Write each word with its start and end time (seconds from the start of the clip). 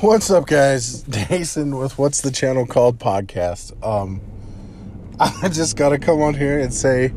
What's 0.00 0.30
up, 0.30 0.46
guys? 0.46 1.02
Jason 1.08 1.76
with 1.76 1.98
What's 1.98 2.20
the 2.20 2.30
Channel 2.30 2.66
Called 2.66 3.00
podcast. 3.00 3.72
Um, 3.84 4.20
I 5.20 5.48
just 5.48 5.76
got 5.76 5.88
to 5.88 5.98
come 5.98 6.22
on 6.22 6.34
here 6.34 6.60
and 6.60 6.72
say, 6.72 7.12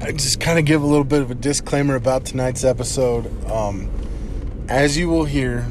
I 0.00 0.12
just 0.12 0.38
kind 0.38 0.60
of 0.60 0.64
give 0.64 0.80
a 0.80 0.86
little 0.86 1.02
bit 1.02 1.22
of 1.22 1.32
a 1.32 1.34
disclaimer 1.34 1.96
about 1.96 2.24
tonight's 2.24 2.62
episode. 2.62 3.26
Um, 3.50 3.90
as 4.68 4.96
you 4.96 5.08
will 5.08 5.24
hear, 5.24 5.66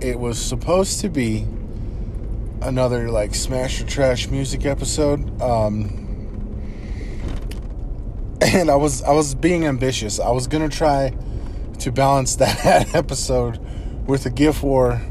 it 0.00 0.20
was 0.20 0.38
supposed 0.38 1.00
to 1.00 1.08
be 1.08 1.44
another 2.62 3.10
like 3.10 3.34
smash 3.34 3.80
or 3.80 3.86
trash 3.86 4.28
music 4.28 4.64
episode. 4.64 5.42
Um, 5.42 5.88
and 8.42 8.70
I 8.70 8.76
was 8.76 9.02
I 9.02 9.10
was 9.10 9.34
being 9.34 9.66
ambitious. 9.66 10.20
I 10.20 10.30
was 10.30 10.46
gonna 10.46 10.68
try 10.68 11.12
to 11.80 11.90
balance 11.90 12.36
that 12.36 12.94
episode 12.94 13.58
with 14.06 14.24
a 14.24 14.30
GIF 14.30 14.62
war 14.62 15.02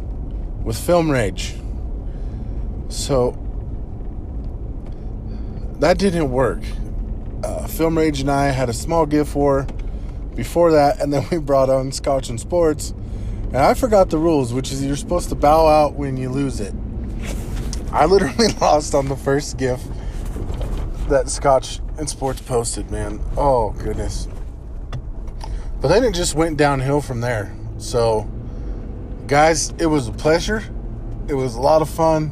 with 0.66 0.78
Film 0.78 1.10
Rage. 1.10 1.54
So 2.90 3.38
that 5.80 5.98
didn't 5.98 6.32
work. 6.32 6.62
Uh, 7.44 7.68
Film 7.68 7.98
Rage 7.98 8.20
and 8.22 8.32
I 8.32 8.48
had 8.48 8.68
a 8.68 8.74
small 8.74 9.06
gift 9.06 9.36
war 9.36 9.68
before 10.36 10.72
that, 10.72 11.00
and 11.00 11.14
then 11.14 11.26
we 11.32 11.38
brought 11.38 11.70
on 11.70 11.92
Scotch 11.92 12.30
and 12.30 12.40
Sports. 12.40 12.94
And 13.48 13.58
I 13.58 13.76
forgot 13.76 14.10
the 14.10 14.18
rules, 14.18 14.52
which 14.52 14.72
is 14.72 14.84
you're 14.84 14.96
supposed 14.96 15.30
to 15.30 15.36
bow 15.36 15.68
out 15.68 15.94
when 15.94 16.18
you 16.18 16.30
lose 16.30 16.60
it. 16.60 16.74
I 17.92 18.06
literally 18.06 18.48
lost 18.62 18.96
on 18.96 19.08
the 19.08 19.16
first 19.16 19.58
GIF 19.58 19.82
that 21.08 21.30
Scotch 21.30 21.80
and 21.98 22.10
Sports 22.10 22.42
posted, 22.42 22.90
man. 22.90 23.22
Oh, 23.38 23.70
goodness. 23.72 24.28
But 25.80 25.90
then 25.90 26.04
it 26.04 26.16
just 26.16 26.34
went 26.34 26.58
downhill 26.58 27.00
from 27.00 27.22
there. 27.22 27.56
So, 27.78 28.30
guys, 29.28 29.72
it 29.80 29.88
was 29.88 30.08
a 30.08 30.12
pleasure. 30.12 30.64
It 31.28 31.34
was 31.34 31.56
a 31.56 31.62
lot 31.62 31.82
of 31.82 31.90
fun. 31.90 32.32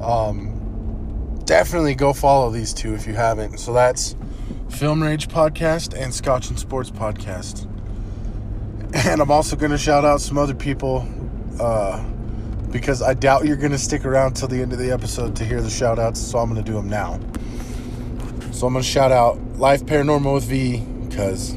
Um, 0.00 1.38
definitely 1.44 1.94
go 1.94 2.12
follow 2.12 2.50
these 2.50 2.72
two 2.72 2.94
if 2.94 3.06
you 3.06 3.14
haven't. 3.14 3.58
So 3.58 3.72
that's 3.72 4.16
Film 4.70 5.02
Rage 5.02 5.28
Podcast 5.28 5.98
and 5.98 6.14
Scotch 6.14 6.48
and 6.48 6.58
Sports 6.58 6.90
Podcast. 6.90 7.66
And 8.94 9.20
I'm 9.20 9.30
also 9.30 9.54
going 9.54 9.70
to 9.70 9.78
shout 9.78 10.06
out 10.06 10.20
some 10.22 10.38
other 10.38 10.54
people 10.54 11.06
uh, 11.60 12.02
because 12.70 13.02
I 13.02 13.12
doubt 13.12 13.44
you're 13.44 13.56
going 13.56 13.72
to 13.72 13.78
stick 13.78 14.06
around 14.06 14.34
till 14.34 14.48
the 14.48 14.62
end 14.62 14.72
of 14.72 14.78
the 14.78 14.90
episode 14.90 15.36
to 15.36 15.44
hear 15.44 15.60
the 15.60 15.68
shout 15.68 15.98
outs. 15.98 16.20
So 16.20 16.38
I'm 16.38 16.50
going 16.50 16.64
to 16.64 16.70
do 16.70 16.74
them 16.74 16.88
now. 16.88 17.20
So 18.52 18.66
I'm 18.66 18.72
going 18.72 18.82
to 18.82 18.88
shout 18.88 19.12
out 19.12 19.38
Life 19.58 19.84
Paranormal 19.84 20.34
with 20.34 20.44
V 20.44 20.80
because 21.06 21.54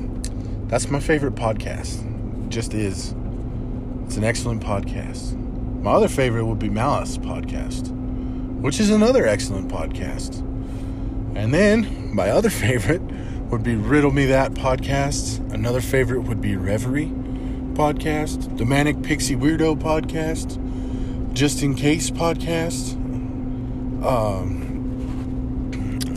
that's 0.67 0.89
my 0.89 0.99
favorite 0.99 1.35
podcast. 1.35 2.05
It 2.45 2.49
just 2.49 2.73
is. 2.73 3.15
It's 4.11 4.17
an 4.17 4.25
excellent 4.25 4.61
podcast. 4.61 5.37
My 5.81 5.91
other 5.91 6.09
favorite 6.09 6.43
would 6.43 6.59
be 6.59 6.69
Malice 6.69 7.17
Podcast, 7.17 7.91
which 8.59 8.81
is 8.81 8.89
another 8.89 9.25
excellent 9.25 9.71
podcast. 9.71 10.39
And 11.33 11.53
then 11.53 12.13
my 12.13 12.29
other 12.29 12.49
favorite 12.65 13.01
would 13.49 13.63
be 13.63 13.75
Riddle 13.75 14.11
Me 14.11 14.25
That 14.25 14.51
Podcast. 14.51 15.39
Another 15.53 15.79
favorite 15.79 16.23
would 16.23 16.41
be 16.41 16.57
Reverie 16.57 17.05
Podcast, 17.71 18.57
the 18.57 18.65
Manic 18.65 19.01
Pixie 19.01 19.37
Weirdo 19.37 19.77
Podcast, 19.79 20.61
Just 21.31 21.63
in 21.63 21.73
Case 21.73 22.11
Podcast. 22.11 22.95
Um, 24.05 24.59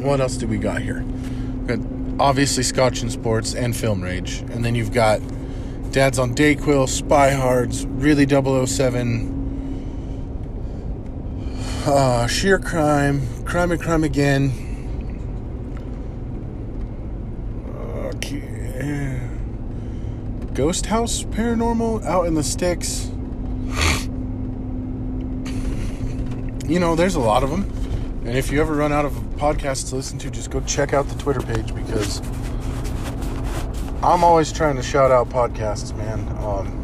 what 0.03 0.21
else 0.21 0.37
do 0.37 0.49
we 0.49 0.59
got 0.59 0.83
here? 0.83 1.05
Got 1.69 1.79
obviously 2.19 2.65
Scotch 2.65 3.03
and 3.03 3.13
Sports 3.13 3.55
and 3.55 3.77
Film 3.77 4.03
Rage. 4.03 4.41
And 4.51 4.65
then 4.65 4.75
you've 4.75 4.93
got 4.93 5.21
Dad's 5.95 6.19
on 6.19 6.35
Dayquil, 6.35 6.89
Spy 6.89 7.31
Hards, 7.31 7.87
Really 7.87 8.27
007, 8.27 9.31
uh, 11.87 12.27
Sheer 12.27 12.59
Crime, 12.59 13.23
Crime 13.45 13.71
and 13.71 13.81
Crime 13.81 14.03
Again. 14.03 14.51
Okay. 18.17 19.21
Ghost 20.53 20.87
House 20.87 21.23
Paranormal 21.23 22.05
out 22.05 22.27
in 22.27 22.35
the 22.35 22.43
sticks. 22.43 23.09
You 26.69 26.81
know, 26.81 26.97
there's 26.97 27.15
a 27.15 27.21
lot 27.21 27.45
of 27.45 27.51
them. 27.51 27.71
And 28.27 28.37
if 28.37 28.51
you 28.51 28.61
ever 28.61 28.75
run 28.75 28.93
out 28.93 29.05
of 29.05 29.13
podcasts 29.37 29.91
to 29.91 29.95
listen 29.95 30.19
to, 30.19 30.29
just 30.29 30.51
go 30.51 30.61
check 30.63 30.93
out 30.93 31.07
the 31.09 31.17
Twitter 31.23 31.41
page 31.41 31.73
because 31.73 32.21
I'm 34.05 34.23
always 34.23 34.53
trying 34.53 34.77
to 34.77 34.83
shout 34.83 35.11
out 35.11 35.31
podcasts, 35.31 35.97
man. 35.97 36.29
Um, 36.45 36.83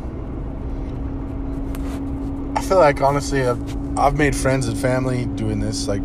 I 2.57 2.63
feel 2.63 2.79
like 2.79 3.03
honestly, 3.03 3.47
I've, 3.47 3.99
I've 3.99 4.17
made 4.17 4.35
friends 4.35 4.67
and 4.67 4.79
family 4.79 5.27
doing 5.27 5.61
this. 5.61 5.87
Like, 5.87 6.01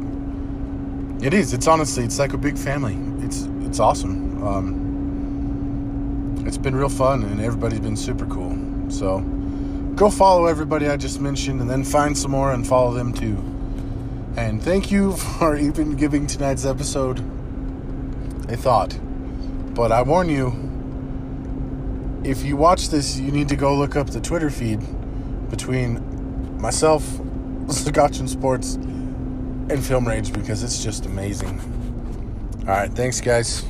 it 1.24 1.34
is. 1.34 1.54
It's 1.54 1.68
honestly, 1.68 2.04
it's 2.04 2.20
like 2.20 2.34
a 2.34 2.38
big 2.38 2.58
family. 2.58 2.98
It's 3.26 3.48
it's 3.62 3.80
awesome. 3.80 4.44
Um, 4.46 6.44
it's 6.46 6.58
been 6.58 6.76
real 6.76 6.90
fun, 6.90 7.24
and 7.24 7.40
everybody's 7.40 7.80
been 7.80 7.96
super 7.96 8.26
cool. 8.26 8.58
So, 8.90 9.22
go 9.96 10.10
follow 10.10 10.48
everybody 10.48 10.90
I 10.90 10.98
just 10.98 11.22
mentioned, 11.22 11.62
and 11.62 11.70
then 11.70 11.86
find 11.86 12.18
some 12.18 12.32
more 12.32 12.52
and 12.52 12.68
follow 12.68 12.94
them 12.94 13.14
too. 13.14 13.38
And 14.36 14.62
thank 14.62 14.92
you 14.92 15.14
for 15.14 15.56
even 15.70 15.96
giving 15.96 16.28
tonight's 16.28 16.66
episode 16.66 17.20
a 18.50 18.58
thought. 18.58 19.00
But 19.74 19.94
I 19.94 20.02
warn 20.02 20.28
you, 20.28 20.65
if 22.26 22.44
you 22.44 22.58
watch 22.58 22.90
this, 22.90 23.20
you 23.20 23.32
need 23.32 23.48
to 23.50 23.56
go 23.56 23.76
look 23.76 23.96
up 23.96 24.10
the 24.10 24.20
Twitter 24.20 24.50
feed 24.50 24.80
between 25.50 26.60
myself, 26.60 27.04
Scotch 27.70 28.16
Sports, 28.28 28.76
and 28.76 29.84
Film 29.84 30.08
Rage 30.08 30.34
because 30.34 30.64
it's 30.64 30.84
just 30.84 31.06
amazing. 31.06 31.60
All 32.62 32.74
right, 32.74 32.92
thanks, 32.92 33.22
guys. 33.22 33.64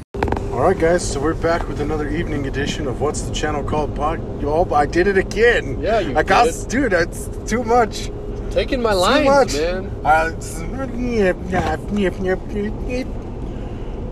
All 0.52 0.62
right, 0.62 0.78
guys, 0.80 1.06
so 1.06 1.20
we're 1.20 1.34
back 1.34 1.68
with 1.68 1.82
another 1.82 2.08
evening 2.10 2.48
edition 2.48 2.88
of 2.88 3.02
What's 3.02 3.24
the 3.24 3.34
Channel 3.34 3.64
Called 3.64 3.94
Pod. 3.94 4.22
Oh, 4.46 4.74
I 4.74 4.86
did 4.86 5.08
it 5.08 5.18
again. 5.18 5.82
Yeah, 5.82 6.00
you 6.00 6.18
I 6.18 6.24
got, 6.24 6.46
did 6.46 6.56
it. 6.56 6.70
dude, 6.70 6.92
that's 6.94 7.28
too 7.50 7.64
much. 7.66 8.10
Taking 8.52 8.82
my 8.82 8.92
Too 8.92 8.98
lines, 8.98 9.26
much. 9.26 9.54
man. 9.56 9.92
Uh, 10.06 10.32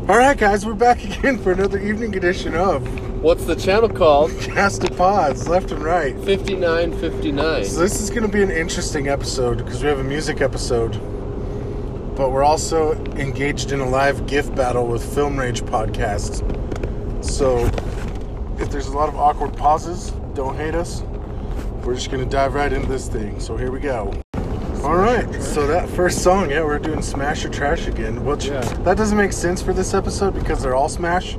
all 0.09 0.17
right, 0.17 0.37
guys, 0.37 0.65
we're 0.65 0.73
back 0.73 1.01
again 1.05 1.37
for 1.39 1.53
another 1.53 1.79
evening 1.79 2.15
edition 2.15 2.55
of 2.55 2.85
What's 3.21 3.45
the 3.45 3.55
channel 3.55 3.87
called? 3.87 4.37
Cast 4.41 4.81
Pods, 4.97 5.47
left 5.47 5.71
and 5.71 5.81
right. 5.81 6.13
5959. 6.13 7.63
So 7.63 7.79
this 7.79 8.01
is 8.01 8.09
going 8.09 8.23
to 8.23 8.27
be 8.27 8.43
an 8.43 8.51
interesting 8.51 9.07
episode 9.07 9.59
because 9.59 9.81
we 9.81 9.87
have 9.87 9.99
a 9.99 10.03
music 10.03 10.41
episode, 10.41 10.91
but 12.17 12.31
we're 12.31 12.43
also 12.43 12.95
engaged 13.15 13.71
in 13.71 13.79
a 13.79 13.87
live 13.87 14.27
gift 14.27 14.53
battle 14.55 14.87
with 14.87 15.15
Film 15.15 15.39
Rage 15.39 15.61
podcast. 15.61 16.43
So 17.23 17.59
if 18.61 18.69
there's 18.69 18.87
a 18.87 18.97
lot 18.97 19.07
of 19.07 19.15
awkward 19.15 19.55
pauses, 19.55 20.11
don't 20.33 20.57
hate 20.57 20.75
us. 20.75 21.01
We're 21.85 21.95
just 21.95 22.11
going 22.11 22.25
to 22.25 22.29
dive 22.29 22.55
right 22.55 22.73
into 22.73 22.89
this 22.89 23.07
thing. 23.07 23.39
So 23.39 23.55
here 23.55 23.71
we 23.71 23.79
go. 23.79 24.22
All 24.83 24.97
right, 24.97 25.25
so 25.41 25.65
that 25.67 25.87
first 25.89 26.21
song, 26.21 26.49
yeah, 26.49 26.61
we're 26.63 26.77
doing 26.77 27.01
Smash 27.01 27.45
or 27.45 27.49
Trash 27.49 27.87
again. 27.87 28.25
Which 28.25 28.47
Yeah. 28.47 28.59
that 28.83 28.97
doesn't 28.97 29.17
make 29.17 29.31
sense 29.31 29.61
for 29.61 29.71
this 29.71 29.93
episode 29.93 30.33
because 30.33 30.61
they're 30.61 30.75
all 30.75 30.89
Smash. 30.89 31.37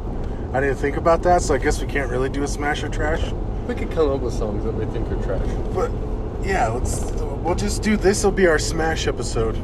I 0.55 0.61
didn't 0.61 0.77
think 0.77 0.97
about 0.97 1.23
that, 1.25 1.43
so 1.43 1.53
I 1.55 1.59
guess 1.59 1.81
we 1.81 1.87
can't 1.87 2.11
really 2.11 2.31
do 2.31 2.43
a 2.43 2.49
Smash 2.49 2.83
or 2.83 2.89
Trash. 2.89 3.33
We 3.69 3.75
could 3.75 3.91
come 3.91 4.11
up 4.11 4.21
with 4.21 4.33
songs 4.33 4.65
that 4.65 4.73
we 4.73 4.87
think 4.87 5.11
are 5.13 5.23
trash. 5.23 5.47
But 5.75 5.91
yeah, 6.43 6.69
let's. 6.69 7.11
We'll 7.43 7.55
just 7.55 7.83
do 7.83 7.97
this. 7.99 8.25
Will 8.25 8.31
be 8.31 8.47
our 8.47 8.59
Smash 8.59 9.07
episode. 9.07 9.57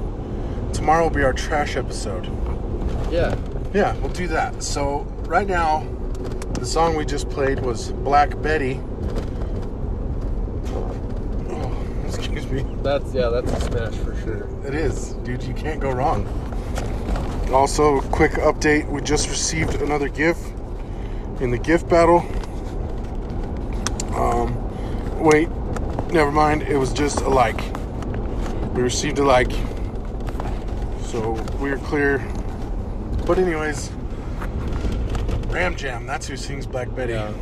Tomorrow 0.74 1.04
will 1.04 1.10
be 1.16 1.22
our 1.24 1.32
Trash 1.32 1.76
episode. 1.76 2.28
Yeah. 3.10 3.34
Yeah, 3.72 3.94
we'll 3.96 4.10
do 4.12 4.26
that. 4.28 4.62
So 4.62 5.06
right 5.26 5.46
now, 5.46 5.86
the 6.54 6.66
song 6.66 6.96
we 6.96 7.06
just 7.06 7.30
played 7.30 7.60
was 7.60 7.92
Black 7.92 8.40
Betty. 8.42 8.80
Oh, 11.50 11.72
excuse 12.32 12.65
me. 12.65 12.82
That's 12.82 13.12
yeah, 13.12 13.29
that's 13.29 13.53
a 13.53 13.61
smash 13.61 13.94
for 13.94 14.17
sure. 14.23 14.49
It 14.67 14.75
is, 14.75 15.12
dude. 15.25 15.43
You 15.43 15.55
can't 15.55 15.81
go 15.81 15.91
wrong. 15.91 16.27
Also, 17.53 18.00
quick 18.00 18.32
update: 18.32 18.88
we 18.88 19.00
just 19.00 19.29
received 19.29 19.82
another 19.82 20.09
gift 20.09 20.53
in 21.41 21.50
the 21.50 21.59
gift 21.59 21.88
battle. 21.88 22.21
Um, 24.15 24.55
wait, 25.21 25.49
never 26.12 26.31
mind. 26.31 26.62
It 26.62 26.77
was 26.77 26.93
just 26.93 27.21
a 27.23 27.29
like. 27.29 27.61
We 28.75 28.82
received 28.82 29.19
a 29.19 29.25
like, 29.25 29.50
so 31.03 31.32
we're 31.59 31.79
clear. 31.79 32.19
But 33.27 33.38
anyways, 33.38 33.91
Ram 35.49 35.75
Jam. 35.75 36.06
That's 36.06 36.29
who 36.29 36.37
sings 36.37 36.67
Black 36.67 36.94
Betty. 36.94 37.15
Yeah. 37.15 37.32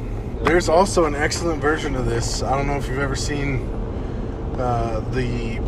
There's 0.43 0.69
also 0.69 1.05
an 1.05 1.15
excellent 1.15 1.61
version 1.61 1.97
of 1.97 2.07
this. 2.07 2.43
I 2.43 2.57
don't 2.57 2.67
know 2.67 2.77
if 2.77 2.89
you've 2.89 2.99
ever 2.99 3.17
seen 3.17 3.69
uh, 4.59 5.01
the 5.11 5.59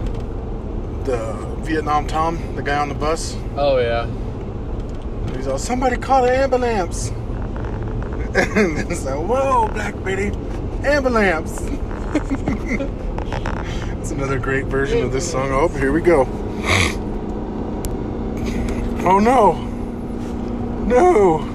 the 1.05 1.35
Vietnam 1.61 2.07
Tom, 2.07 2.57
the 2.57 2.63
guy 2.63 2.79
on 2.79 2.89
the 2.89 2.95
bus. 2.95 3.37
Oh 3.57 3.79
yeah. 3.79 4.07
He's 5.37 5.47
all, 5.47 5.59
somebody 5.59 5.97
call 5.97 6.23
the 6.23 6.33
ambulance. 6.37 7.09
and 8.35 8.79
it's 8.91 9.05
like, 9.05 9.17
whoa, 9.17 9.69
Black 9.69 9.95
Betty, 10.05 10.33
ambulance. 10.85 11.61
it's 13.99 14.11
Another 14.11 14.39
great 14.39 14.67
version 14.67 15.03
of 15.03 15.13
this 15.13 15.31
song. 15.31 15.51
Oh, 15.53 15.69
here 15.69 15.93
we 15.93 16.01
go. 16.01 16.27
Oh 19.03 19.19
no! 19.19 19.53
No! 20.87 21.50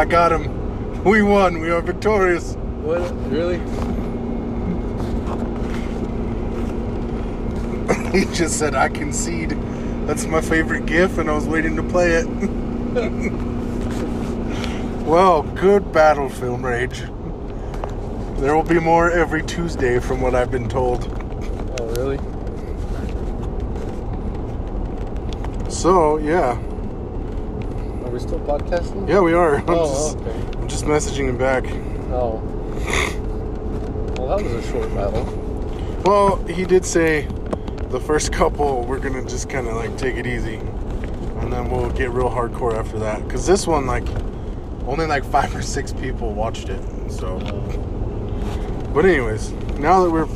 I 0.00 0.06
got 0.06 0.32
him. 0.32 1.04
We 1.04 1.20
won. 1.20 1.60
We 1.60 1.70
are 1.70 1.82
victorious. 1.82 2.54
What? 2.54 3.02
Really? 3.30 3.58
He 8.18 8.24
just 8.34 8.58
said, 8.58 8.74
I 8.74 8.88
concede. 8.88 9.50
That's 10.06 10.24
my 10.24 10.40
favorite 10.40 10.86
GIF, 10.86 11.18
and 11.18 11.28
I 11.28 11.34
was 11.34 11.46
waiting 11.46 11.76
to 11.76 11.82
play 11.82 12.12
it. 12.12 12.26
well, 15.04 15.42
good 15.42 15.92
battle, 15.92 16.30
Film 16.30 16.64
Rage. 16.64 17.00
There 18.40 18.56
will 18.56 18.62
be 18.62 18.80
more 18.80 19.10
every 19.10 19.42
Tuesday, 19.42 19.98
from 19.98 20.22
what 20.22 20.34
I've 20.34 20.50
been 20.50 20.70
told. 20.70 21.04
Oh, 21.78 21.88
really? 21.88 22.16
So, 25.70 26.16
yeah. 26.16 26.58
Are 28.10 28.14
we 28.14 28.18
still 28.18 28.40
podcasting? 28.40 29.08
Yeah, 29.08 29.20
we 29.20 29.34
are. 29.34 29.54
Oh, 29.54 29.58
I'm, 29.68 29.68
Oh, 29.68 29.86
just, 29.86 30.16
okay. 30.16 30.58
I'm 30.58 30.68
just 30.68 30.84
messaging 30.84 31.28
him 31.28 31.38
back. 31.38 31.64
Oh. 32.10 32.42
Well, 34.18 34.36
that 34.36 34.44
was 34.44 34.52
a 34.52 34.68
short 34.68 34.92
battle. 34.96 35.22
Well, 36.04 36.44
he 36.46 36.64
did 36.64 36.84
say 36.84 37.28
the 37.90 38.00
first 38.00 38.32
couple, 38.40 38.82
we're 38.82 38.98
going 38.98 39.14
to 39.14 39.22
just 39.30 39.48
kind 39.48 39.68
of 39.68 39.76
like 39.76 39.96
take 39.96 40.16
it 40.16 40.26
easy. 40.26 40.56
And 40.56 41.52
then 41.52 41.70
we'll 41.70 41.90
get 41.90 42.10
real 42.10 42.28
hardcore 42.28 42.74
after 42.74 42.98
that. 42.98 43.22
Because 43.22 43.46
this 43.46 43.64
one, 43.68 43.86
like, 43.86 44.08
only 44.88 45.06
like 45.06 45.24
five 45.24 45.54
or 45.54 45.62
six 45.62 45.92
people 45.92 46.32
watched 46.34 46.68
it. 46.68 46.82
So. 47.12 47.38
But 48.92 49.04
anyways, 49.06 49.52
now 49.78 50.02
that 50.02 50.10
we're 50.10 50.26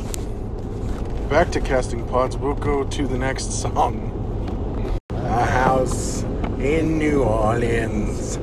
back 1.27 1.51
to 1.51 1.59
casting 1.59 2.07
pods, 2.07 2.37
we'll 2.37 2.55
go 2.55 2.85
to 2.85 3.05
the 3.05 3.17
next 3.17 3.51
song. 3.61 4.13
In 6.65 6.97
New 6.97 7.21
Orleans. 7.21 8.39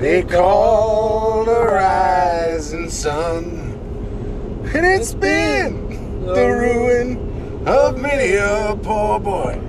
They 0.00 0.22
call 0.22 1.44
the 1.44 1.60
rising 1.60 2.88
sun. 2.88 3.74
And 4.72 4.86
it's 4.86 5.12
been 5.12 6.24
the 6.24 6.46
ruin 6.46 7.66
of 7.66 8.00
many 8.00 8.36
a 8.36 8.78
poor 8.80 9.18
boy. 9.18 9.60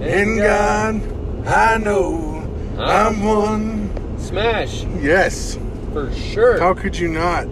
And 0.00 0.38
God, 0.38 1.46
I 1.46 1.76
know 1.76 2.50
I'm 2.78 3.22
one. 3.22 4.18
Smash! 4.18 4.84
Yes. 4.98 5.58
For 5.92 6.10
sure. 6.14 6.58
How 6.58 6.72
could 6.72 6.98
you 6.98 7.08
not? 7.08 7.44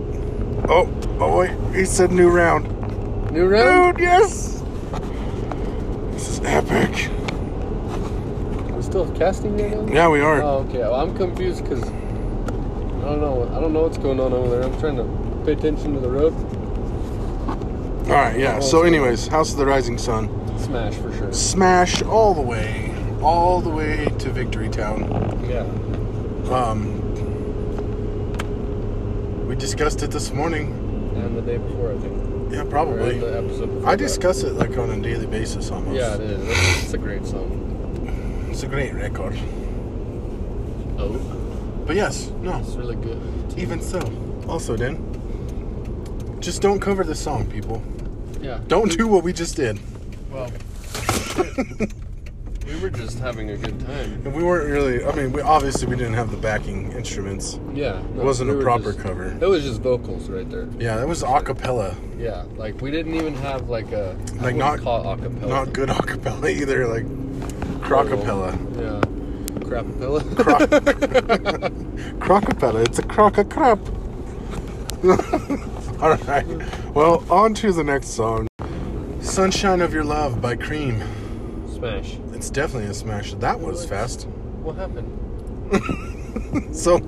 Oh, 0.71 0.89
wait, 1.37 1.77
he 1.77 1.85
said 1.85 2.11
new 2.12 2.31
round. 2.31 2.65
New 3.31 3.47
round? 3.47 3.99
Dude, 3.99 4.05
yes! 4.05 4.62
This 6.12 6.29
is 6.29 6.41
epic. 6.45 7.11
Still 8.91 9.09
casting 9.13 9.57
right 9.57 9.71
now? 9.87 9.95
Yeah, 9.95 10.09
we 10.09 10.21
are. 10.21 10.43
Oh, 10.43 10.67
okay. 10.69 10.81
Well, 10.81 10.97
I'm 10.97 11.17
confused 11.17 11.63
because 11.63 11.85
I 11.85 11.91
don't 13.05 13.21
know. 13.21 13.49
I 13.57 13.61
don't 13.61 13.73
know 13.73 13.83
what's 13.83 13.99
going 13.99 14.19
on 14.19 14.33
over 14.33 14.51
there. 14.51 14.65
I'm 14.65 14.81
trying 14.81 14.97
to 14.97 15.45
pay 15.45 15.53
attention 15.53 15.95
to 15.95 16.01
the 16.01 16.11
road. 16.11 16.33
Alright, 18.09 18.37
yeah. 18.37 18.59
So, 18.59 18.83
anyways, 18.83 19.29
House 19.29 19.53
of 19.53 19.59
the 19.59 19.65
Rising 19.65 19.97
Sun. 19.97 20.29
Smash 20.59 20.95
for 20.95 21.17
sure. 21.17 21.33
Smash 21.33 22.03
all 22.03 22.35
the 22.35 22.43
way. 22.43 22.93
All 23.23 23.61
the 23.61 23.71
way 23.71 24.07
to 24.07 24.31
Victory 24.31 24.69
Town. 24.69 25.09
Yeah. 25.49 25.61
Um, 26.53 26.97
we 29.47 29.55
discussed 29.55 30.03
it 30.03 30.11
this 30.11 30.33
morning. 30.33 30.73
And 31.15 31.37
the 31.37 31.43
day 31.43 31.59
before, 31.59 31.93
I 31.93 31.99
think. 31.99 32.53
Yeah, 32.53 32.65
probably. 32.65 33.21
the 33.21 33.39
episode 33.39 33.67
before 33.67 33.89
I 33.89 33.95
discuss 33.95 34.43
it 34.43 34.55
like 34.55 34.77
on 34.77 34.91
a 34.91 35.01
daily 35.01 35.27
basis 35.27 35.71
almost. 35.71 35.95
Yeah. 35.95 36.17
It's, 36.17 36.83
it's 36.83 36.95
a 36.95 36.99
great 36.99 37.25
song. 37.25 37.70
It's 38.61 38.67
a 38.67 38.69
great 38.69 38.93
record. 38.93 39.35
Oh, 40.99 41.19
But 41.87 41.97
yes, 41.97 42.31
no, 42.43 42.59
it's 42.59 42.75
really 42.77 42.95
good. 42.95 43.19
even 43.57 43.81
so. 43.81 43.99
Also, 44.51 44.77
Dan, 44.77 44.99
just 46.41 46.61
don't 46.61 46.79
cover 46.79 47.03
this 47.03 47.19
song, 47.19 47.47
people. 47.51 47.83
Yeah. 48.39 48.61
Don't 48.69 48.95
do 48.99 49.07
what 49.09 49.25
we 49.25 49.33
just 49.33 49.57
did. 49.57 49.81
Well, 50.31 50.53
we 52.67 52.79
were 52.81 52.91
just 52.91 53.19
having 53.19 53.49
a 53.49 53.57
good 53.57 53.81
time. 53.81 54.21
And 54.27 54.35
we 54.35 54.43
weren't 54.43 54.69
really, 54.69 55.07
I 55.07 55.15
mean, 55.15 55.33
we, 55.33 55.41
obviously 55.41 55.89
we 55.89 55.97
didn't 55.97 56.12
have 56.12 56.31
the 56.31 56.37
backing 56.37 56.93
instruments. 56.93 57.59
Yeah. 57.73 57.99
It 57.99 58.05
wasn't 58.17 58.51
we 58.51 58.59
a 58.59 58.62
proper 58.62 58.93
just- 58.93 58.99
cover. 59.03 59.35
It 59.41 59.49
was 59.49 59.65
just 59.65 59.81
vocals 59.81 60.29
right 60.29 60.49
there. 60.51 60.69
Yeah, 60.79 60.99
that 60.99 61.09
was 61.09 61.23
a 61.23 61.41
cappella. 61.41 61.97
Yeah, 62.19 62.45
like 62.59 62.79
we 62.83 62.91
didn't 62.91 63.15
even 63.15 63.35
have 63.37 63.71
like 63.71 63.91
a 63.93 64.15
Like 64.43 64.55
not- 64.55 64.81
call 64.81 65.01
it 65.15 65.19
acapella. 65.19 65.49
Not 65.49 65.73
good 65.73 65.89
a 65.89 65.95
cappella 66.03 66.51
either, 66.51 66.87
like 66.87 67.07
crocapella. 67.91 68.53
Yeah, 68.79 69.01
crapapella. 69.67 70.21
Crocapella, 72.21 72.85
it's 72.87 72.99
a 73.01 73.03
crock 73.03 73.37
a 73.39 73.45
crap. 73.45 73.81
All 76.01 76.17
right. 76.17 76.47
Well, 76.95 77.25
on 77.31 77.53
to 77.55 77.73
the 77.73 77.83
next 77.83 78.09
song. 78.11 78.47
Sunshine 79.21 79.81
of 79.81 79.93
Your 79.93 80.05
Love 80.05 80.41
by 80.41 80.55
Cream. 80.55 81.03
Smash. 81.69 82.17
It's 82.33 82.49
definitely 82.49 82.89
a 82.91 82.95
smash. 82.95 83.35
That 83.35 83.59
was 83.61 83.85
fast. 83.85 84.27
What 84.63 84.77
happened? 84.77 85.17
So, 86.73 86.99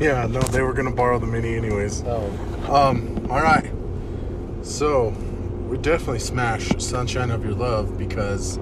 yeah, 0.00 0.26
no, 0.26 0.40
they 0.40 0.62
were 0.62 0.72
going 0.72 0.88
to 0.88 0.94
borrow 0.94 1.18
the 1.18 1.26
mini 1.26 1.56
anyways. 1.56 2.04
Oh, 2.06 2.30
Um, 2.70 3.26
all 3.28 3.42
right. 3.42 3.70
So, 4.62 5.08
we 5.68 5.76
definitely 5.78 6.20
smash 6.20 6.68
Sunshine 6.78 7.30
of 7.30 7.44
Your 7.44 7.54
Love 7.54 7.98
because 7.98 8.58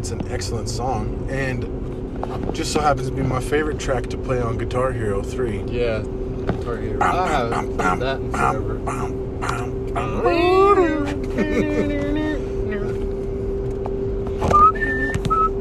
it's 0.00 0.12
an 0.12 0.32
excellent 0.32 0.66
song 0.66 1.28
and 1.28 2.54
just 2.54 2.72
so 2.72 2.80
happens 2.80 3.10
to 3.10 3.14
be 3.14 3.22
my 3.22 3.38
favorite 3.38 3.78
track 3.78 4.06
to 4.06 4.16
play 4.16 4.40
on 4.40 4.56
Guitar 4.56 4.92
Hero 4.92 5.22
3. 5.22 5.64
yeah. 5.64 6.00
Guitar 6.46 6.78
Hero. 6.78 7.02
I 7.02 7.28
haven't 7.28 7.76
done 7.76 7.98
that 7.98 8.16
in 8.16 8.32
forever. 8.32 8.80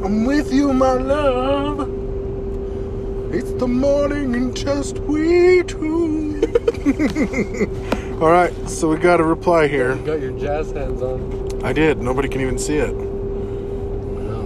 I'm 0.06 0.24
with 0.25 0.53
you, 0.53 0.71
my 0.74 0.94
love. 0.94 1.81
It's 3.34 3.51
the 3.53 3.67
morning 3.67 4.36
and 4.36 4.55
just 4.55 5.00
we 5.00 5.63
two. 5.63 6.41
All 8.22 8.31
right, 8.31 8.53
so 8.69 8.88
we 8.88 8.96
got 8.98 9.19
a 9.19 9.24
reply 9.24 9.67
here. 9.67 9.96
You 9.98 10.05
got 10.05 10.22
your 10.22 10.31
jazz 10.39 10.72
hands 10.72 11.01
on. 11.01 11.62
I 11.63 11.74
did. 11.74 12.01
Nobody 12.01 12.29
can 12.29 12.39
even 12.39 12.58
see 12.58 12.77
it. 12.77 12.96
No. 12.96 14.41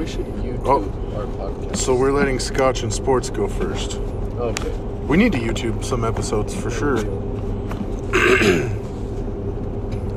We 0.00 0.06
should 0.06 0.24
YouTube 0.26 0.62
Oh. 0.64 0.82
our 1.14 1.26
podcast. 1.26 1.76
So 1.76 1.94
we're 1.94 2.10
letting 2.10 2.38
Scotch 2.38 2.82
and 2.82 2.90
Sports 2.90 3.28
go 3.28 3.46
first. 3.46 3.96
Okay. 4.38 4.70
We 5.06 5.18
need 5.18 5.32
to 5.32 5.38
YouTube 5.38 5.84
some 5.84 6.04
episodes 6.06 6.54
for 6.54 6.70
sure. 6.70 6.96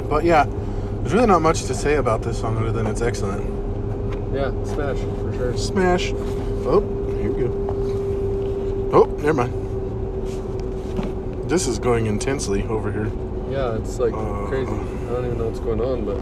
But 0.09 0.23
yeah, 0.25 0.45
there's 0.45 1.13
really 1.13 1.25
not 1.27 1.41
much 1.41 1.63
to 1.63 1.73
say 1.73 1.95
about 1.95 2.21
this 2.21 2.39
song 2.39 2.57
other 2.57 2.71
than 2.71 2.85
it's 2.87 3.01
excellent. 3.01 3.43
Yeah, 4.33 4.51
smash 4.63 4.97
for 4.97 5.33
sure. 5.35 5.57
Smash. 5.57 6.11
Oh, 6.13 6.81
here 7.19 7.31
we 7.31 7.41
go. 7.43 7.49
Oh, 8.93 9.05
never 9.21 9.33
mind. 9.33 9.53
This 11.49 11.65
is 11.67 11.79
going 11.79 12.05
intensely 12.05 12.63
over 12.67 12.91
here. 12.91 13.11
Yeah, 13.49 13.75
it's 13.77 13.97
like 13.99 14.13
Uh. 14.13 14.45
crazy. 14.47 14.71
I 14.71 15.09
don't 15.13 15.25
even 15.25 15.37
know 15.39 15.47
what's 15.47 15.59
going 15.59 15.81
on, 15.81 16.05
but 16.05 16.19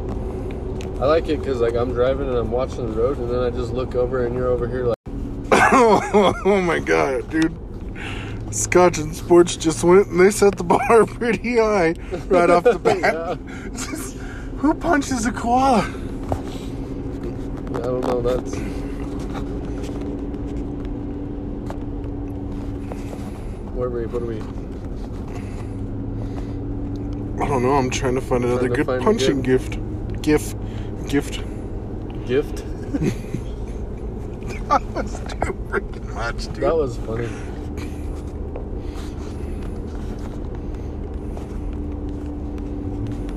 I 1.01 1.05
like 1.05 1.27
it 1.29 1.39
because 1.39 1.61
like 1.61 1.73
I'm 1.73 1.93
driving 1.93 2.27
and 2.29 2.37
I'm 2.37 2.51
watching 2.51 2.85
the 2.85 2.91
road, 2.95 3.17
and 3.17 3.27
then 3.27 3.39
I 3.39 3.49
just 3.49 3.73
look 3.73 3.95
over 3.95 4.23
and 4.23 4.35
you're 4.35 4.49
over 4.49 4.67
here 4.67 4.85
like, 4.85 4.97
oh 5.73 6.61
my 6.63 6.77
god, 6.77 7.27
dude. 7.31 7.57
Scotch 8.53 8.99
and 8.99 9.15
Sports 9.15 9.55
just 9.55 9.83
went 9.83 10.09
and 10.09 10.19
they 10.19 10.29
set 10.29 10.57
the 10.57 10.63
bar 10.63 11.07
pretty 11.07 11.57
high 11.57 11.95
right 12.27 12.51
off 12.51 12.65
the 12.65 12.77
bat. 12.83 12.99
Yeah. 13.01 13.33
Who 14.57 14.75
punches 14.75 15.25
a 15.25 15.31
koala? 15.31 15.79
I 15.79 15.83
don't 17.79 18.01
know. 18.01 18.21
That's 18.21 18.53
where 23.73 23.87
are 23.87 23.89
we 23.89 24.05
what 24.05 24.21
are 24.21 24.25
we? 24.27 24.39
I 27.43 27.47
don't 27.47 27.63
know. 27.63 27.71
I'm 27.71 27.89
trying 27.89 28.13
to 28.13 28.21
find 28.21 28.43
another 28.43 28.67
Trying 28.67 28.69
to 28.69 28.75
good 28.75 28.85
find 28.85 29.01
a 29.01 29.03
punching 29.03 29.41
gift. 29.41 29.79
Gif. 30.21 30.53
Gift. 31.11 31.41
Gift. 32.25 32.63
That 34.71 34.81
was 34.93 35.19
too 35.19 35.53
freaking 35.67 36.13
much, 36.13 36.45
dude. 36.45 36.55
that 36.63 36.73
was 36.73 36.95
funny. 36.99 37.27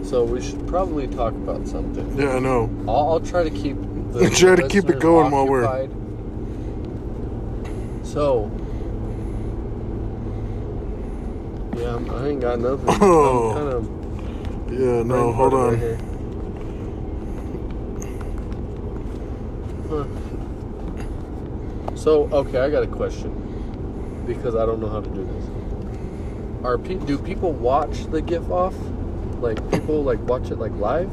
So 0.03 0.23
we 0.23 0.41
should 0.41 0.67
probably 0.69 1.09
talk 1.09 1.33
about 1.33 1.67
something. 1.67 2.17
yeah, 2.19 2.37
I 2.37 2.39
know. 2.39 2.71
I'll, 2.87 3.13
I'll 3.15 3.21
try 3.21 3.43
to 3.43 3.51
keep 3.51 3.77
the 4.13 4.31
Try 4.37 4.55
to 4.55 4.69
keep 4.69 4.89
it 4.89 5.01
going 5.01 5.31
while 5.33 5.47
we're- 5.49 5.89
So, 8.05 8.49
yeah, 11.77 11.95
I'm- 11.95 12.27
ain't 12.27 12.41
got 12.41 12.61
nothing. 12.61 12.85
Oh. 13.01 13.51
I'm 13.51 13.57
kind 13.57 13.69
of 13.75 13.85
Yeah, 14.81 15.03
no, 15.03 15.33
hold 15.33 15.53
Right 15.53 15.73
on. 15.73 15.79
here. 15.79 15.99
Huh. 19.89 20.05
So, 22.05 22.29
okay, 22.31 22.59
I 22.59 22.69
got 22.69 22.83
a 22.83 22.87
question 22.87 23.33
because 24.27 24.55
I 24.55 24.67
don't 24.67 24.79
know 24.79 24.91
how 24.91 25.01
to 25.01 25.09
do 25.09 25.25
this. 25.25 25.47
Are 26.63 26.77
pe- 26.77 27.03
do 27.07 27.17
people 27.17 27.51
watch 27.51 28.05
the 28.11 28.21
GIF 28.21 28.51
off? 28.51 28.75
Like 29.41 29.57
people 29.71 30.05
like 30.05 30.21
watch 30.21 30.51
it 30.51 30.59
like 30.59 30.73
live, 30.73 31.11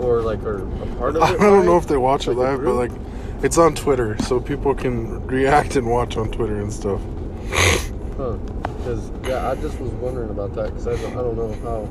or 0.00 0.22
like 0.22 0.44
are 0.44 0.58
a 0.58 0.86
part 0.94 1.16
of 1.16 1.22
it? 1.22 1.24
I 1.24 1.36
don't 1.38 1.66
know 1.66 1.76
if 1.76 1.88
they 1.88 1.96
watch 1.96 2.28
it 2.28 2.34
Like 2.34 2.58
live, 2.58 2.64
but 2.64 2.74
like 2.74 2.92
it's 3.42 3.58
on 3.58 3.74
Twitter, 3.74 4.16
so 4.22 4.38
people 4.38 4.76
can 4.76 5.26
react 5.26 5.74
and 5.74 5.90
watch 5.90 6.16
on 6.16 6.30
Twitter 6.30 6.60
and 6.60 6.72
stuff. 6.72 7.00
Huh? 8.16 8.34
Because 8.78 9.10
yeah, 9.24 9.50
I 9.50 9.56
just 9.56 9.80
was 9.80 9.90
wondering 9.94 10.30
about 10.30 10.54
that 10.54 10.66
because 10.66 10.86
I 10.86 10.94
don't, 11.02 11.14
I 11.14 11.16
don't 11.16 11.36
know 11.36 11.52
how 11.64 11.88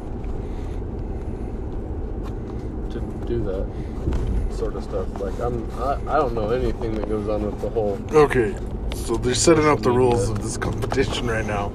to 2.94 3.01
do 3.27 3.44
that 3.44 3.68
sort 4.60 4.75
of 4.75 4.84
stuff. 4.84 5.08
Like 5.22 5.39
I'm 5.39 5.72
I, 5.80 5.94
I 5.94 6.18
don't 6.18 6.34
know 6.34 6.50
anything 6.50 6.94
that 6.96 7.08
goes 7.08 7.30
on 7.30 7.46
with 7.46 7.62
the 7.62 7.70
whole. 7.70 7.98
Okay, 8.12 8.54
so 8.94 9.16
they're 9.16 9.34
setting 9.34 9.66
up 9.66 9.80
the 9.80 9.89
rules 9.89 10.30
of 10.30 10.44
this 10.44 10.58
competition 10.58 11.28
right 11.28 11.46
now. 11.46 11.70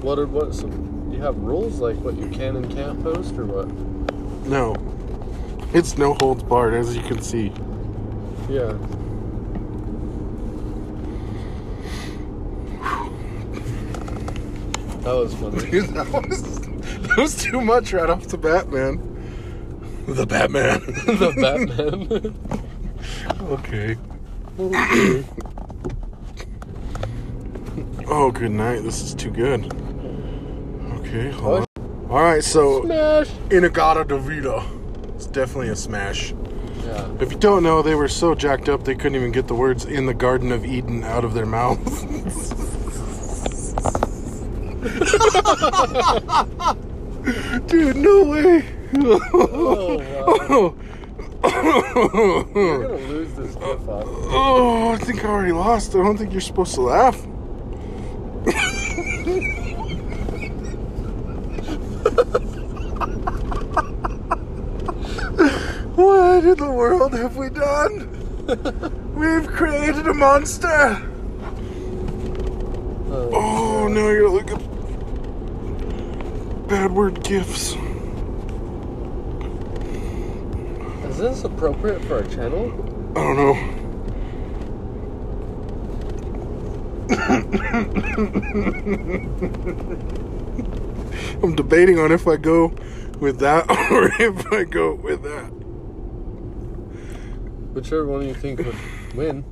What 0.00 0.20
are 0.20 0.26
what? 0.26 0.54
So 0.54 0.68
you 1.10 1.18
have 1.20 1.36
rules 1.38 1.80
like 1.80 1.96
what 1.96 2.16
you 2.16 2.28
can 2.28 2.54
and 2.56 2.72
can't 2.72 3.02
post 3.02 3.34
or 3.34 3.44
what? 3.44 3.68
No, 4.46 4.76
it's 5.74 5.98
no 5.98 6.14
holds 6.14 6.44
barred, 6.44 6.74
as 6.74 6.96
you 6.96 7.02
can 7.02 7.20
see. 7.20 7.52
Yeah. 8.48 8.78
That 14.98 15.14
was 15.14 15.32
funny. 15.32 15.70
Dude, 15.70 15.86
that 15.94 16.28
was 16.28 16.67
was 17.18 17.36
too 17.36 17.60
much 17.60 17.92
right 17.92 18.08
off 18.08 18.28
the 18.28 18.38
bat, 18.38 18.68
man. 18.70 19.02
The 20.06 20.26
Batman. 20.26 20.80
the 20.86 21.32
Batman. 21.36 22.34
okay. 23.50 23.96
Okay. 24.58 25.24
Oh, 28.10 28.30
good 28.30 28.52
night. 28.52 28.80
This 28.80 29.02
is 29.02 29.14
too 29.14 29.30
good. 29.30 29.70
Okay, 30.94 31.30
hold 31.30 31.68
on. 31.76 32.08
All 32.08 32.22
right, 32.22 32.42
so 32.42 32.82
Smash. 32.84 33.28
In-A-Gadda-Da-Vida. 33.50 34.64
It's 35.14 35.26
definitely 35.26 35.68
a 35.68 35.76
smash. 35.76 36.32
Yeah. 36.86 37.06
If 37.20 37.30
you 37.30 37.38
don't 37.38 37.62
know, 37.62 37.82
they 37.82 37.94
were 37.94 38.08
so 38.08 38.34
jacked 38.34 38.70
up 38.70 38.84
they 38.84 38.94
couldn't 38.94 39.16
even 39.16 39.30
get 39.30 39.46
the 39.46 39.54
words 39.54 39.84
"in 39.84 40.06
the 40.06 40.14
Garden 40.14 40.52
of 40.52 40.64
Eden" 40.64 41.04
out 41.04 41.22
of 41.22 41.34
their 41.34 41.44
mouths. 41.44 42.04
Dude, 47.68 47.96
no 47.96 48.24
way. 48.24 48.64
Oh, 48.96 49.98
wow. 49.98 50.74
You're 51.44 51.52
oh, 51.52 52.44
gonna 52.54 52.96
lose 52.96 53.34
this 53.34 53.56
off. 53.56 53.80
Oh, 53.86 54.92
I 54.92 54.96
think 55.04 55.22
I 55.24 55.28
already 55.28 55.52
lost. 55.52 55.94
I 55.94 55.98
don't 55.98 56.16
think 56.16 56.32
you're 56.32 56.40
supposed 56.40 56.74
to 56.76 56.80
laugh. 56.80 57.26
what 65.94 66.44
in 66.44 66.56
the 66.56 66.72
world 66.72 67.12
have 67.12 67.36
we 67.36 67.50
done? 67.50 68.08
We've 69.14 69.46
created 69.46 70.08
a 70.08 70.14
monster. 70.14 71.02
Oh, 73.10 73.30
oh 73.32 73.88
now 73.88 74.08
I 74.08 74.14
gotta 74.14 74.28
look 74.28 74.50
up 74.52 74.67
bad 76.68 76.92
word 76.92 77.24
gifts. 77.24 77.74
Is 81.04 81.16
this 81.16 81.44
appropriate 81.44 82.04
for 82.04 82.16
our 82.16 82.24
channel? 82.24 82.70
I 83.16 83.20
don't 83.22 83.36
know. 83.36 83.54
I'm 91.42 91.56
debating 91.56 91.98
on 91.98 92.12
if 92.12 92.28
I 92.28 92.36
go 92.36 92.74
with 93.18 93.38
that 93.38 93.70
or 93.90 94.10
if 94.22 94.52
I 94.52 94.64
go 94.64 94.94
with 94.94 95.22
that. 95.22 95.50
Whichever 97.72 98.06
one 98.06 98.20
do 98.20 98.26
you 98.26 98.34
think 98.34 98.58
would 98.58 98.76
win. 99.14 99.44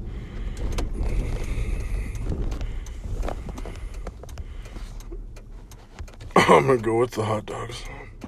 I'm 6.49 6.67
gonna 6.67 6.77
go 6.79 6.99
with 6.99 7.13
the 7.13 7.25
hot 7.25 7.47
dogs. 7.47 7.85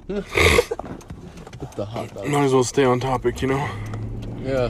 With 0.07 0.25
the 1.75 1.85
hot 1.85 2.13
dog. 2.13 2.27
Might 2.27 2.43
as 2.43 2.53
well 2.53 2.63
stay 2.63 2.83
on 2.83 2.99
topic, 2.99 3.41
you 3.41 3.47
know? 3.49 3.69
Yeah. 4.43 4.69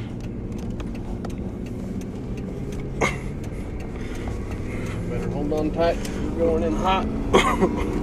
Better 5.10 5.30
hold 5.32 5.54
on 5.54 5.72
tight. 5.72 5.98
We're 6.22 6.38
going 6.40 6.64
in 6.64 6.76
hot. 6.76 7.06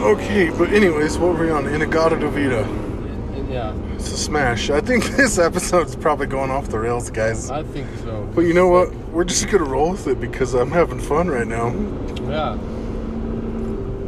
Okay, 0.00 0.48
but 0.48 0.70
anyways, 0.72 1.18
what 1.18 1.34
were 1.34 1.44
we 1.44 1.50
on? 1.50 1.66
In-A-Gadda-Da-Vida. 1.66 2.66
Yeah, 3.50 3.74
It's 3.96 4.10
a 4.10 4.16
smash. 4.16 4.70
I 4.70 4.80
think 4.80 5.04
this 5.16 5.38
episode's 5.38 5.94
probably 5.94 6.26
going 6.26 6.50
off 6.50 6.68
the 6.70 6.78
rails, 6.78 7.10
guys. 7.10 7.50
I 7.50 7.62
think 7.64 7.86
so. 7.98 8.26
But 8.34 8.42
you 8.42 8.54
know 8.54 8.66
what? 8.68 8.94
We're 9.10 9.24
just 9.24 9.46
gonna 9.50 9.64
roll 9.64 9.90
with 9.90 10.06
it 10.06 10.18
because 10.18 10.54
I'm 10.54 10.70
having 10.70 11.00
fun 11.00 11.28
right 11.28 11.46
now. 11.46 11.66
Yeah, 12.30 12.54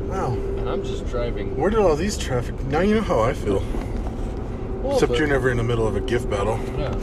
Wow. 0.09 0.33
and 0.33 0.67
I'm 0.67 0.83
just 0.83 1.02
driving. 1.13 1.57
Where 1.59 1.69
did 1.69 1.79
all 1.79 1.95
these 1.95 2.17
traffic? 2.17 2.59
Now 2.65 2.81
you 2.81 2.95
know 2.95 3.03
how 3.03 3.21
I 3.21 3.35
feel. 3.35 3.63
Well, 4.83 4.95
Except 4.95 5.19
you're 5.19 5.29
never 5.29 5.51
in 5.51 5.59
the 5.59 5.63
middle 5.63 5.87
of 5.87 5.95
a 5.95 6.01
gift 6.01 6.31
battle. 6.31 6.59
Yeah, 6.79 6.95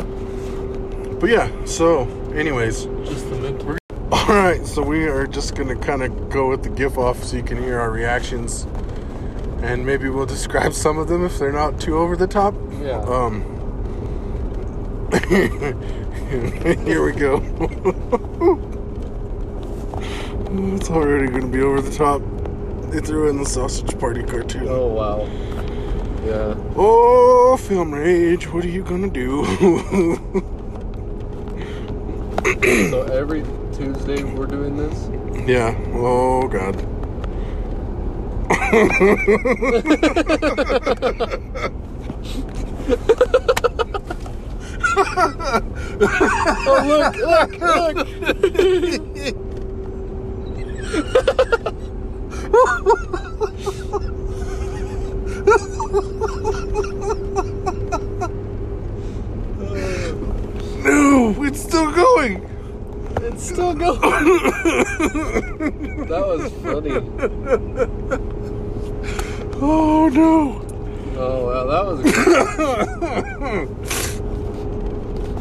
But 1.20 1.30
yeah, 1.30 1.66
so, 1.66 2.08
anyways. 2.34 2.86
just 3.06 3.30
the 3.30 3.36
mid. 3.36 3.62
Alright, 4.12 4.66
so 4.66 4.82
we 4.82 5.06
are 5.06 5.28
just 5.28 5.54
gonna 5.54 5.76
kind 5.76 6.02
of 6.02 6.30
go 6.32 6.50
with 6.50 6.64
the 6.64 6.72
GIF 6.72 6.98
off 6.98 7.24
so 7.24 7.38
you 7.38 7.44
can 7.44 7.62
hear 7.62 7.80
our 7.80 7.92
reactions. 7.92 8.66
And 9.62 9.86
maybe 9.86 10.10
we'll 10.10 10.26
describe 10.26 10.74
some 10.74 10.98
of 10.98 11.08
them 11.08 11.24
if 11.24 11.38
they're 11.38 11.52
not 11.52 11.80
too 11.80 11.96
over 11.98 12.18
the 12.18 12.28
top. 12.28 12.56
Yeah. 12.82 13.02
Um. 13.02 13.44
here 16.86 17.06
we 17.06 17.12
go. 17.12 17.38
it's 20.76 20.90
already 20.90 21.28
gonna 21.28 21.48
be 21.48 21.62
over 21.62 21.82
the 21.82 21.96
top. 21.96 22.24
They 22.90 23.00
threw 23.02 23.30
in 23.30 23.38
the 23.38 23.46
sausage 23.46 23.98
party 24.00 24.24
cartoon. 24.24 24.68
Oh 24.68 24.88
wow. 24.88 25.28
Yeah. 26.26 26.56
Oh, 26.76 27.56
film 27.58 27.94
rage, 27.94 28.48
what 28.52 28.66
are 28.66 28.70
you 28.70 28.84
gonna 28.84 29.10
do? 29.10 29.46
So 32.90 33.04
every 33.04 33.42
Tuesday 33.74 34.24
we're 34.24 34.48
doing 34.48 34.76
this. 34.76 35.08
yeah. 35.48 35.76
Oh 35.94 36.48
God. 36.48 36.76
Oh 46.72 46.84
look! 46.86 47.16
Look! 47.18 47.52
Look! 47.60 47.98
No, 60.84 61.44
it's 61.44 61.62
still 61.62 61.92
going. 61.92 62.44
It's 63.22 63.44
still 63.44 63.74
going. 63.74 64.02
that 66.08 66.24
was 66.26 66.52
funny. 66.64 66.92
Oh 69.62 70.08
no. 70.08 70.62
Oh 71.18 71.46
wow, 71.48 71.66
that 71.66 71.86
was. 71.86 72.00
Good 72.02 72.20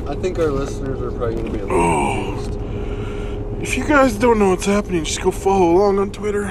I 0.08 0.14
think 0.16 0.38
our 0.38 0.50
listeners 0.50 1.00
are 1.02 1.10
probably 1.12 1.37
gonna 1.37 1.50
be 1.50 1.58
a 1.58 1.66
little 1.66 1.80
oh. 1.80 2.34
confused. 2.34 2.58
If 3.62 3.76
you 3.76 3.84
guys 3.84 4.16
don't 4.16 4.38
know 4.38 4.50
what's 4.50 4.66
happening, 4.66 5.04
just 5.04 5.20
go 5.22 5.30
follow 5.30 5.70
along 5.72 5.98
on 5.98 6.10
Twitter. 6.10 6.46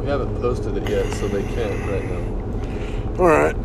We 0.00 0.06
haven't 0.06 0.31
posted 0.42 0.76
it 0.76 0.88
yet, 0.90 1.10
so 1.14 1.28
they 1.28 1.42
can't 1.54 1.80
right 1.88 2.04
now. 2.04 3.22
Alright. 3.22 3.56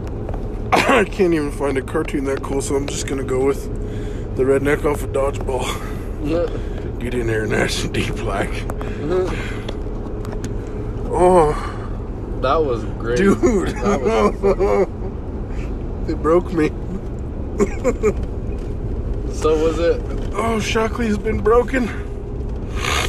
I 0.89 1.03
can't 1.05 1.33
even 1.33 1.51
find 1.51 1.75
a 1.75 1.81
cartoon 1.81 2.25
that 2.25 2.43
cool, 2.43 2.61
so 2.61 2.75
I'm 2.75 2.85
just 2.85 3.07
gonna 3.07 3.23
go 3.23 3.43
with 3.43 3.63
the 4.37 4.43
redneck 4.43 4.85
off 4.85 5.01
of 5.01 5.11
dodgeball. 5.11 5.65
Get 6.99 7.15
in 7.15 7.25
there, 7.27 7.47
Nash 7.47 7.83
and 7.83 7.93
D 7.93 8.09
Black. 8.11 8.49
Oh, 11.09 11.53
that 12.41 12.57
was 12.57 12.83
great. 12.99 13.17
dude. 13.17 13.69
That 13.69 14.01
was 14.01 14.35
it 16.09 16.21
broke 16.21 16.51
me. 16.51 16.67
So 19.33 19.55
was 19.63 19.79
it? 19.79 20.01
Oh, 20.33 20.59
Shockley's 20.59 21.17
been 21.17 21.39
broken. 21.39 21.87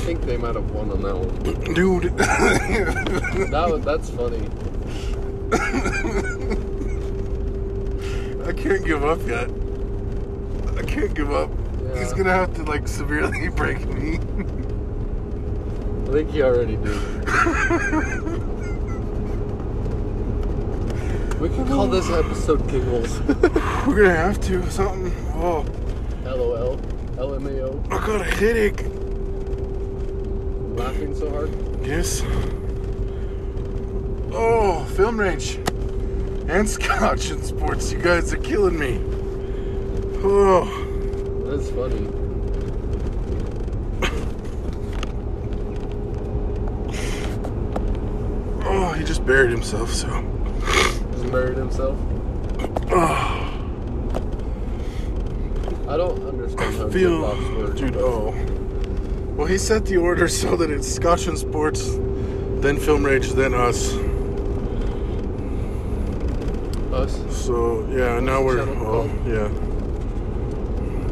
I 0.09 0.13
think 0.13 0.25
they 0.25 0.39
might 0.39 0.55
have 0.55 0.71
won 0.71 0.91
on 0.91 1.03
that 1.03 1.19
one. 1.19 1.65
Dude. 1.75 2.05
That 3.51 3.69
was, 3.71 3.85
that's 3.85 4.09
funny. 4.09 4.49
I 8.43 8.53
can't 8.55 8.83
give 8.87 9.05
up 9.05 9.21
yet. 9.27 9.51
I 10.79 10.83
can't 10.91 11.13
give 11.13 11.31
up. 11.31 11.51
He's 11.95 12.15
gonna 12.15 12.33
have 12.33 12.55
to 12.55 12.63
like 12.63 12.89
severely 12.89 13.49
break 13.51 13.87
me. 13.87 14.15
I 16.07 16.11
think 16.11 16.31
he 16.31 16.41
already 16.41 16.77
did. 16.77 16.87
we 21.39 21.51
can 21.51 21.69
call 21.69 21.87
this 21.87 22.09
episode 22.09 22.67
Giggles. 22.71 23.21
We're 23.87 24.05
gonna 24.05 24.17
have 24.17 24.41
to 24.47 24.71
something. 24.71 25.13
Oh, 25.35 25.67
LOL. 26.25 26.79
LMAO. 27.19 27.85
I 27.93 28.07
got 28.07 28.23
a 28.23 28.25
headache. 28.25 28.87
Laughing 30.99 31.15
so 31.15 31.31
hard. 31.31 31.87
Yes. 31.87 32.23
Oh, 34.33 34.85
film 34.97 35.21
rage 35.21 35.55
and 36.49 36.69
scotch 36.69 37.31
and 37.31 37.45
sports. 37.45 37.93
You 37.93 38.01
guys 38.01 38.33
are 38.33 38.39
killing 38.39 38.77
me. 38.77 38.99
Oh, 40.25 40.65
That's 41.47 41.71
funny. 41.71 42.09
oh, 48.65 48.93
he 48.99 49.05
just 49.05 49.25
buried 49.25 49.51
himself. 49.53 49.93
So, 49.95 50.09
Just 51.13 51.31
buried 51.31 51.59
himself. 51.59 51.97
oh, 52.91 53.45
I 55.89 55.97
don't 55.97 56.27
understand 56.27 56.77
how 56.77 56.89
feel, 56.89 57.73
dude. 57.75 57.97
Oh, 57.97 58.35
well, 59.39 59.47
he 59.47 59.57
set 59.57 59.87
the 59.87 59.97
order 59.97 60.27
so 60.43 60.57
that 60.57 60.69
it's 60.69 60.93
scotch 60.93 61.29
and 61.29 61.39
sports, 61.39 61.93
then 62.61 62.77
film 62.77 63.05
rage, 63.05 63.31
then 63.31 63.55
us. 63.55 63.95
Us. 66.93 67.45
So 67.47 67.87
yeah, 67.89 68.19
now 68.19 68.43
we're 68.43 68.59
oh, 68.61 69.05
yeah. 69.25 69.49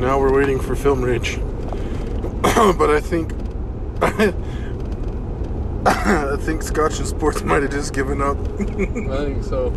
Now 0.01 0.19
we're 0.19 0.35
waiting 0.35 0.59
for 0.59 0.75
film 0.75 1.03
rage. 1.03 1.39
but 2.43 2.91
I 2.91 3.01
think 3.01 3.33
I 5.87 6.37
think 6.41 6.63
Scotch 6.63 6.99
and 6.99 7.07
Sports 7.07 7.43
might 7.45 7.63
have 7.63 7.71
just 7.71 7.95
given 7.95 8.21
up. 8.21 8.37
I 8.61 9.25
think 9.25 9.45
so. 9.45 9.71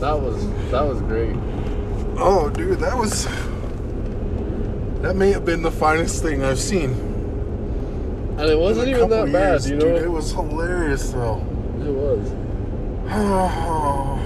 That 0.00 0.18
was 0.18 0.48
that 0.70 0.82
was 0.82 1.02
great. 1.02 1.36
oh, 2.16 2.48
dude, 2.48 2.78
that 2.78 2.96
was 2.96 3.26
that 5.02 5.16
may 5.16 5.32
have 5.32 5.44
been 5.44 5.60
the 5.60 5.70
finest 5.70 6.22
thing 6.22 6.42
I've 6.42 6.58
seen. 6.58 7.15
And 8.38 8.50
it 8.50 8.58
wasn't 8.58 8.88
even 8.88 9.08
that 9.08 9.32
bad, 9.32 9.50
years, 9.52 9.70
you 9.70 9.78
Dude, 9.78 9.88
know. 9.94 9.96
it 9.96 10.10
was 10.10 10.32
hilarious 10.32 11.10
though. 11.10 11.38
It 11.80 11.90
was. 11.90 12.32
Oh, 13.08 14.20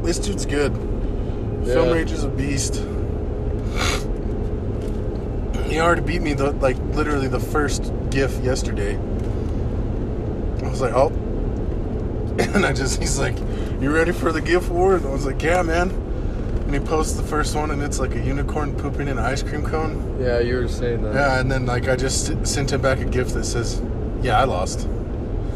this 0.02 0.18
dude's 0.20 0.46
good. 0.46 0.72
Film 1.64 1.90
Rage 1.90 2.12
is 2.12 2.22
a 2.22 2.28
beast. 2.28 2.76
He 5.68 5.80
already 5.80 6.02
beat 6.02 6.22
me 6.22 6.34
the 6.34 6.52
like 6.52 6.78
literally 6.94 7.26
the 7.26 7.40
first 7.40 7.92
GIF 8.10 8.38
yesterday. 8.44 8.94
I 8.94 10.70
was 10.70 10.80
like, 10.80 10.94
oh, 10.94 11.08
and 12.38 12.64
I 12.64 12.72
just 12.72 13.00
he's 13.00 13.18
like, 13.18 13.36
you 13.80 13.90
ready 13.92 14.12
for 14.12 14.30
the 14.30 14.40
GIF 14.40 14.68
war? 14.68 14.94
And 14.94 15.04
I 15.04 15.10
was 15.10 15.26
like, 15.26 15.42
yeah, 15.42 15.62
man. 15.62 15.90
And 16.66 16.74
he 16.74 16.80
posts 16.80 17.14
the 17.16 17.22
first 17.22 17.54
one, 17.54 17.70
and 17.70 17.80
it's 17.80 18.00
like 18.00 18.16
a 18.16 18.20
unicorn 18.20 18.74
pooping 18.74 19.06
in 19.06 19.18
an 19.18 19.24
ice 19.24 19.40
cream 19.40 19.62
cone. 19.62 20.18
Yeah, 20.20 20.40
you 20.40 20.56
were 20.56 20.66
saying 20.68 21.00
that. 21.02 21.14
Yeah, 21.14 21.38
and 21.38 21.48
then 21.50 21.64
like 21.64 21.86
I 21.88 21.94
just 21.94 22.44
sent 22.44 22.72
him 22.72 22.82
back 22.82 22.98
a 22.98 23.04
gift 23.04 23.34
that 23.34 23.44
says, 23.44 23.80
yeah, 24.20 24.40
I 24.40 24.44
lost. 24.44 24.88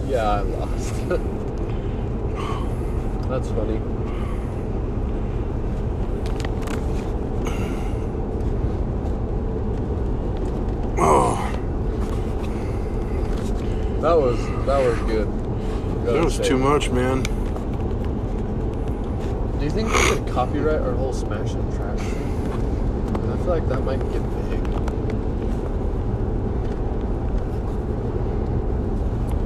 Yeah, 0.06 0.30
I 0.30 0.40
lost. 0.42 0.94
That's 3.28 3.48
funny. 3.48 3.80
Oh, 11.02 11.36
That 14.00 14.16
was 14.18 14.38
that 14.66 14.78
was 14.78 14.98
good. 15.00 15.28
that 16.06 16.24
was 16.24 16.38
too 16.38 16.56
much, 16.56 16.88
man. 16.90 17.22
Do 19.70 19.76
you 19.76 19.88
think 19.88 19.94
we 19.94 20.16
could 20.16 20.34
copyright 20.34 20.80
our 20.82 20.94
whole 20.94 21.12
Smash 21.12 21.52
and 21.52 21.72
Trash 21.74 22.00
thing? 22.00 23.30
I 23.30 23.36
feel 23.36 23.46
like 23.46 23.68
that 23.68 23.80
might 23.84 24.00
get 24.00 24.20
big. 24.50 24.66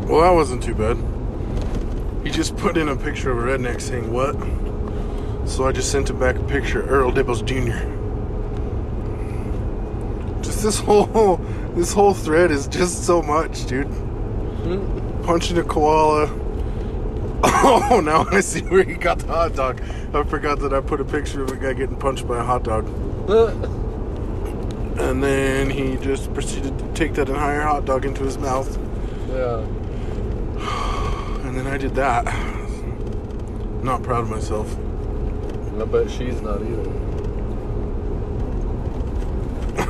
Well, 0.08 0.22
that 0.22 0.30
wasn't 0.30 0.62
too 0.62 0.74
bad. 0.74 0.96
He 2.24 2.30
just 2.30 2.56
put 2.56 2.78
in 2.78 2.88
a 2.88 2.96
picture 2.96 3.32
of 3.32 3.38
a 3.38 3.42
redneck 3.42 3.82
saying 3.82 4.10
what? 4.10 4.34
So 5.46 5.66
I 5.66 5.72
just 5.72 5.92
sent 5.92 6.08
him 6.08 6.18
back 6.18 6.37
a 6.37 6.44
picture 6.44 6.80
of 6.80 6.90
Earl 6.90 7.12
Dibbles 7.12 7.44
Jr. 7.44 7.84
Just 10.42 10.62
this 10.62 10.78
whole 10.87 11.37
this 11.74 11.92
whole 11.92 12.14
thread 12.14 12.50
is 12.50 12.66
just 12.66 13.04
so 13.04 13.20
much, 13.20 13.66
dude. 13.66 13.88
Hmm. 13.88 15.22
Punching 15.22 15.58
a 15.58 15.64
koala. 15.64 16.43
Oh, 17.66 18.00
now 18.05 18.27
I 18.31 18.40
see 18.40 18.61
where 18.61 18.85
he 18.85 18.94
got 18.94 19.20
the 19.20 19.27
hot 19.29 19.55
dog. 19.55 19.81
I 20.12 20.22
forgot 20.24 20.59
that 20.61 20.74
I 20.74 20.81
put 20.81 21.00
a 21.00 21.05
picture 21.05 21.42
of 21.42 21.50
a 21.50 21.57
guy 21.57 21.72
getting 21.72 21.96
punched 21.96 22.27
by 22.29 22.38
a 22.38 22.42
hot 22.44 22.64
dog. 22.64 22.87
And 24.96 25.20
then 25.22 25.70
he 25.70 25.96
just 25.96 26.33
proceeded 26.35 26.79
to 26.79 26.92
take 26.94 27.14
that 27.14 27.29
entire 27.29 27.62
hot 27.62 27.85
dog 27.85 28.05
into 28.05 28.22
his 28.22 28.38
mouth. 28.38 28.79
yeah. 29.29 29.59
And 31.44 31.59
then 31.59 31.66
I 31.66 31.77
did 31.79 31.96
that. 31.96 32.24
Not 33.83 34.05
proud 34.05 34.22
of 34.22 34.31
myself. 34.31 34.72
I 35.81 35.85
bet 35.85 36.09
she's 36.09 36.40
not 36.40 36.62
either. 36.62 36.90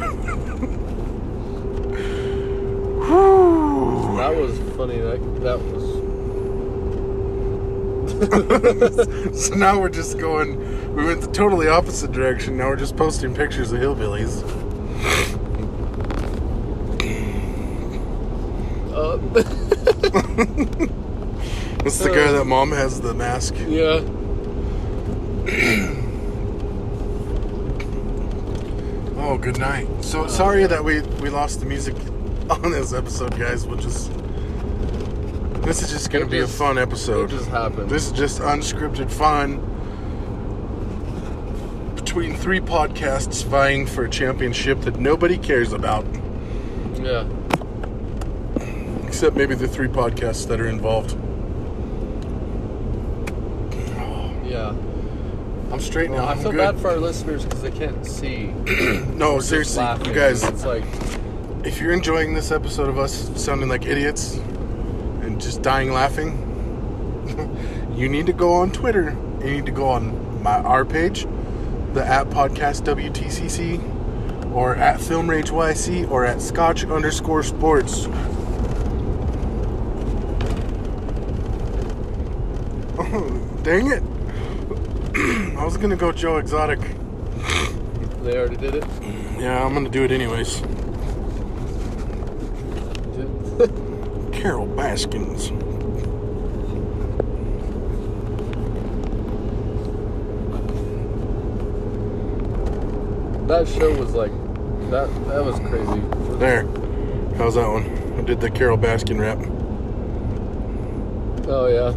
That 4.16 4.34
was 4.36 4.58
funny. 4.76 4.98
That 4.98 5.20
that 5.42 5.58
was. 5.60 5.83
so 9.34 9.54
now 9.54 9.80
we're 9.80 9.88
just 9.88 10.18
going. 10.18 10.94
We 10.96 11.04
went 11.04 11.20
the 11.20 11.30
totally 11.32 11.68
opposite 11.68 12.12
direction. 12.12 12.56
Now 12.56 12.68
we're 12.68 12.76
just 12.76 12.96
posting 12.96 13.34
pictures 13.34 13.72
of 13.72 13.80
hillbillies. 13.80 14.42
Uh, 18.92 19.18
It's 21.86 21.98
the 21.98 22.08
guy 22.08 22.32
that 22.32 22.46
mom 22.46 22.70
has 22.72 23.00
the 23.02 23.12
mask. 23.12 23.54
yeah. 23.66 24.00
Oh, 29.26 29.38
good 29.38 29.58
night. 29.58 29.86
So 30.04 30.26
sorry 30.26 30.66
that 30.66 30.84
we 30.84 31.00
we 31.22 31.30
lost 31.30 31.60
the 31.60 31.66
music 31.66 31.94
on 32.50 32.70
this 32.70 32.92
episode, 32.92 33.38
guys. 33.38 33.66
We'll 33.66 33.78
just. 33.78 34.10
This 35.64 35.82
is 35.82 35.90
just 35.90 36.10
gonna 36.10 36.26
It 36.26 36.30
be 36.30 36.38
just- 36.40 36.54
a 36.54 36.56
fun 36.58 36.78
episode. 36.78 37.32
It 37.32 37.36
just 37.38 37.48
happened. 37.48 37.88
This 37.90 38.06
is 38.06 38.12
just 38.12 38.40
unscripted 38.40 39.10
fun 39.10 39.60
between 41.96 42.34
three 42.36 42.60
podcasts 42.60 43.44
vying 43.44 43.86
for 43.86 44.04
a 44.04 44.10
championship 44.10 44.82
that 44.82 44.98
nobody 45.00 45.38
cares 45.38 45.72
about, 45.72 46.04
yeah. 47.02 47.24
except 49.06 49.36
maybe 49.36 49.54
the 49.54 49.66
three 49.66 49.88
podcasts 49.88 50.46
that 50.48 50.60
are 50.60 50.68
involved. 50.68 51.16
Yeah. 54.46 54.74
I'm 55.72 55.80
straight 55.80 56.10
now. 56.10 56.16
Well, 56.18 56.28
I 56.28 56.32
I'm 56.32 56.38
feel 56.38 56.52
good. 56.52 56.58
bad 56.58 56.78
for 56.78 56.90
our 56.90 56.98
listeners 56.98 57.44
because 57.44 57.62
they 57.62 57.70
can't 57.72 58.06
see. 58.06 58.46
no, 59.16 59.36
Just 59.38 59.48
seriously, 59.48 59.84
you 60.04 60.12
guys. 60.12 60.44
It's 60.44 60.64
like, 60.64 60.84
If 61.64 61.80
you're 61.80 61.92
enjoying 61.92 62.34
this 62.34 62.52
episode 62.52 62.88
of 62.90 62.98
us 62.98 63.30
sounding 63.42 63.68
like 63.70 63.86
idiots 63.86 64.38
just 65.44 65.62
dying 65.62 65.92
laughing, 65.92 66.32
you 67.94 68.08
need 68.08 68.26
to 68.26 68.32
go 68.32 68.54
on 68.54 68.72
Twitter. 68.72 69.16
You 69.40 69.50
need 69.50 69.66
to 69.66 69.72
go 69.72 69.88
on 69.88 70.42
my 70.42 70.58
our 70.62 70.84
page, 70.84 71.26
the 71.92 72.04
at 72.04 72.28
podcast 72.30 72.82
WTCC, 72.84 74.52
or 74.52 74.74
at 74.76 75.00
Film 75.00 75.28
Rage 75.28 75.50
YC, 75.50 76.10
or 76.10 76.24
at 76.24 76.40
Scotch 76.40 76.84
underscore 76.84 77.42
Sports. 77.42 78.06
Oh, 82.98 83.58
Dang 83.62 83.86
it! 83.88 84.02
I 85.58 85.64
was 85.64 85.76
gonna 85.76 85.96
go 85.96 86.10
Joe 86.12 86.38
Exotic. 86.38 86.80
they 88.22 88.36
already 88.36 88.56
did 88.56 88.74
it. 88.76 88.84
Yeah, 89.38 89.64
I'm 89.64 89.74
gonna 89.74 89.88
do 89.90 90.04
it 90.04 90.10
anyways. 90.10 90.62
Carol 94.94 95.08
Baskins. 95.08 95.50
That 103.48 103.68
show 103.68 103.90
was 103.98 104.14
like 104.14 104.32
that. 104.90 105.08
That 105.28 105.44
was 105.44 105.58
crazy. 105.60 106.00
There. 106.38 106.66
How's 107.36 107.54
that 107.56 107.68
one? 107.68 107.84
I 108.18 108.22
did 108.22 108.40
the 108.40 108.50
Carol 108.50 108.78
Baskin 108.78 109.18
rap. 109.18 109.38
Oh 111.48 111.66
yeah. 111.66 111.92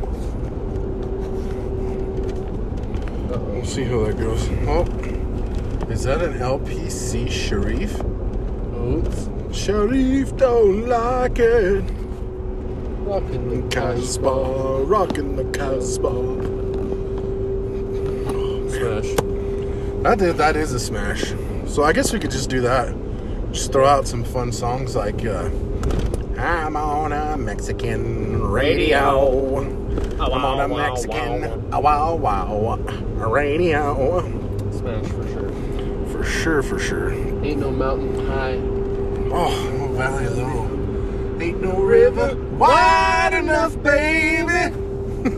Uh-oh. 3.31 3.51
We'll 3.53 3.65
see 3.65 3.83
how 3.83 4.05
that 4.05 4.17
goes. 4.17 4.49
Oh, 4.67 4.85
is 5.91 6.03
that 6.03 6.21
an 6.21 6.39
LPC 6.39 7.29
Sharif? 7.29 8.01
Oops. 8.75 9.29
Sharif 9.55 10.35
don't 10.37 10.87
like 10.87 11.39
it. 11.39 11.96
Rocking 13.07 13.61
the 13.61 13.69
Casbah, 13.69 14.83
rocking 14.83 15.37
the 15.37 15.45
Casbah. 15.57 16.43
Smash. 18.69 19.15
That 20.03 20.17
did, 20.19 20.35
that 20.35 20.57
is 20.57 20.73
a 20.73 20.79
smash. 20.79 21.33
So 21.67 21.83
I 21.83 21.93
guess 21.93 22.11
we 22.11 22.19
could 22.19 22.31
just 22.31 22.49
do 22.49 22.59
that. 22.61 22.93
Just 23.53 23.71
throw 23.71 23.85
out 23.85 24.09
some 24.09 24.25
fun 24.25 24.51
songs 24.51 24.97
like 24.97 25.25
uh, 25.25 25.49
I'm 26.37 26.75
on 26.75 27.13
a 27.13 27.37
Mexican 27.37 28.43
radio. 28.43 29.61
I'm 30.19 30.19
on 30.19 30.69
a 30.69 30.75
Mexican 30.75 31.71
wow 31.71 32.13
wow 32.13 32.75
radio. 33.15 34.19
Smash 34.73 35.05
for 35.05 35.27
sure. 35.29 35.49
For 36.11 36.23
sure, 36.25 36.61
for 36.61 36.77
sure. 36.77 37.13
Ain't 37.13 37.61
no 37.61 37.71
mountain 37.71 38.27
high. 38.27 38.55
Oh, 39.33 39.77
no 39.77 39.93
valley 39.93 40.27
low. 40.27 41.39
Ain't 41.41 41.61
no 41.61 41.79
river 41.79 42.46
wide 42.57 43.33
enough, 43.33 43.81
baby. 43.83 44.73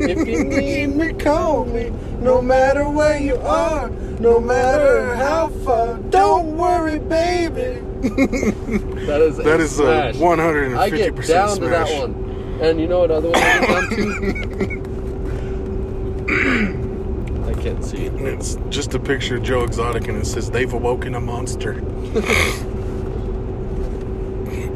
If 0.03 0.27
you 0.27 0.43
need 0.55 0.95
me, 0.95 1.13
call 1.13 1.65
me. 1.65 1.91
No 2.19 2.41
matter 2.41 2.87
where 2.89 3.19
you 3.19 3.35
are, 3.37 3.89
no 4.19 4.39
matter 4.39 5.15
how 5.15 5.49
far. 5.49 5.97
Don't 6.09 6.57
worry, 6.57 6.99
baby. 6.99 7.81
That 9.09 9.21
is 9.21 9.37
That 9.37 9.59
is 9.59 9.79
a 9.79 10.11
smash. 10.13 10.15
150% 10.15 10.77
I 10.77 10.89
get 10.89 11.15
down 11.27 11.57
to 11.57 11.67
that 11.69 11.89
one. 11.99 12.13
And 12.61 12.79
you 12.79 12.87
know 12.87 12.99
what 12.99 13.11
other 13.11 13.29
one 13.29 13.37
I 13.41 13.59
get 13.59 13.67
down 13.67 13.89
to? 13.89 14.89
I 17.49 17.53
can't 17.61 17.83
see 17.83 18.05
it. 18.05 18.13
It's 18.21 18.57
just 18.69 18.93
a 18.93 18.99
picture 18.99 19.37
of 19.37 19.43
Joe 19.43 19.63
Exotic 19.63 20.07
and 20.07 20.17
it 20.19 20.25
says, 20.25 20.51
They've 20.51 20.71
awoken 20.71 21.15
a 21.15 21.19
monster. 21.19 21.73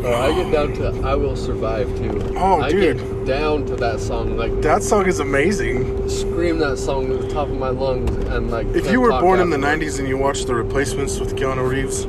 Oh, 0.05 0.13
I 0.13 0.33
get 0.33 0.51
down 0.51 0.73
to 0.73 1.07
I 1.07 1.15
Will 1.15 1.35
Survive 1.35 1.87
too. 1.97 2.33
Oh, 2.35 2.61
I 2.61 2.69
dude. 2.71 2.97
get 2.97 3.25
down 3.25 3.65
to 3.67 3.75
that 3.77 3.99
song, 4.01 4.35
like 4.35 4.61
That 4.61 4.83
song 4.83 5.05
is 5.07 5.19
amazing. 5.19 6.09
scream 6.09 6.59
that 6.59 6.77
song 6.77 7.07
to 7.07 7.17
the 7.17 7.29
top 7.29 7.47
of 7.47 7.57
my 7.57 7.69
lungs 7.69 8.11
and 8.27 8.51
like 8.51 8.67
If 8.75 8.91
you 8.91 8.99
were 8.99 9.11
born 9.21 9.39
in 9.39 9.49
the 9.49 9.55
afterwards. 9.57 9.95
90s 9.95 9.99
and 9.99 10.07
you 10.09 10.17
watched 10.17 10.47
The 10.47 10.55
Replacements 10.55 11.19
with 11.19 11.35
Keanu 11.37 11.67
Reeves, 11.69 12.03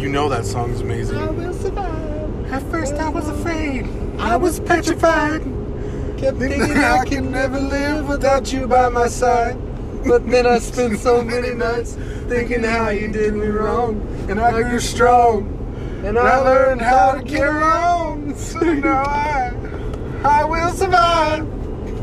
you 0.00 0.08
know 0.10 0.28
that 0.28 0.44
song 0.44 0.70
is 0.70 0.82
amazing. 0.82 1.16
I 1.16 1.30
will 1.30 1.54
survive. 1.54 2.52
At 2.52 2.62
first 2.70 2.94
I 2.94 3.08
was 3.08 3.26
afraid, 3.28 3.86
I 4.18 4.36
was 4.36 4.60
petrified. 4.60 5.42
Kept 6.18 6.36
Thinking 6.38 6.76
I 6.76 7.04
could 7.06 7.24
never 7.24 7.58
live 7.60 8.06
without 8.08 8.52
you 8.52 8.66
by 8.66 8.88
my 8.90 9.06
side. 9.08 9.56
But 10.06 10.28
then 10.28 10.46
I 10.46 10.58
spent 10.58 10.98
so 10.98 11.22
many 11.34 11.54
nights 11.54 11.94
thinking 12.28 12.62
how 12.64 12.90
you 12.90 13.08
did 13.08 13.34
me 13.34 13.46
wrong, 13.46 14.00
and 14.28 14.40
I 14.40 14.62
grew 14.62 14.78
strong. 14.80 15.54
And 15.98 16.06
And 16.06 16.18
I 16.18 16.38
learned 16.40 16.80
how 16.80 17.12
to 17.12 17.22
carry 17.22 17.62
on. 17.62 18.34
So 18.36 18.60
now 18.60 19.02
I, 19.04 19.52
I 20.24 20.44
will 20.44 20.70
survive. 20.70 21.46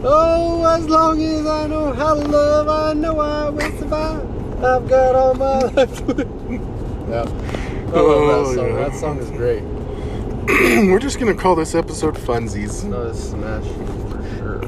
Oh, 0.03 0.65
as 0.75 0.87
long 0.89 1.21
as 1.21 1.45
I 1.45 1.67
know 1.67 1.93
how 1.93 2.15
to 2.15 2.21
love, 2.21 2.67
I 2.67 2.93
know 2.93 3.19
I 3.19 3.49
will 3.49 3.77
survive. 3.77 4.63
I've 4.63 4.87
got 4.89 5.15
all 5.15 5.33
my 5.35 5.59
life. 5.75 6.01
Yeah. 6.07 7.21
I 7.21 7.23
love 7.23 7.93
Oh, 7.93 8.27
that 8.27 8.35
oh, 8.35 8.55
song. 8.55 8.67
yeah. 8.67 8.89
That 8.89 8.93
song 8.99 9.17
is 9.19 9.29
great. 9.31 9.63
We're 10.91 10.99
just 10.99 11.19
gonna 11.19 11.33
call 11.33 11.55
this 11.55 11.73
episode 11.75 12.15
Funsies. 12.15 12.83
Oh, 12.85 12.87
no, 12.89 13.07
it's 13.09 13.19
smash 13.19 13.63
for 14.09 14.37
sure. 14.37 14.59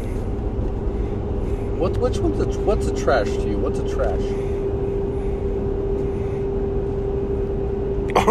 What? 1.77 1.97
Which 1.97 2.17
one's 2.19 2.39
a, 2.55 2.59
what's 2.61 2.87
a 2.87 2.95
trash 2.95 3.27
to 3.27 3.47
you? 3.47 3.57
What's 3.57 3.79
a 3.79 3.87
trash? 3.93 4.21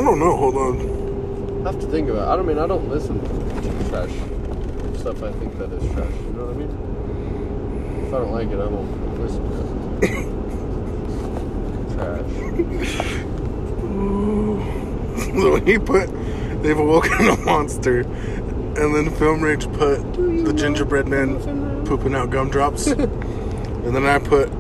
Don't 0.03 0.19
know. 0.19 0.37
Hold 0.37 0.57
on. 0.57 1.67
I 1.67 1.73
have 1.73 1.81
to 1.81 1.87
think 1.87 2.09
about. 2.09 2.29
it. 2.29 2.33
I 2.33 2.37
don't 2.37 2.47
mean 2.47 2.59
I 2.59 2.67
don't 2.67 2.89
listen 2.89 3.19
to 3.21 3.29
trash 3.89 4.11
stuff. 4.99 5.23
I 5.23 5.33
think 5.33 5.59
that 5.59 5.73
is 5.73 5.83
trash. 5.95 6.13
You 6.13 6.33
know 6.33 6.47
what 6.47 6.55
I 6.55 6.59
mean? 6.59 8.07
If 8.07 8.13
I 8.15 8.19
don't 8.19 8.33
like 8.33 8.49
it, 8.49 8.59
I 8.61 8.67
won't 8.67 9.21
listen 9.21 9.43
to 9.51 9.57
it. 10.03 10.11
trash. 11.97 13.37
so 15.41 15.57
he 15.65 15.79
put, 15.79 16.07
they've 16.63 16.79
awoken 16.79 17.29
a 17.29 17.37
monster, 17.39 18.01
and 18.01 18.95
then 18.95 19.11
Film 19.17 19.41
Rage 19.41 19.67
put 19.73 20.03
the 20.15 20.53
gingerbread 20.53 21.09
man 21.09 21.85
pooping 21.87 22.15
out 22.15 22.31
gumdrops, 22.31 22.87
and 22.89 23.95
then 23.97 24.07
I 24.07 24.19
put 24.19 24.51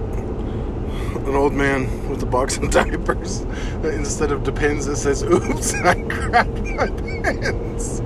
an 1.27 1.35
old 1.35 1.53
man 1.53 2.09
with 2.09 2.23
a 2.23 2.27
box 2.27 2.57
of 2.59 2.71
diapers. 2.79 3.41
Instead 3.85 4.33
of 4.33 4.43
depends, 4.45 4.87
it 4.87 4.97
says, 4.97 5.23
"Oops, 5.23 5.75
I 5.75 5.95
crapped 5.95 6.77
my 6.77 6.87
pants." 7.23 8.01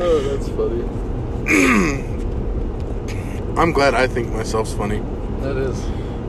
Oh, 0.00 0.20
that's 0.20 0.48
funny. 0.50 0.84
I'm 3.58 3.72
glad 3.72 3.94
I 3.94 4.06
think 4.06 4.28
myself's 4.32 4.72
funny. 4.72 5.02
That 5.40 5.56
is. 5.56 5.76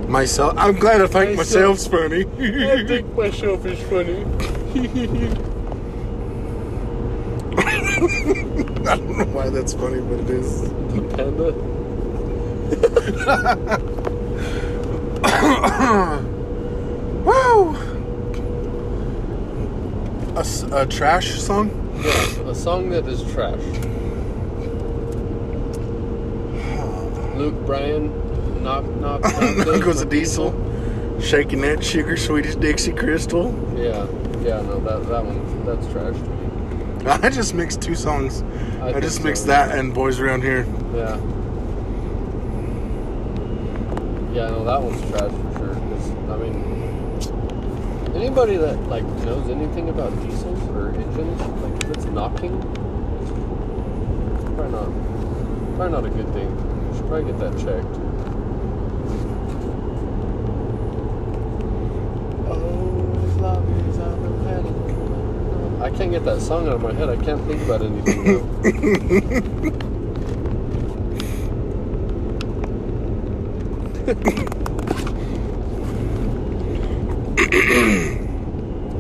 Myself, 0.10 0.54
I'm 0.58 0.76
glad 0.76 1.02
I 1.02 1.08
think 1.08 1.38
Myself. 1.38 1.78
myself's 1.78 1.88
funny. 1.88 2.26
I 2.68 2.84
think 2.86 3.16
myself 3.16 3.66
is 3.66 3.80
funny. 3.90 4.24
I 7.56 8.98
don't 8.98 9.18
know 9.18 9.26
why 9.26 9.50
that's 9.50 9.74
funny, 9.74 10.02
but 10.02 10.20
it 10.20 10.30
is. 10.30 10.62
The 10.64 11.02
Panda. 11.16 11.54
Woo! 17.26 17.76
A, 20.38 20.46
a 20.72 20.86
trash 20.86 21.34
song? 21.34 21.70
Yeah, 22.02 22.50
a 22.50 22.56
song 22.56 22.90
that 22.92 23.06
is 23.10 23.22
trash. 23.34 23.60
Luke 27.36 27.56
Bryan, 27.66 28.64
knock 28.64 28.86
knock. 29.02 29.22
knock 29.22 29.82
goes 29.84 30.00
a 30.00 30.06
diesel. 30.06 30.54
Shaking 31.20 31.60
that 31.62 31.84
sugar, 31.84 32.16
sweetest 32.16 32.62
Dixie 32.62 32.94
crystal. 32.94 33.54
Yeah, 33.76 34.08
yeah, 34.44 34.62
no, 34.62 34.80
that 34.80 35.10
that 35.10 35.26
one, 35.26 35.66
that's 35.66 35.86
trash 35.88 36.16
to 36.16 36.22
me. 36.22 37.06
I 37.28 37.30
just 37.30 37.54
mixed 37.54 37.82
two 37.82 37.96
songs. 37.96 38.44
I, 38.82 38.94
think 38.94 39.04
just 39.04 39.18
so. 39.18 39.24
mixed 39.24 39.46
that 39.48 39.78
and 39.78 39.94
Boys 39.94 40.22
Around 40.22 40.44
Here. 40.44 40.66
Yeah. 40.96 41.20
Yeah, 44.34 44.50
no, 44.50 44.64
that 44.66 44.82
one's 44.82 45.00
trash 45.12 45.32
for 45.32 45.60
sure. 45.60 45.76
'cause, 45.76 46.12
I 46.32 46.36
mean, 46.38 46.56
anybody 48.16 48.58
that 48.58 48.78
like 48.90 49.06
knows 49.26 49.48
anything 49.50 49.90
about 49.90 50.12
diesels 50.24 50.60
or 50.70 50.90
engines, 50.90 51.40
like 51.62 51.84
if 51.84 51.92
it's 51.92 52.06
knocking, 52.06 52.60
probably 54.56 54.72
not, 54.72 54.90
probably 55.76 55.92
not 55.92 56.06
a 56.06 56.10
good 56.10 56.34
thing. 56.34 56.50
You 56.50 56.98
should 56.98 57.08
probably 57.08 57.32
get 57.32 57.40
that 57.40 57.58
checked. 57.60 58.00
I 65.82 65.90
can't 65.90 66.12
get 66.12 66.24
that 66.26 66.42
song 66.42 66.68
out 66.68 66.76
of 66.76 66.82
my 66.82 66.94
head. 66.94 67.10
I 67.10 67.18
can't 67.18 67.42
think 67.46 67.62
about 67.64 67.82
anything. 67.84 69.80
Is 74.04 74.16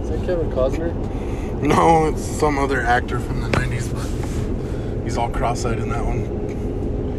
that 0.10 0.24
Kevin 0.26 0.50
Costner? 0.52 0.94
No, 1.62 2.06
it's 2.06 2.24
some 2.24 2.58
other 2.58 2.80
actor 2.82 3.20
from 3.20 3.42
the 3.42 3.50
90s, 3.50 3.94
but 3.94 5.04
he's 5.04 5.18
all 5.18 5.30
cross 5.30 5.66
eyed 5.66 5.80
in 5.80 5.90
that 5.90 6.06
one. 6.06 6.24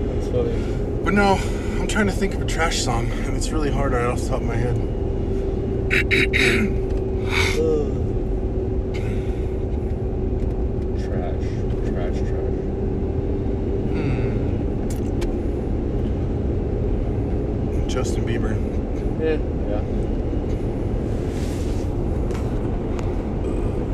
That's 0.09 0.29
funny. 0.29 1.03
But 1.05 1.13
no, 1.13 1.35
I'm 1.79 1.87
trying 1.87 2.07
to 2.07 2.13
think 2.13 2.33
of 2.35 2.41
a 2.41 2.47
trash 2.47 2.79
song, 2.83 3.11
and 3.11 3.37
it's 3.37 3.51
really 3.51 3.71
hard 3.71 3.93
right 3.93 4.07
off 4.07 4.19
the 4.23 4.29
top 4.29 4.41
of 4.41 4.47
my 4.47 4.57
head. 4.57 4.77
Uh, 7.25 7.89
Trash. 11.01 11.45
Trash, 11.89 12.19
trash. 12.19 12.55
Justin 17.95 18.25
Bieber. 18.25 18.53
Yeah, 19.21 19.39
yeah. 19.69 19.83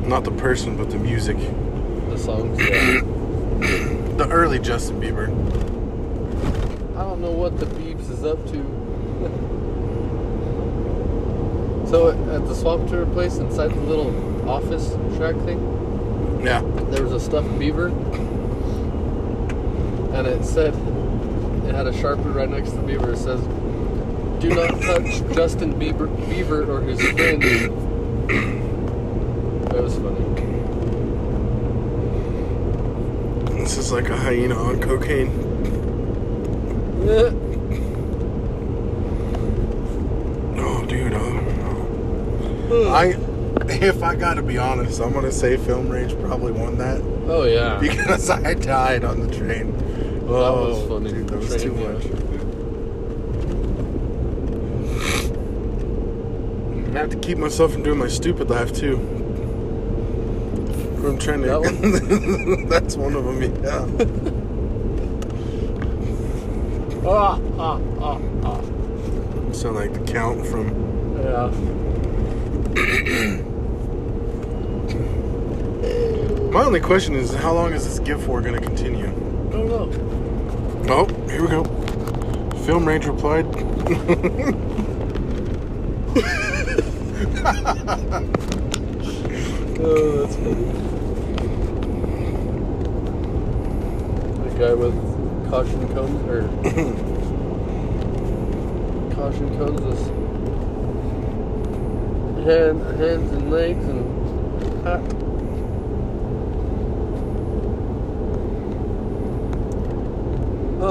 Not 0.08 0.24
the 0.24 0.30
person, 0.50 0.76
but 0.76 0.90
the 0.90 0.98
music. 0.98 1.36
The 2.08 2.18
songs, 2.18 2.58
yeah. 2.58 3.02
early 4.32 4.58
Justin 4.58 5.00
Bieber. 5.00 5.28
I 6.96 7.04
don't 7.04 7.20
know 7.20 7.30
what 7.30 7.60
the 7.60 7.66
Beebs 7.66 8.10
is 8.10 8.24
up 8.24 8.44
to. 8.46 8.58
so 11.88 12.08
at 12.34 12.48
the 12.48 12.54
swamp 12.56 12.88
tour 12.88 13.06
place 13.06 13.36
inside 13.36 13.70
the 13.70 13.80
little 13.82 14.50
office 14.50 14.88
track 15.16 15.36
thing, 15.44 15.60
Yeah. 16.42 16.62
there 16.90 17.04
was 17.04 17.12
a 17.12 17.20
stuffed 17.20 17.56
beaver, 17.56 17.90
and 20.16 20.26
it 20.26 20.44
said 20.44 20.74
it 21.68 21.76
had 21.76 21.86
a 21.86 21.92
sharpie 21.92 22.34
right 22.34 22.50
next 22.50 22.70
to 22.70 22.76
the 22.78 22.82
beaver. 22.82 23.12
It 23.12 23.18
says, 23.18 23.40
"Do 24.40 24.48
not 24.48 24.82
touch 24.82 25.22
Justin 25.32 25.74
Bieber, 25.74 26.08
Beaver 26.28 26.64
or 26.68 26.80
his 26.80 27.00
friends." 27.00 27.70
That 29.70 29.82
was 29.82 29.94
funny. 29.96 30.24
This 33.62 33.76
is 33.78 33.92
like 33.92 34.08
a 34.08 34.16
hyena 34.16 34.56
on 34.56 34.80
cocaine. 34.80 35.30
Oh, 40.56 40.84
dude. 40.86 41.12
Oh. 41.14 42.92
I, 42.92 43.16
if 43.68 44.02
I 44.02 44.14
gotta 44.14 44.42
be 44.42 44.58
honest, 44.58 45.00
I'm 45.00 45.12
gonna 45.12 45.32
say 45.32 45.56
Film 45.56 45.88
Rage 45.88 46.18
probably 46.20 46.52
won 46.52 46.78
that 46.78 47.00
Oh 47.26 47.44
yeah. 47.44 47.78
because 47.80 48.28
I 48.30 48.54
died 48.54 49.04
on 49.04 49.20
the 49.20 49.34
train. 49.36 49.72
Well, 50.26 50.40
that 50.42 50.68
was 50.68 50.78
Oh, 50.78 50.88
funny. 50.88 51.10
Dude, 51.10 51.28
that 51.28 51.38
was 51.38 51.48
Train, 51.48 51.60
too 51.60 51.74
yeah. 51.80 51.92
much. 51.92 52.04
I 56.94 56.98
have 56.98 57.10
to 57.10 57.16
keep 57.18 57.38
myself 57.38 57.72
from 57.72 57.82
doing 57.82 57.98
my 57.98 58.08
stupid 58.08 58.50
laugh 58.50 58.72
too. 58.72 58.98
I'm 61.04 61.18
trying 61.18 61.42
to. 61.42 61.48
That 61.48 62.66
That's 62.68 62.96
one 62.96 63.14
of 63.14 63.24
them. 63.24 63.42
Yeah. 63.64 63.86
Ah 67.06 67.40
ah 67.58 67.80
ah 68.00 68.20
ah. 68.44 68.60
Sound 69.52 69.76
like 69.76 69.92
the 69.94 70.00
count 70.12 70.46
from. 70.46 70.68
Yeah. 71.16 71.50
My 76.50 76.64
only 76.64 76.80
question 76.80 77.14
is, 77.14 77.32
how 77.32 77.52
long 77.54 77.72
is 77.72 77.84
this 77.84 77.98
gift 78.00 78.26
war 78.26 78.42
going 78.42 78.54
to 78.54 78.60
continue? 78.60 79.06
I 79.06 79.52
don't 79.52 79.68
know. 79.68 79.88
Oh, 80.88 81.06
here 81.30 81.42
we 81.42 81.48
go. 81.48 81.64
Film 82.64 82.86
Rage 82.86 83.06
replied. 83.06 83.46
Oh, 89.82 90.18
that's 90.18 90.36
funny. 90.36 90.66
The 94.44 94.50
guy 94.58 94.74
with 94.74 94.94
caution 95.48 95.88
cones 95.94 96.22
or 96.28 96.42
caution 99.14 99.56
cones 99.56 99.80
is 99.80 100.06
hand, 102.44 102.82
hands 103.00 103.32
and 103.32 103.50
legs 103.50 103.86
and. 103.86 104.04
Oh. 110.82 110.84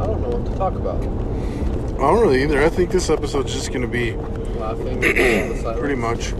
I 0.00 0.06
don't 0.06 0.20
know 0.20 0.28
what 0.28 0.46
to 0.46 0.54
talk 0.56 0.74
about. 0.74 1.02
I 1.02 1.98
don't 1.98 2.20
really 2.20 2.44
either. 2.44 2.62
I 2.62 2.68
think 2.68 2.92
this 2.92 3.10
episode's 3.10 3.52
just 3.52 3.70
going 3.70 3.82
to 3.82 3.88
be 3.88 4.16
Laughing. 4.62 5.00
the 5.00 5.74
pretty 5.76 5.96
much. 5.96 6.30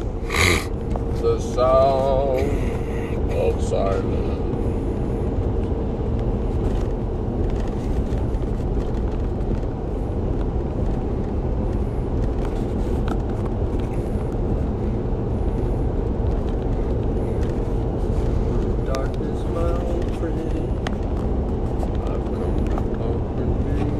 The 1.20 1.40
sound 1.40 3.32
of 3.32 3.60
silence. 3.64 4.38
Darkness, 18.86 19.40
my 19.48 19.72
old 19.82 20.18
friend. 20.18 20.50
I've 22.02 22.24
come 22.24 22.54
to 22.66 22.74
conquer 22.96 23.46
you. 23.78 23.92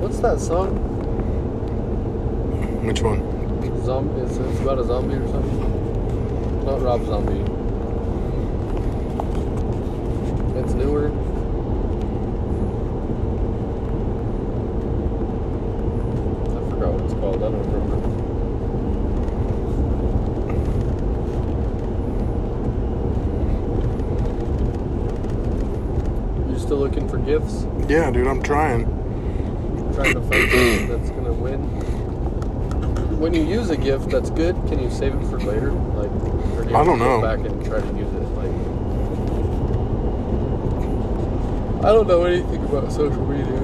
What's 0.00 0.18
that 0.38 0.44
song? 0.44 0.70
Which 2.86 3.02
one? 3.02 3.20
Zombie. 3.84 4.20
It's, 4.20 4.36
it's 4.36 4.60
about 4.60 4.78
a 4.78 4.84
zombie 4.84 5.14
or 5.14 5.26
something. 5.28 6.64
Not 6.64 6.82
Rob 6.82 7.04
Zombie. 7.06 7.40
It's 10.58 10.74
newer. 10.74 11.08
I 16.48 16.60
forgot 16.70 16.92
what 16.92 17.04
it's 17.04 17.14
called. 17.14 17.36
I 17.36 17.50
don't 17.50 17.72
remember. 17.72 17.96
You 26.52 26.58
still 26.58 26.78
looking 26.78 27.08
for 27.08 27.18
gifts? 27.18 27.66
Yeah, 27.88 28.10
dude, 28.10 28.26
I'm 28.26 28.42
trying. 28.42 28.97
Trying 29.98 30.14
to 30.14 30.20
find 30.20 30.48
something 30.48 30.88
that's 30.88 31.10
gonna 31.10 31.32
win. 31.32 31.58
When 33.18 33.34
you 33.34 33.42
use 33.42 33.70
a 33.70 33.76
gift 33.76 34.10
that's 34.10 34.30
good, 34.30 34.54
can 34.68 34.78
you 34.80 34.90
save 34.92 35.12
it 35.12 35.24
for 35.26 35.40
later? 35.40 35.72
Like, 35.72 36.10
or 36.56 36.62
do 36.62 36.70
you 36.70 36.76
I 36.76 36.84
don't 36.84 37.00
to 37.00 37.04
go 37.04 37.20
know. 37.20 37.20
back 37.20 37.40
and 37.40 37.64
try 37.66 37.80
to 37.80 37.86
use 37.98 38.12
it? 38.14 38.22
Like, 38.38 38.52
I 41.84 41.92
don't 41.92 42.06
know 42.06 42.22
anything 42.26 42.62
about 42.64 42.92
social 42.92 43.26
media. 43.26 43.58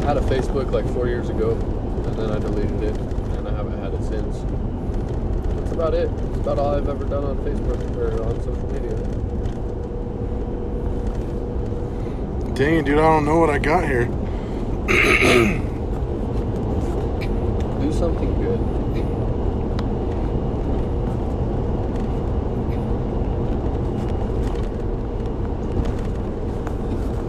I 0.00 0.04
had 0.06 0.16
a 0.16 0.22
Facebook 0.22 0.72
like 0.72 0.86
four 0.94 1.08
years 1.08 1.28
ago, 1.28 1.50
and 2.06 2.16
then 2.16 2.30
I 2.30 2.38
deleted 2.38 2.82
it, 2.82 2.96
and 3.36 3.46
I 3.46 3.52
haven't 3.52 3.78
had 3.80 3.92
it 3.92 4.02
since. 4.04 4.38
That's 5.58 5.72
about 5.72 5.92
it. 5.92 6.08
That's 6.16 6.38
about 6.38 6.58
all 6.58 6.74
I've 6.74 6.88
ever 6.88 7.04
done 7.04 7.24
on 7.24 7.36
Facebook 7.44 7.96
or 7.98 8.22
on 8.24 8.34
social 8.44 8.66
media. 8.72 8.99
Dang 12.60 12.84
dude, 12.84 12.98
I 12.98 13.00
don't 13.00 13.24
know 13.24 13.38
what 13.38 13.48
I 13.48 13.56
got 13.56 13.84
here. 13.84 14.04
Do 14.04 14.12
something 17.90 18.34
good. 18.34 18.60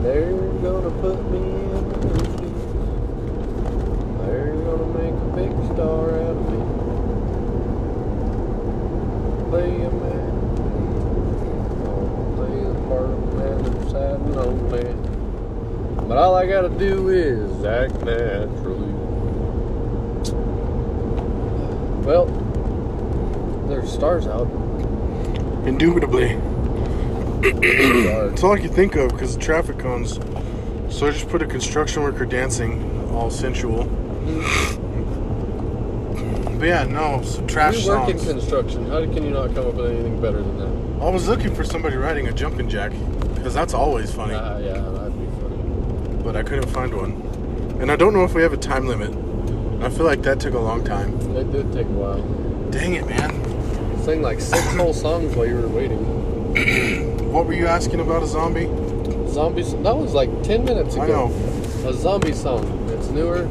They're 0.03 0.35
gonna 0.59 0.91
put 0.99 1.23
me 1.31 1.39
in 1.39 1.87
the 1.87 1.97
movie. 2.07 2.51
They're 4.17 4.53
gonna 4.65 4.89
make 4.99 5.15
a 5.15 5.29
big 5.33 5.53
star 5.71 6.03
out 6.11 6.35
of 6.35 6.43
me. 6.51 6.59
Play 9.49 9.71
a 9.79 9.91
man. 9.91 10.33
Oh, 11.87 12.03
play 12.35 12.55
the 12.65 12.75
part 12.89 13.09
of 13.11 13.19
man. 13.33 14.90
But 16.11 16.17
all 16.17 16.35
I 16.35 16.45
gotta 16.45 16.67
do 16.67 17.07
is 17.07 17.63
act 17.63 17.93
naturally. 18.03 18.91
Well, 22.03 22.25
there's 23.69 23.89
stars 23.93 24.27
out. 24.27 24.47
Indubitably. 25.65 26.37
It's 27.63 28.43
all 28.43 28.51
I 28.51 28.59
can 28.59 28.73
think 28.73 28.97
of 28.97 29.11
because 29.11 29.35
of 29.37 29.41
traffic 29.41 29.79
cones. 29.79 30.15
So 30.93 31.07
I 31.07 31.11
just 31.11 31.29
put 31.29 31.41
a 31.41 31.45
construction 31.45 32.03
worker 32.03 32.25
dancing, 32.25 33.09
all 33.13 33.29
sensual. 33.31 33.85
But 36.59 36.65
yeah, 36.65 36.83
no, 36.89 37.21
some 37.23 37.47
trash 37.47 37.85
you 37.85 37.87
work 37.89 38.09
in 38.09 38.19
construction. 38.19 38.85
How 38.89 38.99
can 39.05 39.23
you 39.23 39.29
not 39.31 39.55
come 39.55 39.65
up 39.67 39.75
with 39.75 39.89
anything 39.91 40.19
better 40.21 40.41
than 40.43 40.57
that? 40.57 41.05
I 41.05 41.09
was 41.09 41.29
looking 41.29 41.55
for 41.55 41.63
somebody 41.63 41.95
riding 41.95 42.27
a 42.27 42.33
jumping 42.33 42.67
jack 42.67 42.91
because 43.33 43.53
that's 43.53 43.73
always 43.73 44.13
funny, 44.13 44.33
Ah, 44.35 44.57
yeah, 44.57 44.73
funny. 44.73 45.00
But 46.31 46.39
I 46.39 46.43
couldn't 46.47 46.69
find 46.69 46.93
one. 46.93 47.11
And 47.81 47.91
I 47.91 47.97
don't 47.97 48.13
know 48.13 48.23
if 48.23 48.33
we 48.33 48.41
have 48.41 48.53
a 48.53 48.57
time 48.57 48.87
limit. 48.87 49.11
I 49.83 49.89
feel 49.89 50.05
like 50.05 50.21
that 50.21 50.39
took 50.39 50.53
a 50.53 50.59
long 50.59 50.81
time. 50.81 51.19
It 51.35 51.51
did 51.51 51.73
take 51.73 51.87
a 51.87 51.89
while. 51.89 52.21
Dang 52.71 52.93
it, 52.93 53.05
man. 53.05 53.31
Sang 54.03 54.21
like 54.21 54.39
six 54.39 54.63
whole 54.75 54.93
songs 54.93 55.35
while 55.35 55.45
you 55.45 55.55
were 55.55 55.67
waiting. 55.67 57.11
What 57.31 57.47
were 57.47 57.53
you 57.53 57.65
asking 57.67 58.01
about 58.01 58.23
a 58.23 58.27
zombie? 58.27 58.65
Zombies. 59.29 59.71
That 59.83 59.95
was 59.95 60.13
like 60.13 60.29
ten 60.43 60.65
minutes 60.65 60.95
ago. 60.95 61.03
I 61.03 61.07
know. 61.07 61.89
A 61.89 61.93
zombie 61.93 62.33
song. 62.33 62.65
It's 62.89 63.07
newer. 63.07 63.47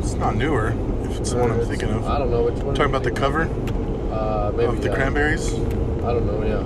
It's 0.00 0.14
not 0.14 0.34
newer, 0.34 0.74
if 1.04 1.20
it's 1.20 1.30
the 1.30 1.38
one 1.38 1.52
I'm 1.52 1.64
thinking 1.64 1.90
of. 1.90 2.04
I 2.08 2.18
don't 2.18 2.32
know 2.32 2.42
which 2.42 2.56
one. 2.56 2.74
Talking 2.74 2.90
about 2.90 3.04
the 3.04 3.12
cover. 3.12 3.42
Uh, 4.12 4.50
maybe 4.56 4.64
of 4.64 4.82
the 4.82 4.88
that. 4.88 4.96
Cranberries 4.96 5.54
I 5.54 6.12
don't 6.12 6.26
know. 6.26 6.42
Yeah. 6.44 6.64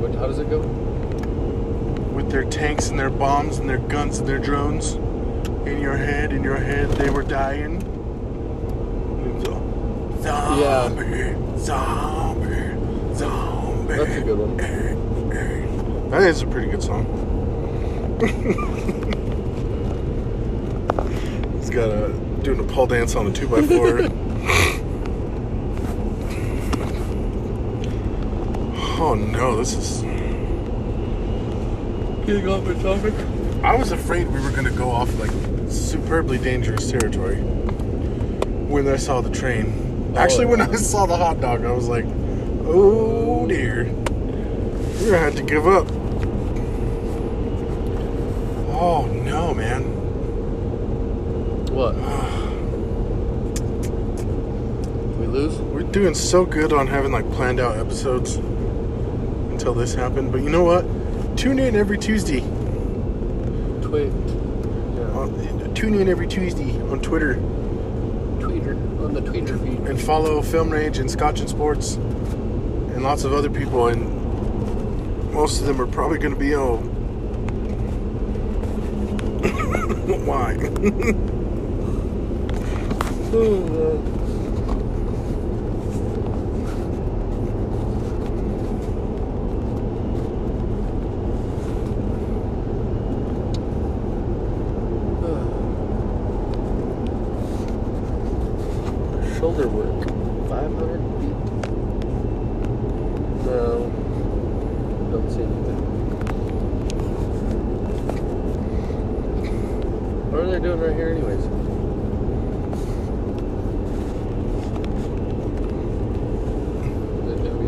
What, 0.00 0.14
how 0.16 0.26
does 0.26 0.38
it 0.38 0.50
go? 0.50 0.83
With 2.24 2.32
their 2.32 2.44
tanks 2.44 2.88
and 2.88 2.98
their 2.98 3.10
bombs 3.10 3.58
and 3.58 3.68
their 3.68 3.78
guns 3.78 4.18
and 4.18 4.28
their 4.28 4.38
drones. 4.38 4.94
in 5.66 5.80
your 5.80 5.96
head, 5.96 6.32
in 6.32 6.42
your 6.42 6.56
head, 6.56 6.88
they 6.92 7.10
were 7.10 7.22
dying. 7.22 7.80
Zombie, 10.22 11.34
zombie, 11.58 13.14
zombie. 13.14 13.94
That's 13.94 14.16
a 14.16 14.20
good 14.22 14.38
one. 14.38 14.56
That 16.10 16.22
is 16.22 16.40
a 16.40 16.46
pretty 16.46 16.70
good 16.70 16.82
song. 16.82 17.04
He's 21.58 21.68
got 21.68 21.90
a 21.90 22.08
doing 22.42 22.60
a 22.60 22.64
pole 22.64 22.86
dance 22.86 23.14
on 23.16 23.26
a 23.26 23.32
two 23.32 23.48
by 23.48 23.60
four. 23.60 23.98
oh 28.98 29.14
no, 29.14 29.56
this 29.56 29.74
is. 29.74 30.13
Getting 32.26 32.48
off 32.48 32.64
the 32.64 32.74
topic. 32.82 33.14
I 33.62 33.76
was 33.76 33.92
afraid 33.92 34.28
we 34.28 34.40
were 34.40 34.50
gonna 34.50 34.70
go 34.70 34.90
off 34.90 35.14
like 35.18 35.30
superbly 35.68 36.38
dangerous 36.38 36.90
territory 36.90 37.36
when 37.36 38.88
I 38.88 38.96
saw 38.96 39.20
the 39.20 39.28
train. 39.28 40.14
Oh. 40.14 40.18
Actually, 40.18 40.46
when. 40.46 40.62
I 40.62 40.74
saw 40.76 41.04
the 41.04 41.18
hot 41.18 41.42
dog, 41.42 41.66
I 41.66 41.72
was 41.72 41.86
like, 41.86 42.06
"Oh 42.64 43.46
dear, 43.46 43.84
we're 43.84 45.10
gonna 45.10 45.18
have 45.18 45.36
to 45.36 45.42
give 45.42 45.66
up." 45.66 45.86
Oh 48.72 49.04
no, 49.04 49.52
man! 49.52 49.82
What? 51.74 51.94
we 55.18 55.26
lose? 55.26 55.58
We're 55.58 55.82
doing 55.82 56.14
so 56.14 56.46
good 56.46 56.72
on 56.72 56.86
having 56.86 57.12
like 57.12 57.30
planned 57.32 57.60
out 57.60 57.76
episodes 57.76 58.36
until 58.36 59.74
this 59.74 59.94
happened. 59.94 60.32
But 60.32 60.40
you 60.40 60.48
know 60.48 60.64
what? 60.64 60.86
Tune 61.36 61.58
in 61.58 61.76
every 61.76 61.98
Tuesday. 61.98 62.40
Tweet. 63.82 64.12
Yeah. 64.94 65.18
On, 65.18 65.74
tune 65.74 65.94
in 65.94 66.08
every 66.08 66.26
Tuesday 66.26 66.80
on 66.90 67.00
Twitter 67.00 67.34
Tweeter. 68.38 68.74
On 69.04 69.12
the 69.12 69.20
Tweeter 69.20 69.62
feed. 69.62 69.80
and 69.80 70.00
follow 70.00 70.40
Film 70.42 70.70
Rage 70.70 70.98
and 70.98 71.10
Scotch 71.10 71.40
and 71.40 71.48
Sports 71.48 71.94
and 71.94 73.02
lots 73.02 73.24
of 73.24 73.32
other 73.32 73.50
people. 73.50 73.88
And 73.88 75.32
most 75.32 75.60
of 75.60 75.66
them 75.66 75.80
are 75.80 75.86
probably 75.86 76.18
going 76.18 76.34
to 76.34 76.40
be 76.40 76.54
oh, 76.54 76.76
why? 80.24 80.54
Shoulder 99.44 99.68
work. 99.68 100.08
500 100.48 101.04
feet. 101.20 101.36
No. 103.44 103.92
Don't 105.10 105.28
see 105.30 105.42
anything. 105.42 105.80
Are 110.54 110.60
doing 110.60 110.78
right 110.78 110.94
here, 110.94 111.08
anyways? 111.08 111.44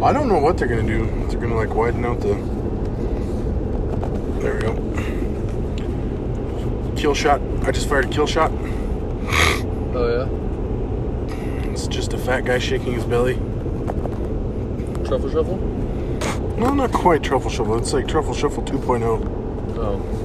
I 0.05 0.13
don't 0.13 0.29
know 0.29 0.39
what 0.39 0.57
they're 0.57 0.69
to 0.87 0.93
do. 0.99 1.07
They're 1.27 1.41
to 1.51 1.57
like 1.57 1.75
widen 1.75 2.05
out 2.05 2.21
the. 2.21 2.35
There 4.41 4.55
we 4.55 4.61
go. 4.61 4.77
Kill 6.97 7.13
shot. 7.13 7.41
I 7.65 7.73
just 7.73 7.89
fired 7.89 8.05
a 8.05 8.09
kill 8.09 8.29
shot. 8.29 8.53
Oh 9.93 10.09
yeah. 10.09 10.29
It's 11.73 11.89
just 11.89 12.13
a 12.13 12.19
fat 12.19 12.45
guy 12.45 12.61
shaking 12.61 12.93
his 12.93 13.03
belly. 13.03 13.35
Truffle 15.09 15.33
shuffle. 15.33 15.57
No, 16.57 16.73
not 16.73 16.93
quite 16.93 17.25
truffle 17.25 17.51
shuffle. 17.51 17.79
It's 17.79 17.93
like 17.93 18.07
truffle 18.07 18.33
shuffle 18.33 18.63
2.0. 18.63 19.77
Oh. 19.77 20.17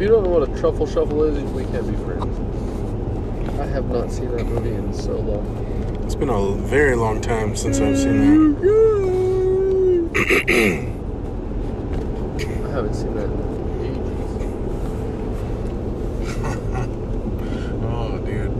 If 0.00 0.04
you 0.04 0.12
don't 0.14 0.24
know 0.24 0.30
what 0.30 0.48
a 0.48 0.52
truffle 0.58 0.86
shuffle 0.86 1.24
is, 1.24 1.38
we 1.52 1.64
can't 1.64 1.86
be 1.86 1.94
friends. 2.02 2.38
I 3.60 3.66
have 3.66 3.90
not 3.90 4.10
seen 4.10 4.34
that 4.34 4.46
movie 4.46 4.72
in 4.72 4.94
so 4.94 5.12
long. 5.12 5.44
It's 6.04 6.14
been 6.14 6.30
a 6.30 6.52
very 6.52 6.96
long 6.96 7.20
time 7.20 7.54
since 7.54 7.80
I've 7.80 7.98
seen 7.98 8.54
that. 8.54 8.60
I 12.64 12.68
haven't 12.70 12.94
seen 12.94 13.14
that. 13.14 13.28
Oh, 17.92 18.18
dude. 18.24 18.52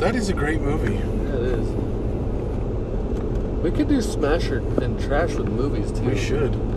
That 0.00 0.14
is 0.16 0.30
a 0.30 0.32
great 0.32 0.62
movie. 0.62 0.94
Yeah, 0.94 1.34
it 1.34 1.42
is. 1.42 1.68
We 3.62 3.70
could 3.72 3.88
do 3.88 4.00
Smasher 4.00 4.62
and 4.80 4.98
Trash 4.98 5.34
with 5.34 5.48
movies 5.48 5.92
too. 5.92 6.04
We 6.04 6.16
should. 6.16 6.67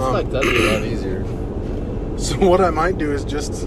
Um, 0.00 0.12
like 0.12 0.30
that'd 0.30 0.50
be 0.50 0.66
a 0.66 0.72
lot 0.72 0.84
easier. 0.84 1.24
So 2.20 2.36
what 2.46 2.60
I 2.60 2.68
might 2.68 2.98
do 2.98 3.12
is 3.12 3.24
just 3.24 3.66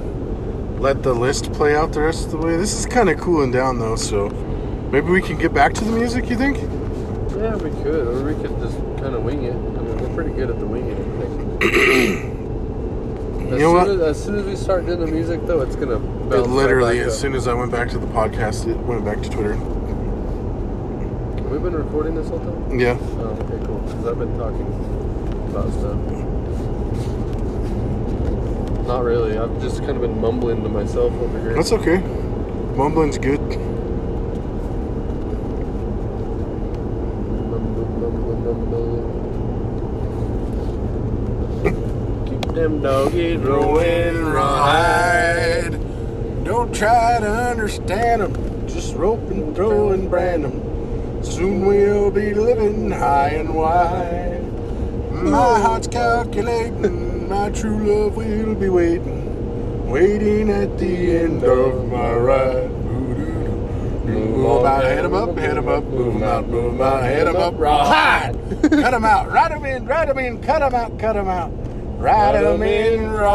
let 0.78 1.02
the 1.02 1.12
list 1.14 1.52
play 1.54 1.76
out 1.76 1.92
the 1.92 2.02
rest 2.02 2.26
of 2.26 2.32
the 2.34 2.38
way. 2.38 2.56
This 2.56 2.78
is 2.78 2.86
kind 2.86 3.10
of 3.10 3.20
cooling 3.20 3.50
down 3.52 3.80
though, 3.80 3.96
so 3.96 4.30
maybe 4.92 5.08
we 5.10 5.24
can 5.24 5.40
get 5.40 5.52
back 5.56 5.74
to 5.74 5.84
the 5.84 5.92
music. 5.92 6.30
You 6.30 6.38
think? 6.38 6.58
Yeah, 6.58 7.56
we 7.56 7.72
could, 7.82 8.08
or 8.08 8.24
we 8.24 8.36
could 8.36 8.56
just 8.60 8.78
kind 9.02 9.16
of 9.16 9.24
wing 9.24 9.44
it. 9.46 9.56
I 9.56 9.58
mean, 9.58 9.98
we're 9.98 10.14
pretty 10.14 10.34
good 10.34 10.52
at 10.52 10.60
the 10.60 10.68
winging 10.68 11.00
As, 13.54 13.60
know 13.60 13.60
soon 13.60 13.74
what? 13.74 13.88
as, 13.90 14.00
as 14.02 14.24
soon 14.24 14.36
as 14.36 14.46
we 14.46 14.56
start 14.56 14.86
doing 14.86 15.00
the 15.00 15.08
music, 15.08 15.42
though, 15.48 15.62
it's 15.62 15.76
gonna 15.76 15.96
It 16.34 16.48
literally, 16.48 17.00
right 17.00 17.08
as 17.08 17.14
up. 17.16 17.20
soon 17.20 17.34
as 17.34 17.48
I 17.48 17.54
went 17.56 17.72
back 17.72 17.90
to 17.90 17.98
the 17.98 18.08
podcast, 18.08 18.68
it 18.68 18.78
went 18.78 19.04
back 19.04 19.22
to 19.24 19.30
Twitter. 19.30 19.56
We've 19.56 21.50
we 21.52 21.58
been 21.58 21.76
recording 21.76 22.16
this 22.16 22.30
whole 22.30 22.40
time? 22.40 22.80
Yeah. 22.80 22.98
Oh, 23.00 23.38
okay, 23.42 23.66
cool. 23.66 23.80
Because 23.80 24.06
I've 24.08 24.20
been 24.20 24.38
talking 24.38 24.66
about 25.56 25.72
stuff. 25.72 25.98
Not 28.88 29.04
really. 29.04 29.38
I've 29.38 29.62
just 29.62 29.80
kind 29.80 29.92
of 29.92 30.02
been 30.02 30.20
mumbling 30.20 30.64
to 30.64 30.70
myself 30.70 31.14
over 31.14 31.40
here. 31.40 31.54
That's 31.54 31.72
okay. 31.74 32.00
Mumbling's 32.76 33.20
good. 33.20 33.40
Mumble, 37.52 37.86
mumble, 37.86 38.36
mumble. 38.36 39.10
Keep 42.28 42.56
them 42.56 42.82
doggies 42.82 43.38
rolling, 43.38 44.26
Ride. 44.26 45.80
Don't 46.44 46.74
try 46.74 47.20
to 47.20 47.30
understand 47.30 48.24
them. 48.24 48.68
Just 48.68 48.96
rope 48.96 49.30
and 49.30 49.56
throw 49.56 49.92
and 49.92 50.10
brand 50.10 50.46
them. 50.46 51.24
Soon 51.24 51.66
we'll 51.68 52.10
be 52.10 52.34
living 52.34 52.90
high 52.90 53.30
and 53.30 53.54
wide. 53.54 54.23
My 55.24 55.60
heart's 55.60 55.88
calculating. 55.88 57.30
My 57.30 57.50
true 57.50 57.78
love 57.78 58.16
will 58.18 58.56
be 58.56 58.70
waiting. 58.70 59.90
Waiting 59.90 60.50
at 60.50 60.78
the 60.78 61.18
end 61.18 61.44
of 61.44 61.90
my 61.90 62.14
ride. 62.14 62.70
Move 64.06 64.46
on 64.46 64.66
out, 64.66 64.84
head 64.84 65.06
'em 65.06 65.14
up, 65.14 65.38
head 65.38 65.58
'em 65.58 65.68
up, 65.70 65.86
move 65.86 66.16
'em 66.16 66.24
out, 66.24 66.48
move 66.50 66.74
'em 66.74 66.82
out, 66.82 67.04
head 67.04 67.28
'em 67.28 67.38
up, 67.38 67.54
ride. 67.58 68.36
cut 68.70 68.94
'em 68.94 69.06
out, 69.06 69.32
ride 69.32 69.52
'em 69.54 69.66
in, 69.66 69.86
ride 69.86 70.10
'em 70.10 70.20
in, 70.20 70.38
cut 70.40 70.62
'em 70.62 70.74
out, 70.76 71.00
cut 71.00 71.16
'em 71.16 71.30
out, 71.30 71.52
ride 72.00 72.36
'em 72.36 72.62
in, 72.62 73.10
ride. 73.10 73.30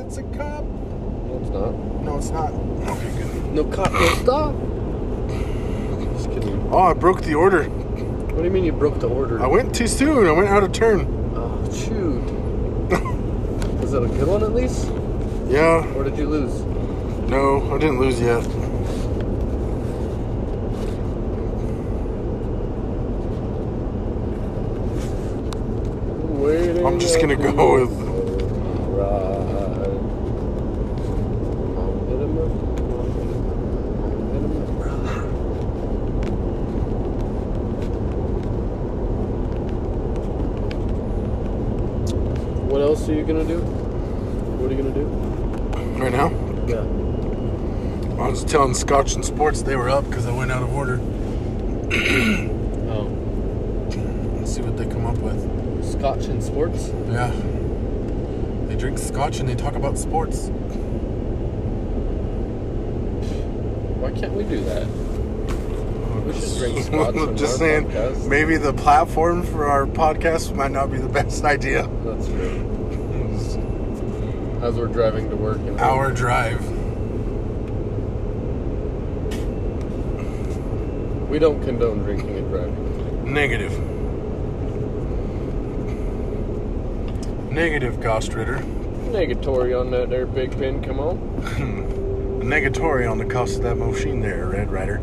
It's 0.00 0.18
a 0.18 0.22
cop. 0.22 0.64
No, 1.26 1.38
it's 1.40 1.50
not. 1.50 1.72
No, 2.04 2.16
it's 2.18 2.30
not. 2.30 2.52
Okay, 2.88 3.10
good. 3.16 3.54
No 3.54 3.64
cop, 3.64 3.92
no 3.92 4.06
stop. 4.22 4.54
Just 6.14 6.30
kidding. 6.30 6.68
Oh, 6.70 6.78
I 6.78 6.92
broke 6.92 7.22
the 7.22 7.34
order. 7.34 7.66
What 8.34 8.38
do 8.42 8.44
you 8.44 8.50
mean 8.50 8.64
you 8.64 8.72
broke 8.72 8.98
the 9.00 9.08
order? 9.08 9.40
I 9.42 9.46
went 9.46 9.74
too 9.74 9.86
soon. 9.86 10.26
I 10.26 10.32
went 10.32 10.48
out 10.48 10.62
of 10.64 10.72
turn. 10.72 11.06
Oh, 11.36 11.72
shoot. 11.72 12.20
Was 13.80 13.94
it 13.94 14.02
a 14.02 14.08
good 14.08 14.26
one 14.28 14.42
at 14.42 14.52
least? 14.52 14.86
Yeah, 15.48 15.86
Or 15.94 16.02
did 16.04 16.18
you 16.18 16.26
lose? 16.28 16.62
no, 17.30 17.72
I 17.74 17.78
didn't 17.78 18.00
lose 18.00 18.20
yet. 18.20 18.44
Waiting 26.40 26.84
I'm 26.86 26.98
just 26.98 27.20
gonna 27.20 27.36
go 27.36 27.80
with- 27.80 27.90
ride. 28.98 29.94
I'll 31.78 32.04
hit 32.08 32.20
'em 32.20 32.38
up. 32.38 32.50
I'll 32.90 33.10
hit 33.12 34.42
'em 34.42 34.56
up. 35.08 35.24
What 42.74 42.82
else 42.82 43.08
are 43.08 43.14
you 43.14 43.22
gonna 43.22 43.44
do? 43.44 43.60
What 43.60 44.68
are 44.68 44.74
you 44.74 44.82
gonna 44.82 44.92
do? 44.92 45.04
Right 46.02 46.10
now, 46.10 46.30
Yeah. 46.66 46.80
I 48.20 48.28
was 48.28 48.42
telling 48.42 48.74
Scotch 48.74 49.14
and 49.14 49.24
Sports 49.24 49.62
they 49.62 49.76
were 49.76 49.88
up 49.88 50.04
because 50.08 50.26
I 50.26 50.32
went 50.32 50.50
out 50.50 50.64
of 50.64 50.74
order. 50.74 50.96
Oh. 52.90 53.06
Let's 54.40 54.52
see 54.56 54.60
what 54.62 54.76
they 54.76 54.86
come 54.86 55.06
up 55.06 55.18
with. 55.18 55.84
Scotch 55.88 56.24
and 56.26 56.42
sports. 56.42 56.90
Yeah. 57.08 57.30
They 58.66 58.74
drink 58.74 58.98
scotch 58.98 59.38
and 59.38 59.48
they 59.48 59.54
talk 59.54 59.76
about 59.76 59.96
sports. 59.96 60.48
Why 64.00 64.10
can't 64.10 64.32
we 64.32 64.42
do 64.42 64.64
that? 64.64 64.88
We 66.26 66.32
should 66.40 66.58
drink 66.58 66.84
scotch 66.86 67.14
on 67.14 67.36
Just 67.36 67.58
saying, 67.58 67.86
podcast. 67.86 68.26
maybe 68.28 68.56
the 68.56 68.72
platform 68.72 69.44
for 69.44 69.66
our 69.66 69.86
podcast 69.86 70.52
might 70.56 70.72
not 70.72 70.90
be 70.90 70.98
the 70.98 71.08
best 71.08 71.44
idea. 71.56 71.88
As 74.64 74.76
we're 74.76 74.86
driving 74.86 75.28
to 75.28 75.36
work. 75.36 75.58
And 75.58 75.78
Hour 75.78 76.10
drive. 76.10 76.58
We 81.28 81.38
don't 81.38 81.62
condone 81.62 81.98
drinking 81.98 82.34
and 82.38 82.48
driving. 82.48 83.30
Negative. 83.30 83.78
Negative, 87.52 88.00
Ghost 88.00 88.32
Rider. 88.32 88.56
Negatory 89.10 89.78
on 89.78 89.90
that 89.90 90.08
there, 90.08 90.24
Big 90.24 90.52
Pin. 90.52 90.82
Come 90.82 90.98
on. 90.98 91.18
Negatory 92.42 93.06
on 93.10 93.18
the 93.18 93.26
cost 93.26 93.56
of 93.56 93.64
that 93.64 93.74
machine 93.74 94.22
there, 94.22 94.46
Red 94.46 94.70
Rider. 94.70 95.02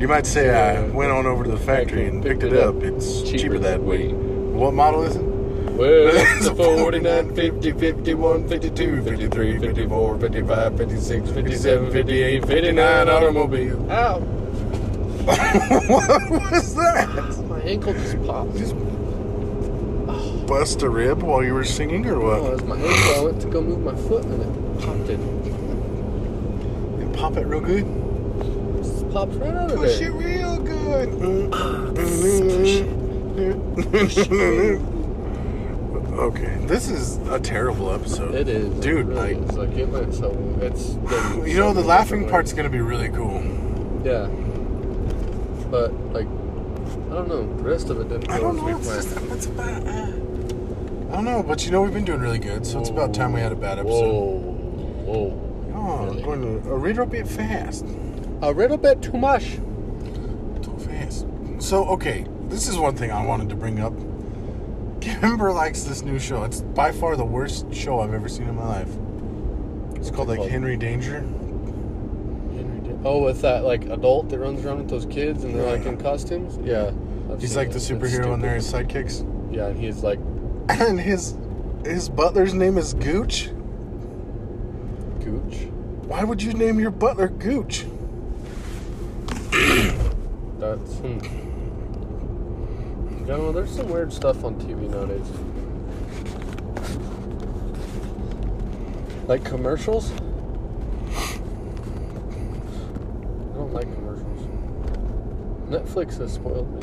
You 0.00 0.08
might 0.08 0.26
say 0.26 0.50
I 0.50 0.88
went 0.88 1.12
on 1.12 1.24
over 1.26 1.44
to 1.44 1.50
the 1.52 1.56
factory 1.56 2.08
and 2.08 2.20
picked 2.20 2.42
it 2.42 2.52
up. 2.52 2.82
It's 2.82 3.22
cheaper, 3.22 3.60
that 3.60 3.80
way. 3.80 4.12
What 4.12 4.74
model 4.74 5.04
is 5.04 5.14
it? 5.14 5.31
Well, 5.82 6.14
it's 6.14 6.46
a 6.46 6.54
49, 6.54 7.34
50, 7.34 7.72
51, 7.72 8.48
52, 8.48 9.02
53, 9.02 9.58
54, 9.58 10.18
55, 10.20 10.76
56, 10.76 11.30
57, 11.30 11.90
58, 11.90 12.46
59 12.46 13.08
automobile. 13.08 13.90
Ow! 13.90 14.18
what 15.24 16.30
was 16.30 16.74
that? 16.76 17.44
My 17.48 17.58
ankle 17.62 17.94
just 17.94 18.22
popped. 18.24 18.56
Just 18.58 18.76
bust 20.46 20.82
a 20.82 20.88
rib 20.88 21.20
while 21.20 21.42
you 21.42 21.54
were 21.54 21.64
singing, 21.64 22.06
or 22.06 22.22
Oh, 22.22 22.42
what? 22.42 22.52
was 22.52 22.62
my 22.62 22.76
ankle. 22.76 23.14
I 23.16 23.20
went 23.24 23.40
to 23.42 23.48
go 23.48 23.60
move 23.60 23.80
my 23.80 23.96
foot 24.08 24.24
and 24.24 24.40
it 24.40 24.82
popped 24.86 25.08
it. 25.10 25.18
And 27.00 27.12
pop 27.12 27.36
it 27.36 27.44
real 27.44 27.58
good. 27.60 27.86
Just 28.84 29.10
popped 29.10 29.34
right 29.34 29.52
out 29.52 29.72
of 29.72 29.78
Push 29.78 29.98
there. 29.98 30.12
it 30.12 30.14
real 30.14 30.58
good. 30.58 31.08
okay, 36.12 36.56
this 36.66 36.88
is 36.90 37.16
a 37.28 37.38
terrible 37.40 37.92
episode. 37.92 38.34
It 38.34 38.48
is. 38.48 38.68
Dude, 38.80 39.00
it 39.00 39.04
really 39.06 39.34
like- 39.34 39.50
is. 39.50 39.56
like 39.56 39.70
it 39.76 39.88
went 39.88 40.14
so. 40.14 40.30
It's. 40.60 40.90
been 40.94 41.46
You 41.46 41.54
so 41.54 41.58
know, 41.60 41.72
the 41.72 41.82
laughing 41.82 42.28
part's 42.28 42.52
gonna 42.52 42.68
be 42.70 42.80
really 42.80 43.08
cool. 43.08 43.42
Yeah. 44.04 44.26
But 45.70 45.92
like, 46.12 46.26
I 46.26 47.14
don't 47.14 47.28
know. 47.28 47.46
The 47.56 47.62
rest 47.62 47.88
of 47.90 48.00
it 48.00 48.08
didn't 48.08 48.30
I 48.30 48.38
don't 48.38 48.56
know. 48.56 48.68
It's 48.76 48.86
just, 48.86 49.16
it's 49.16 49.46
about. 49.46 49.86
Uh, 49.86 50.12
I 51.10 51.16
don't 51.16 51.24
know, 51.24 51.42
but 51.42 51.64
you 51.64 51.70
know, 51.72 51.82
we've 51.82 51.92
been 51.92 52.04
doing 52.04 52.20
really 52.20 52.38
good, 52.38 52.66
so 52.66 52.80
it's 52.80 52.88
about 52.88 53.12
time 53.12 53.32
we 53.34 53.40
had 53.40 53.52
a 53.52 53.56
bad 53.56 53.78
episode. 53.78 54.12
Whoa, 54.12 54.38
whoa. 55.04 55.48
Oh, 55.74 56.04
Really? 56.06 56.22
going 56.22 56.42
a 56.66 56.74
little 56.74 57.06
bit 57.06 57.26
fast. 57.28 57.84
A 58.42 58.50
little 58.50 58.76
bit 58.78 59.02
too 59.02 59.18
much. 59.18 59.56
Too 60.62 60.76
fast. 60.78 61.26
So, 61.58 61.84
okay, 61.88 62.24
this 62.48 62.66
is 62.68 62.78
one 62.78 62.96
thing 62.96 63.10
I 63.10 63.24
wanted 63.26 63.48
to 63.50 63.56
bring 63.56 63.80
up. 63.80 63.92
Kimber 65.22 65.52
likes 65.52 65.84
this 65.84 66.02
new 66.02 66.18
show. 66.18 66.42
It's 66.42 66.62
by 66.62 66.90
far 66.90 67.14
the 67.14 67.24
worst 67.24 67.72
show 67.72 68.00
I've 68.00 68.12
ever 68.12 68.28
seen 68.28 68.48
in 68.48 68.56
my 68.56 68.66
life. 68.66 68.88
It's 69.94 70.10
called 70.10 70.26
like? 70.26 70.50
Henry 70.50 70.76
Danger. 70.76 71.24
Oh, 73.04 73.22
with 73.22 73.40
that 73.42 73.62
like 73.62 73.84
adult 73.84 74.28
that 74.30 74.40
runs 74.40 74.64
around 74.64 74.78
with 74.78 74.90
those 74.90 75.06
kids 75.06 75.44
and 75.44 75.54
they're 75.54 75.64
like 75.64 75.86
in 75.86 75.96
costumes. 75.96 76.58
Yeah. 76.64 76.90
I've 77.30 77.40
He's 77.40 77.54
like 77.54 77.68
the 77.68 77.74
that. 77.78 77.78
It's 77.78 77.88
superhero 77.88 78.34
and 78.34 78.42
they're 78.42 78.56
his 78.56 78.72
sidekicks. 78.72 79.24
Yeah, 79.54 79.68
and 79.68 79.78
he's 79.78 80.02
like 80.02 80.18
And 80.68 80.98
his 80.98 81.36
his 81.84 82.08
butler's 82.08 82.52
name 82.52 82.76
is 82.76 82.92
Gooch. 82.94 83.50
Gooch. 85.20 85.68
Why 86.08 86.24
would 86.24 86.42
you 86.42 86.52
name 86.52 86.80
your 86.80 86.90
butler 86.90 87.28
Gooch? 87.28 87.86
That's 90.58 90.94
hmm. 90.98 91.41
Know, 93.26 93.52
there's 93.52 93.70
some 93.70 93.88
weird 93.88 94.12
stuff 94.12 94.44
on 94.44 94.56
TV 94.56 94.90
nowadays. 94.90 95.26
Like 99.28 99.44
commercials? 99.44 100.10
I 100.10 100.16
don't 103.54 103.72
like 103.72 103.92
commercials. 103.94 104.46
Netflix 105.70 106.18
has 106.18 106.32
spoiled 106.32 106.68
me. 106.74 106.80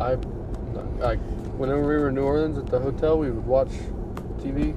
I, 0.00 0.12
I, 1.04 1.16
whenever 1.58 1.80
we 1.80 1.98
were 1.98 2.08
in 2.08 2.14
New 2.14 2.22
Orleans 2.22 2.56
at 2.56 2.66
the 2.66 2.80
hotel, 2.80 3.18
we 3.18 3.30
would 3.30 3.46
watch 3.46 3.70
TV, 4.38 4.74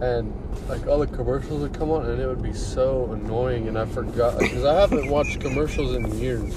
and 0.00 0.32
like 0.68 0.86
all 0.86 0.98
the 0.98 1.06
commercials 1.06 1.62
would 1.62 1.74
come 1.74 1.90
on, 1.90 2.06
and 2.06 2.20
it 2.20 2.26
would 2.26 2.42
be 2.42 2.54
so 2.54 3.12
annoying, 3.12 3.68
and 3.68 3.78
I 3.78 3.84
forgot 3.84 4.38
because 4.38 4.64
I 4.64 4.80
haven't 4.80 5.08
watched 5.08 5.40
commercials 5.40 5.94
in 5.94 6.18
years. 6.18 6.54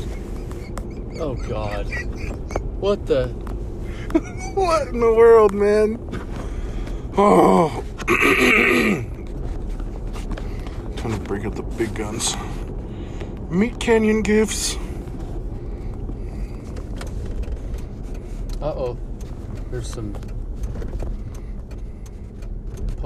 Oh 1.20 1.36
God, 1.36 1.86
what 2.80 3.06
the? 3.06 3.28
What 4.54 4.90
in 4.90 5.00
the 5.00 5.12
world, 5.12 5.56
man? 5.56 5.98
Oh. 7.18 7.84
Time 10.98 11.12
to 11.12 11.20
break 11.22 11.46
out 11.46 11.56
the 11.56 11.64
big 11.64 11.96
guns. 11.96 12.36
Meat 13.50 13.80
Canyon 13.80 14.22
gifts. 14.22 14.76
Uh 18.62 18.74
oh, 18.76 18.98
there's 19.72 19.92
some 19.92 20.14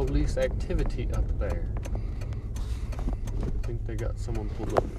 police 0.07 0.37
activity 0.37 1.09
up 1.13 1.37
there. 1.37 1.67
I 3.41 3.67
think 3.67 3.85
they 3.85 3.95
got 3.95 4.17
someone 4.17 4.49
pulled 4.51 4.71
over. 4.71 4.89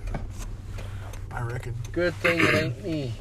I 1.33 1.41
reckon. 1.43 1.75
Good 1.93 2.13
thing 2.17 2.41
it 2.41 2.55
ain't 2.55 2.85
me. 2.85 3.15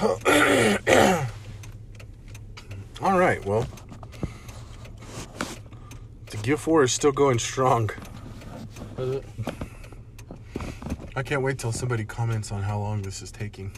All 3.00 3.18
right, 3.18 3.42
well. 3.46 3.66
The 6.30 6.36
gift 6.42 6.66
war 6.66 6.82
is 6.82 6.92
still 6.92 7.12
going 7.12 7.38
strong. 7.38 7.90
Is 8.98 9.14
it? 9.16 9.24
I 11.16 11.22
can't 11.22 11.42
wait 11.42 11.58
till 11.58 11.72
somebody 11.72 12.04
comments 12.04 12.52
on 12.52 12.62
how 12.62 12.78
long 12.78 13.00
this 13.00 13.22
is 13.22 13.32
taking. 13.32 13.72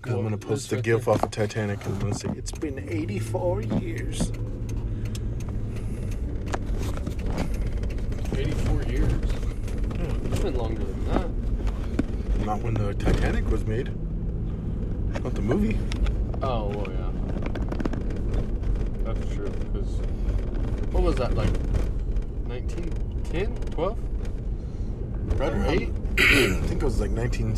Because 0.00 0.14
I'm 0.14 0.22
going 0.22 0.36
to 0.36 0.46
post 0.46 0.70
the 0.70 0.80
gif 0.80 1.06
off 1.06 1.22
of 1.22 1.30
Titanic 1.30 1.84
and 1.84 1.94
I'm 1.94 2.00
going 2.00 2.12
to 2.14 2.18
say, 2.18 2.30
it's 2.34 2.50
been 2.50 2.88
84 2.88 3.62
years. 3.62 4.32
84 8.42 8.82
years. 8.84 9.12
It's 10.24 10.40
been 10.40 10.56
longer 10.56 10.82
than 10.82 11.04
that. 11.06 11.28
Not 12.52 12.62
when 12.64 12.74
the 12.74 12.92
Titanic 12.92 13.50
was 13.50 13.64
made. 13.66 13.86
Not 15.24 15.32
the 15.34 15.40
movie. 15.40 15.78
Oh, 16.42 16.66
well, 16.68 16.86
yeah. 16.90 17.08
That's 19.04 19.34
true, 19.34 19.48
because 19.48 19.88
what 20.92 21.02
was 21.02 21.16
that, 21.16 21.34
like 21.34 21.48
1910, 22.46 23.56
12? 23.70 23.98
Right 25.40 25.52
Or 25.54 25.64
eight? 25.66 25.88
I 26.18 26.60
think 26.66 26.82
it 26.82 26.84
was 26.84 27.00
like 27.00 27.10
19. 27.12 27.52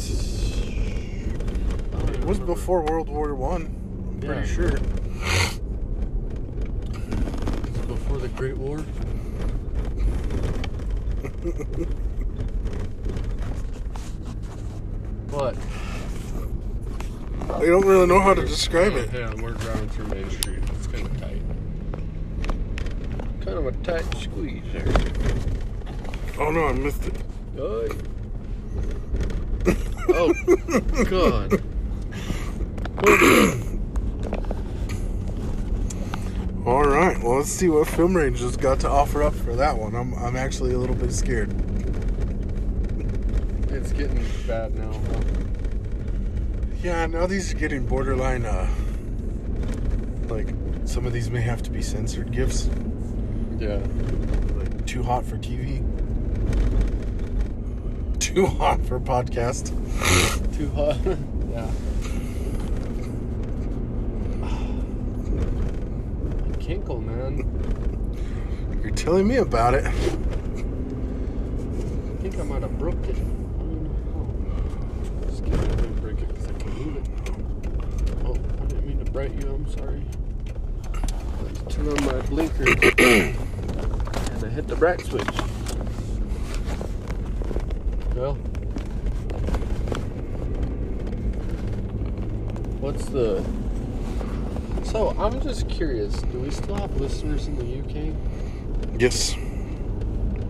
It 2.15 2.25
was 2.25 2.39
before 2.39 2.83
World 2.83 3.09
War 3.09 3.35
One. 3.35 3.63
I'm 4.13 4.21
pretty 4.21 4.49
Yeah. 4.49 4.55
sure. 4.55 4.71
Before 7.89 8.19
the 8.19 8.29
Great 8.29 8.57
War? 8.57 8.79
what? 15.35 15.57
I 17.65 17.69
don't 17.69 17.87
really 17.87 18.07
know 18.07 18.21
how 18.21 18.35
to 18.35 18.43
describe 18.43 18.93
it. 18.93 19.09
Yeah, 19.11 19.33
we're 19.41 19.53
driving 19.53 19.89
through 19.89 20.09
Main 20.09 20.29
Street. 20.29 20.59
It's 20.75 20.87
kind 20.87 21.07
of 21.07 21.19
tight. 21.19 21.41
Kind 23.41 23.57
of 23.57 23.67
a 23.67 23.73
tight 23.83 24.05
squeeze 24.19 24.63
there. 24.71 24.85
Oh 26.39 26.51
no, 26.51 26.67
I 26.67 26.73
missed 26.73 27.07
it. 27.07 27.15
Oy. 27.59 27.89
oh, 30.11 30.35
God. 31.05 31.63
All 36.67 36.85
right, 36.85 37.19
well 37.23 37.39
let's 37.39 37.49
see 37.49 37.71
what 37.71 37.89
Film 37.89 38.15
Rage 38.15 38.41
has 38.41 38.59
got 38.59 38.79
to 38.81 38.91
offer 38.91 39.23
up 39.23 39.35
for 39.35 39.57
that 39.57 39.79
one. 39.79 39.95
I'm 39.95 40.13
I'm 40.17 40.37
actually 40.37 40.75
a 40.75 40.79
little 40.79 40.97
bit 40.97 41.15
scared. 41.15 41.51
It's 43.71 43.93
getting 43.93 44.23
bad 44.47 44.75
now. 44.75 44.93
Huh? 44.93 45.54
Yeah, 46.85 47.07
now 47.07 47.27
these 47.27 47.53
are 47.53 47.57
getting 47.57 47.87
borderline. 47.87 48.45
Uh, 48.45 48.69
like 50.29 50.49
some 50.85 51.07
of 51.07 51.13
these 51.13 51.31
may 51.31 51.41
have 51.41 51.63
to 51.63 51.71
be 51.71 51.83
censored 51.83 52.31
gifts. 52.31 52.69
Yeah. 53.59 53.81
Like 54.55 54.87
too 54.87 55.03
hot 55.03 55.25
for 55.25 55.39
TV. 55.39 55.83
Too 58.21 58.35
too 58.35 58.47
hot 58.47 58.85
for 58.85 58.99
podcast. 58.99 59.69
Too 60.57 60.69
hot. 60.71 60.97
yeah. 61.53 61.71
Kinkle, 66.59 67.01
man. 67.01 67.45
You're 68.83 68.91
telling 68.91 69.29
me 69.29 69.37
about 69.37 69.75
it. 69.75 69.85
I 69.85 69.93
think 72.23 72.37
I 72.41 72.43
might 72.43 72.63
have 72.63 72.77
broke 72.77 73.07
it. 73.07 73.15
I 73.15 73.19
don't 73.21 73.85
know. 74.11 74.27
Just 75.29 75.45
kidding, 75.45 75.61
I 75.61 75.67
didn't 75.77 76.01
break 76.01 76.21
it 76.21 76.27
because 76.27 76.49
I 76.49 76.53
can 76.55 76.73
move 76.73 76.97
it. 76.97 77.07
Oh, 78.25 78.33
I 78.33 78.65
didn't 78.67 78.85
mean 78.89 78.99
to 79.05 79.11
bright 79.13 79.33
you. 79.41 79.54
I'm 79.65 79.73
sorry. 79.73 80.03
Let's 81.43 81.75
turn 81.75 81.89
on 81.89 82.05
my 82.05 82.21
blinker. 82.27 82.65
and 82.99 84.45
I 84.45 84.49
hit 84.51 84.69
the 84.69 84.77
bright 84.77 85.01
switch. 85.01 85.27
Well, 88.15 88.35
what's 92.81 93.07
the. 93.07 93.43
So, 94.85 95.11
I'm 95.19 95.41
just 95.41 95.67
curious. 95.71 96.13
Do 96.15 96.41
we 96.41 96.51
still 96.51 96.77
have 96.77 97.01
listeners 97.01 97.47
in 97.47 97.57
the 97.57 97.79
UK? 97.81 98.15
Yes. 99.01 99.35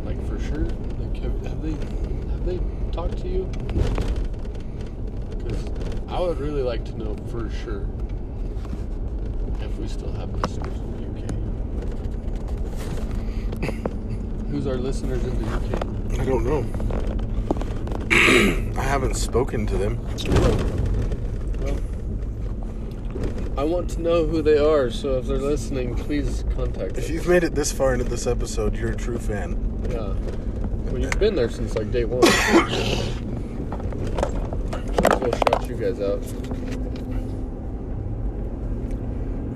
Like 0.04 0.20
for 0.26 0.40
sure? 0.40 0.64
Like 0.98 1.22
have, 1.22 1.46
have 1.46 1.62
they 1.62 1.70
have 1.70 2.44
they 2.44 2.58
talked 2.90 3.18
to 3.18 3.28
you? 3.28 3.44
Because 5.38 5.66
I 6.08 6.18
would 6.20 6.40
really 6.40 6.62
like 6.62 6.84
to 6.86 6.98
know 6.98 7.16
for 7.30 7.48
sure 7.48 7.86
if 7.93 7.93
we 9.84 9.90
still 9.90 10.12
have 10.12 10.32
listeners 10.40 10.78
in 10.78 10.92
the 10.96 11.04
UK. 13.66 13.74
Who's 14.50 14.66
our 14.66 14.76
listeners 14.76 15.22
in 15.22 15.44
the 15.44 15.50
UK? 15.50 15.62
I 16.20 16.24
don't 16.24 16.46
know. 16.46 16.64
I 18.80 18.82
haven't 18.82 19.12
spoken 19.16 19.66
to 19.66 19.76
them. 19.76 20.00
Well, 21.60 21.78
I 23.58 23.64
want 23.64 23.90
to 23.90 24.00
know 24.00 24.24
who 24.24 24.40
they 24.40 24.56
are. 24.56 24.88
So 24.90 25.18
if 25.18 25.26
they're 25.26 25.36
listening, 25.36 25.96
please 25.96 26.46
contact 26.54 26.92
me. 26.94 26.98
If 27.00 27.04
us. 27.04 27.10
you've 27.10 27.28
made 27.28 27.44
it 27.44 27.54
this 27.54 27.70
far 27.70 27.92
into 27.92 28.04
this 28.04 28.26
episode, 28.26 28.78
you're 28.78 28.92
a 28.92 28.96
true 28.96 29.18
fan. 29.18 29.50
Yeah. 29.90 30.14
Well, 30.90 30.98
you've 30.98 31.18
been 31.18 31.34
there 31.34 31.50
since 31.50 31.74
like 31.74 31.92
day 31.92 32.06
one. 32.06 32.22
Might 34.70 35.12
as 35.12 35.20
well 35.20 35.30
shout 35.30 35.68
you 35.68 35.76
guys 35.76 36.00
out. 36.00 36.22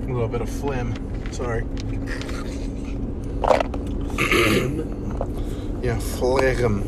A 0.09 0.11
little 0.11 0.27
bit 0.27 0.41
of 0.41 0.49
phlegm. 0.49 0.93
Sorry. 1.31 1.63
Yeah, 5.83 5.99
phlegm. 5.99 6.81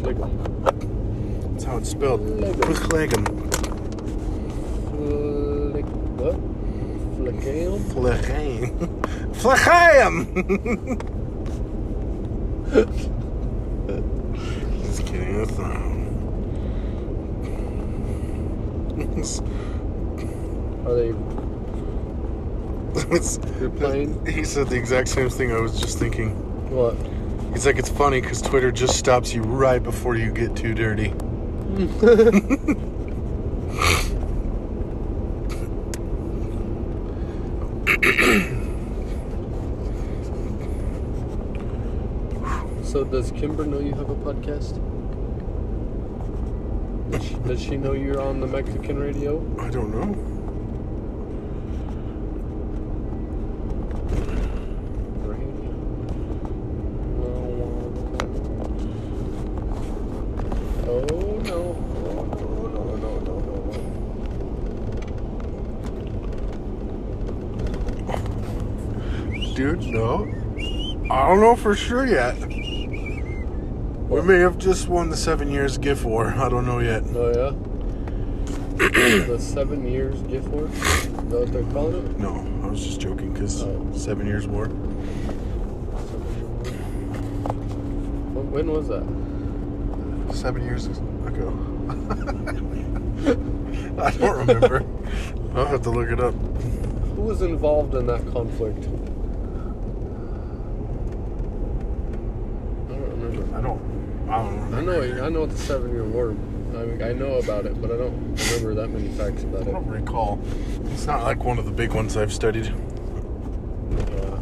Flick. 0.00 0.16
That's 1.52 1.64
how 1.64 1.78
it's 1.78 1.90
spelled. 1.90 2.20
Phlegm. 2.20 2.74
Phlegm. 2.74 3.24
Flick. 4.92 5.86
What? 6.16 6.36
Flickeum? 7.18 7.80
Phlegm. 7.92 8.70
Phlegm! 9.34 10.14
Just 14.84 15.02
kidding. 15.04 15.36
That's 15.38 15.58
not. 15.58 15.96
Are 20.86 20.94
they 20.94 21.10
replying? 23.60 24.26
he 24.26 24.44
said 24.44 24.68
the 24.68 24.76
exact 24.76 25.08
same 25.08 25.28
thing 25.28 25.52
I 25.52 25.60
was 25.60 25.80
just 25.80 25.98
thinking. 25.98 26.30
What? 26.70 26.96
He's 27.52 27.64
like, 27.66 27.78
it's 27.78 27.88
funny 27.88 28.20
because 28.20 28.42
Twitter 28.42 28.70
just 28.70 28.98
stops 28.98 29.32
you 29.32 29.42
right 29.42 29.82
before 29.82 30.16
you 30.16 30.32
get 30.32 30.56
too 30.56 30.74
dirty. 30.74 31.12
So 42.96 43.04
does 43.04 43.30
Kimber 43.32 43.66
know 43.66 43.78
you 43.78 43.92
have 43.94 44.08
a 44.08 44.14
podcast? 44.14 44.80
Does 47.10 47.22
she, 47.22 47.34
does 47.34 47.60
she 47.62 47.76
know 47.76 47.92
you're 47.92 48.22
on 48.22 48.40
the 48.40 48.46
Mexican 48.46 48.98
radio? 48.98 49.38
I 49.60 49.68
don't 49.68 49.90
know. 49.90 50.14
Oh 60.88 61.40
no. 61.44 61.76
Oh, 62.06 62.24
no, 62.32 62.48
no, 62.68 62.96
no, 62.96 63.12
no, 63.26 63.34
no. 69.42 69.54
Dude, 69.54 69.82
no. 69.88 70.26
I 71.10 71.28
don't 71.28 71.35
know 71.46 71.54
for 71.54 71.76
sure 71.76 72.04
yet. 72.06 72.34
We 74.08 74.20
may 74.22 74.38
have 74.38 74.58
just 74.58 74.88
won 74.88 75.10
the 75.10 75.16
seven 75.16 75.48
years 75.50 75.78
gift 75.78 76.04
war. 76.04 76.34
I 76.34 76.48
don't 76.48 76.66
know 76.66 76.80
yet. 76.80 77.04
Oh 77.14 77.28
yeah? 77.28 77.52
the 79.26 79.38
seven 79.38 79.86
years 79.86 80.20
gift 80.22 80.48
war? 80.48 80.64
Is 80.66 81.06
that 81.12 81.22
what 81.40 81.52
they're 81.52 81.62
calling 81.72 82.04
it? 82.04 82.18
No, 82.18 82.34
I 82.64 82.66
was 82.66 82.84
just 82.84 83.00
joking 83.00 83.32
because 83.32 83.62
Oh. 83.62 83.86
seven 83.94 84.26
years 84.26 84.48
war. 84.48 84.66
When- 88.34 88.50
When 88.50 88.70
was 88.72 88.88
that? 88.88 89.04
Seven 90.34 90.64
years 90.64 90.86
ago. 90.86 91.52
I 94.02 94.10
don't 94.10 94.38
remember. 94.46 94.84
I'll 95.54 95.66
have 95.66 95.82
to 95.82 95.90
look 95.90 96.10
it 96.10 96.18
up. 96.20 96.34
Who 97.14 97.22
was 97.22 97.42
involved 97.42 97.94
in 97.94 98.06
that 98.06 98.26
conflict? 98.32 98.84
I 102.86 102.88
don't 102.88 103.20
remember. 103.20 103.56
I 103.56 103.60
don't. 103.62 103.80
I 104.28 104.30
don't 104.42 104.58
I 104.58 104.64
remember. 104.64 104.75
Know. 104.86 105.24
I 105.24 105.28
know 105.28 105.46
the 105.46 105.56
Seven 105.56 105.90
Year 105.90 106.04
War. 106.04 106.30
I, 106.30 106.84
mean, 106.84 107.02
I 107.02 107.12
know 107.12 107.34
about 107.34 107.66
it, 107.66 107.80
but 107.80 107.90
I 107.90 107.96
don't 107.96 108.34
remember 108.34 108.74
that 108.74 108.88
many 108.88 109.08
facts 109.08 109.42
about 109.42 109.62
it. 109.62 109.68
I 109.68 109.72
don't 109.72 109.86
recall. 109.86 110.40
It's 110.92 111.06
not 111.06 111.22
like 111.22 111.44
one 111.44 111.58
of 111.58 111.64
the 111.64 111.70
big 111.70 111.92
ones 111.92 112.16
I've 112.16 112.32
studied. 112.32 112.66
Uh, 112.66 114.38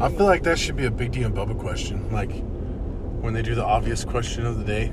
I 0.00 0.08
feel 0.08 0.26
like 0.26 0.42
that 0.44 0.58
should 0.58 0.76
be 0.76 0.86
a 0.86 0.90
Big 0.90 1.12
D 1.12 1.22
and 1.22 1.34
Bubba 1.34 1.58
question. 1.58 2.10
Like 2.12 2.32
when 3.20 3.34
they 3.34 3.42
do 3.42 3.54
the 3.54 3.64
obvious 3.64 4.04
question 4.04 4.46
of 4.46 4.58
the 4.58 4.64
day 4.64 4.92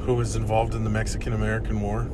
who 0.00 0.14
was 0.14 0.34
involved 0.34 0.74
in 0.74 0.82
the 0.82 0.90
Mexican 0.90 1.32
American 1.32 1.80
War? 1.80 2.10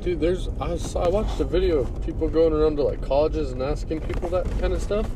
Dude, 0.00 0.18
there's 0.18 0.48
I 0.60 0.76
saw 0.76 1.04
I 1.04 1.08
watched 1.08 1.38
a 1.40 1.44
video 1.44 1.78
of 1.78 2.04
people 2.04 2.28
going 2.28 2.52
around 2.52 2.76
to 2.76 2.82
like 2.82 3.00
colleges 3.02 3.52
and 3.52 3.62
asking 3.62 4.00
people 4.00 4.28
that 4.30 4.50
kind 4.58 4.72
of 4.72 4.82
stuff, 4.82 5.08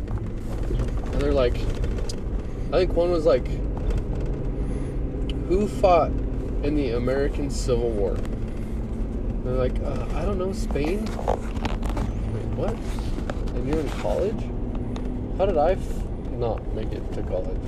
and 1.15 1.23
they're 1.23 1.33
like, 1.33 1.55
I 2.73 2.79
think 2.79 2.93
one 2.95 3.13
was 3.13 3.25
like, 3.25 3.47
who 5.47 5.69
fought 5.69 6.11
in 6.65 6.75
the 6.75 6.97
American 6.97 7.51
Civil 7.51 7.91
War? 7.91 8.15
And 8.15 9.47
they're 9.47 9.55
like, 9.55 9.81
uh, 9.85 10.09
I 10.17 10.25
don't 10.25 10.39
know, 10.39 10.53
Spain. 10.53 11.05
Wait, 11.05 12.47
what? 12.57 12.75
And 13.55 13.69
you're 13.69 13.79
in 13.79 13.89
college? 13.91 14.43
How 15.39 15.47
did 15.47 15.57
I 15.57 15.73
f- 15.73 16.05
not 16.33 16.67
make 16.75 16.91
it 16.91 17.13
to 17.13 17.23
college? 17.23 17.61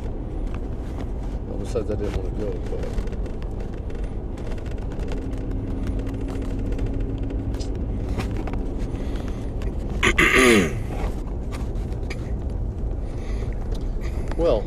Well, 1.47 1.59
besides, 1.59 1.89
I 1.89 1.95
didn't 1.95 2.17
want 2.17 2.37
to 2.37 2.45
go, 2.45 2.51
but. 2.71 3.17
Well, 14.37 14.61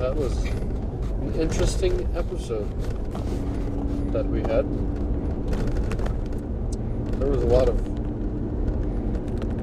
that 0.00 0.16
was 0.16 0.42
an 0.44 1.34
interesting 1.38 2.08
episode 2.16 2.66
that 4.14 4.24
we 4.24 4.40
had. 4.40 4.64
There 7.20 7.28
was 7.28 7.42
a 7.42 7.46
lot 7.46 7.68
of 7.68 7.76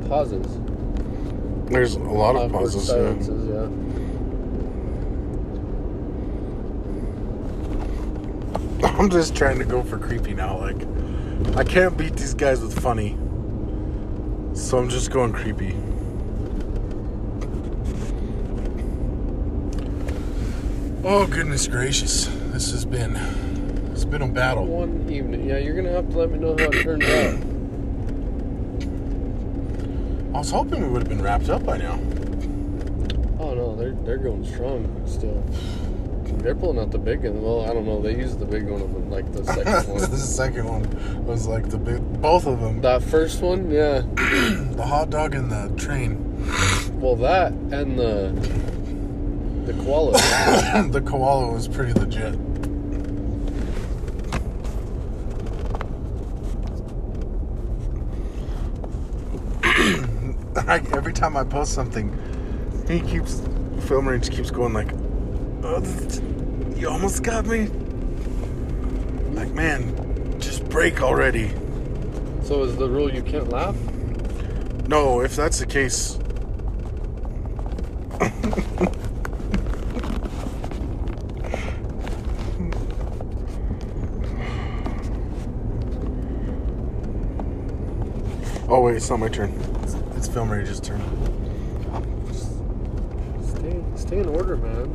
pauses, 0.07 0.59
There's 1.71 1.95
a 1.95 1.99
lot 1.99 2.35
of 2.35 2.51
pauses. 2.51 2.87
yeah. 2.87 3.15
Yeah. 8.79 8.89
I'm 8.99 9.09
just 9.09 9.35
trying 9.35 9.57
to 9.57 9.65
go 9.65 9.81
for 9.81 9.97
creepy 9.97 10.35
now. 10.35 10.59
Like, 10.59 10.85
I 11.57 11.63
can't 11.63 11.97
beat 11.97 12.15
these 12.15 12.35
guys 12.35 12.61
with 12.61 12.79
funny. 12.79 13.17
So 14.53 14.77
I'm 14.77 14.87
just 14.87 15.09
going 15.09 15.33
creepy. 15.33 15.75
Oh 21.09 21.25
goodness 21.25 21.67
gracious. 21.67 22.25
This 22.51 22.69
has 22.71 22.83
been 22.83 23.15
it's 23.93 24.03
been 24.03 24.21
a 24.21 24.27
battle. 24.27 24.65
One 24.65 25.09
evening. 25.09 25.47
Yeah, 25.47 25.57
you're 25.57 25.73
gonna 25.73 25.93
have 25.93 26.09
to 26.09 26.17
let 26.17 26.29
me 26.29 26.37
know 26.37 26.49
how 26.49 26.65
it 26.65 26.83
turned 26.83 27.03
out. 27.05 27.33
I 30.35 30.39
was 30.39 30.51
hoping 30.51 30.81
we 30.81 30.89
would 30.89 31.03
have 31.03 31.09
been 31.09 31.21
wrapped 31.21 31.47
up 31.47 31.63
by 31.63 31.77
now. 31.77 31.93
Oh 33.39 33.53
no, 33.53 33.73
they're 33.77 33.93
they're 34.03 34.17
going 34.17 34.43
strong 34.43 35.01
still. 35.07 35.41
They're 36.43 36.55
pulling 36.55 36.77
out 36.77 36.91
the 36.91 36.97
big 36.97 37.23
one. 37.23 37.41
Well, 37.41 37.61
I 37.61 37.73
don't 37.73 37.85
know. 37.85 38.01
They 38.01 38.17
used 38.17 38.39
the 38.39 38.45
big 38.45 38.67
one 38.67 38.81
of 38.81 38.93
them, 38.93 39.09
like 39.09 39.31
the 39.31 39.45
second 39.45 39.87
one. 39.93 40.11
the 40.11 40.17
second 40.17 40.65
one 40.67 41.25
was 41.25 41.47
like 41.47 41.69
the 41.69 41.77
big, 41.77 42.01
both 42.21 42.45
of 42.45 42.59
them. 42.59 42.81
That 42.81 43.01
first 43.01 43.41
one, 43.41 43.71
yeah. 43.71 44.01
The 44.75 44.85
hot 44.85 45.09
dog 45.09 45.35
and 45.35 45.49
the 45.49 45.73
train. 45.81 46.19
Well, 46.99 47.15
that 47.15 47.53
and 47.53 47.97
the 47.97 48.76
koala. 49.87 50.11
the 50.91 51.01
koala 51.01 51.51
was 51.53 51.67
pretty 51.67 51.93
legit. 51.93 52.33
I, 60.67 60.81
every 60.93 61.13
time 61.13 61.37
I 61.37 61.43
post 61.45 61.73
something, 61.73 62.11
he 62.87 62.99
keeps 62.99 63.41
film 63.87 64.09
rage 64.09 64.29
keeps 64.29 64.51
going 64.51 64.73
like, 64.73 64.91
oh, 65.63 65.81
"You 66.75 66.89
almost 66.89 67.23
got 67.23 67.45
me." 67.45 67.67
Like, 69.33 69.53
man, 69.53 70.39
just 70.39 70.67
break 70.67 71.01
already. 71.01 71.51
so 72.43 72.63
is 72.63 72.75
the 72.75 72.89
rule 72.89 73.13
you 73.13 73.21
can't 73.21 73.49
laugh? 73.49 73.77
No, 74.87 75.21
if 75.21 75.35
that's 75.35 75.59
the 75.59 75.65
case. 75.65 76.16
Oh 88.67 88.81
wait, 88.81 88.95
it's 88.95 89.09
not 89.09 89.19
my 89.19 89.29
turn. 89.29 89.51
It's, 89.83 89.95
it's 90.15 90.27
Film 90.27 90.51
Rage's 90.51 90.79
turn. 90.79 91.01
Stay 93.43 93.83
stay 93.95 94.19
in 94.19 94.27
order, 94.27 94.57
man. 94.57 94.93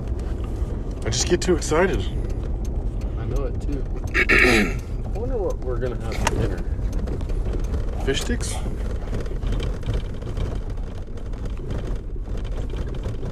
I 1.05 1.11
just 1.11 1.29
get 1.29 1.41
too 1.41 1.57
excited. 1.57 2.01
I 3.19 3.25
know 3.25 3.45
it 3.45 3.61
too. 3.61 3.85
I 5.15 5.19
wonder 5.19 5.37
what 5.37 5.59
we're 5.59 5.79
gonna 5.79 6.01
have 6.03 6.17
for 6.17 6.35
dinner. 6.37 6.59
Fish 8.05 8.23
sticks? 8.23 8.55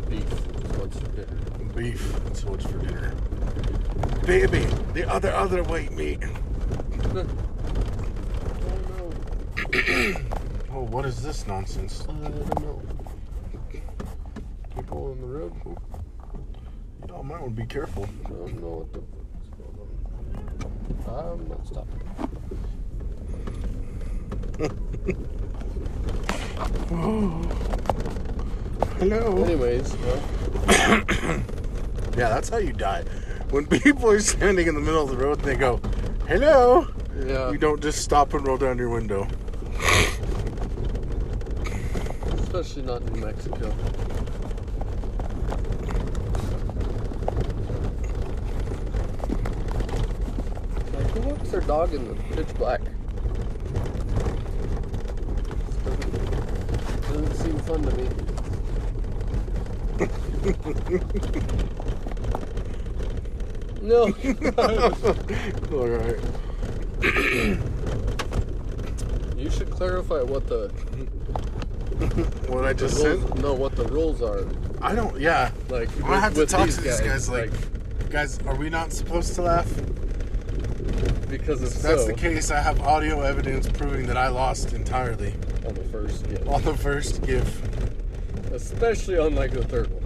Beef. 0.09 0.33
is 0.33 0.77
what's 0.77 0.99
for 0.99 1.09
dinner. 1.09 1.37
Beef. 1.75 2.13
That's 2.25 2.45
what's 2.45 2.67
for 2.67 2.79
dinner. 2.79 3.15
Baby, 4.27 4.67
the 4.95 5.09
other 5.09 5.33
other 5.33 5.63
white 5.65 5.93
meat. 5.93 6.21
Oh 10.73 10.83
what 10.85 11.05
is 11.05 11.21
this 11.21 11.49
nonsense? 11.49 12.05
I 12.09 12.13
don't 12.29 12.61
know. 12.61 12.81
People 14.77 15.11
on 15.11 15.21
the 15.21 15.27
road. 15.27 15.53
Oh, 17.13 17.23
might 17.25 17.41
want 17.41 17.57
to 17.57 17.63
be 17.63 17.67
careful. 17.67 18.09
I 18.25 18.29
don't 18.29 18.61
know 18.63 18.87
what 18.87 18.93
the 18.93 19.01
fuck's 19.11 19.49
going 19.59 19.79
on. 21.09 21.29
I'm 21.29 21.49
not 21.49 21.67
stopping. 21.67 22.01
Hello. 29.01 29.43
Anyways, 29.45 29.97
well, 29.97 30.21
Yeah, 32.17 32.29
that's 32.29 32.49
how 32.49 32.59
you 32.59 32.73
die. 32.73 33.03
When 33.51 33.67
people 33.67 34.11
are 34.11 34.21
standing 34.21 34.67
in 34.67 34.75
the 34.75 34.81
middle 34.81 35.03
of 35.03 35.11
the 35.11 35.17
road 35.17 35.39
and 35.39 35.47
they 35.47 35.57
go, 35.57 35.81
"Hello," 36.29 36.87
yeah. 37.25 37.51
you 37.51 37.59
don't 37.59 37.81
just 37.83 38.03
stop 38.03 38.35
and 38.35 38.47
roll 38.47 38.57
down 38.59 38.79
your 38.79 38.89
window. 38.91 39.27
Especially 42.61 42.83
not 42.83 43.01
in 43.01 43.21
Mexico. 43.21 43.75
Like, 50.93 51.07
who 51.07 51.21
walks 51.21 51.49
their 51.53 51.63
dog 51.63 51.95
in 51.95 52.07
the 52.07 52.15
pitch 52.35 52.55
black? 52.59 52.83
Doesn't, 55.85 56.13
doesn't 57.01 57.35
seem 57.37 57.59
fun 57.61 57.83
to 57.83 57.97
me. 57.97 58.09
no. 63.81 64.03
All 65.79 65.89
right. 65.89 66.21
you 69.39 69.51
should 69.51 69.71
clarify 69.71 70.21
what 70.21 70.47
the, 70.47 70.71
What 72.49 72.65
I 72.65 72.73
just 72.73 73.03
rules, 73.05 73.29
said? 73.29 73.43
no, 73.43 73.53
what 73.55 73.77
the 73.77 73.85
rules 73.85 74.23
are. 74.23 74.47
I 74.81 74.95
don't. 74.95 75.19
Yeah. 75.21 75.51
Like, 75.69 75.89
I'm 75.97 76.03
gonna 76.03 76.21
have 76.21 76.35
to 76.35 76.47
talk 76.47 76.69
to 76.69 76.81
these 76.81 77.01
guys. 77.01 77.29
Like, 77.29 77.51
guys, 78.11 78.39
are 78.47 78.55
we 78.57 78.71
not 78.71 78.93
supposed 78.93 79.35
to 79.35 79.43
laugh? 79.43 79.69
because 81.29 81.63
it's 81.63 81.77
If 81.77 81.83
that's 81.83 82.03
so 82.03 82.07
the 82.09 82.15
case, 82.15 82.51
I 82.51 82.61
have 82.61 82.81
audio 82.81 83.21
evidence 83.23 83.69
proving 83.69 84.07
that 84.07 84.17
I 84.17 84.29
lost 84.29 84.73
entirely 84.73 85.35
on 85.65 85.75
the 85.75 85.85
first 85.85 86.29
gift. 86.29 86.47
on 86.49 86.63
the 86.63 86.77
first 86.77 87.23
gift. 87.23 87.65
Especially 88.53 89.17
on 89.17 89.37
like 89.37 89.53
the 89.53 89.63
third 89.65 89.91
one. 89.93 90.03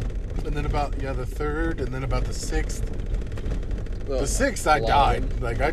And 0.46 0.54
then 0.54 0.66
about 0.66 1.00
yeah 1.00 1.12
the 1.14 1.24
third, 1.26 1.80
and 1.80 1.88
then 1.94 2.04
about 2.04 2.24
the 2.24 2.34
sixth. 2.34 2.84
Well, 4.06 4.20
The 4.20 4.26
sixth, 4.26 4.66
I 4.66 4.80
died. 4.80 5.40
Like 5.40 5.60
I, 5.62 5.72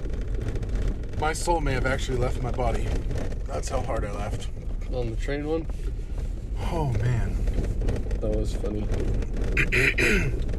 my 1.20 1.34
soul 1.34 1.60
may 1.60 1.74
have 1.74 1.86
actually 1.86 2.18
left 2.18 2.42
my 2.42 2.52
body. 2.52 2.88
That's 3.46 3.68
how 3.68 3.82
hard 3.82 4.06
I 4.06 4.12
laughed. 4.14 4.48
On 4.94 5.10
the 5.10 5.18
train 5.18 5.46
one, 5.48 5.66
Oh 6.74 6.86
man. 6.94 7.36
that 8.22 8.36
was 8.36 8.56
funny. 8.56 8.88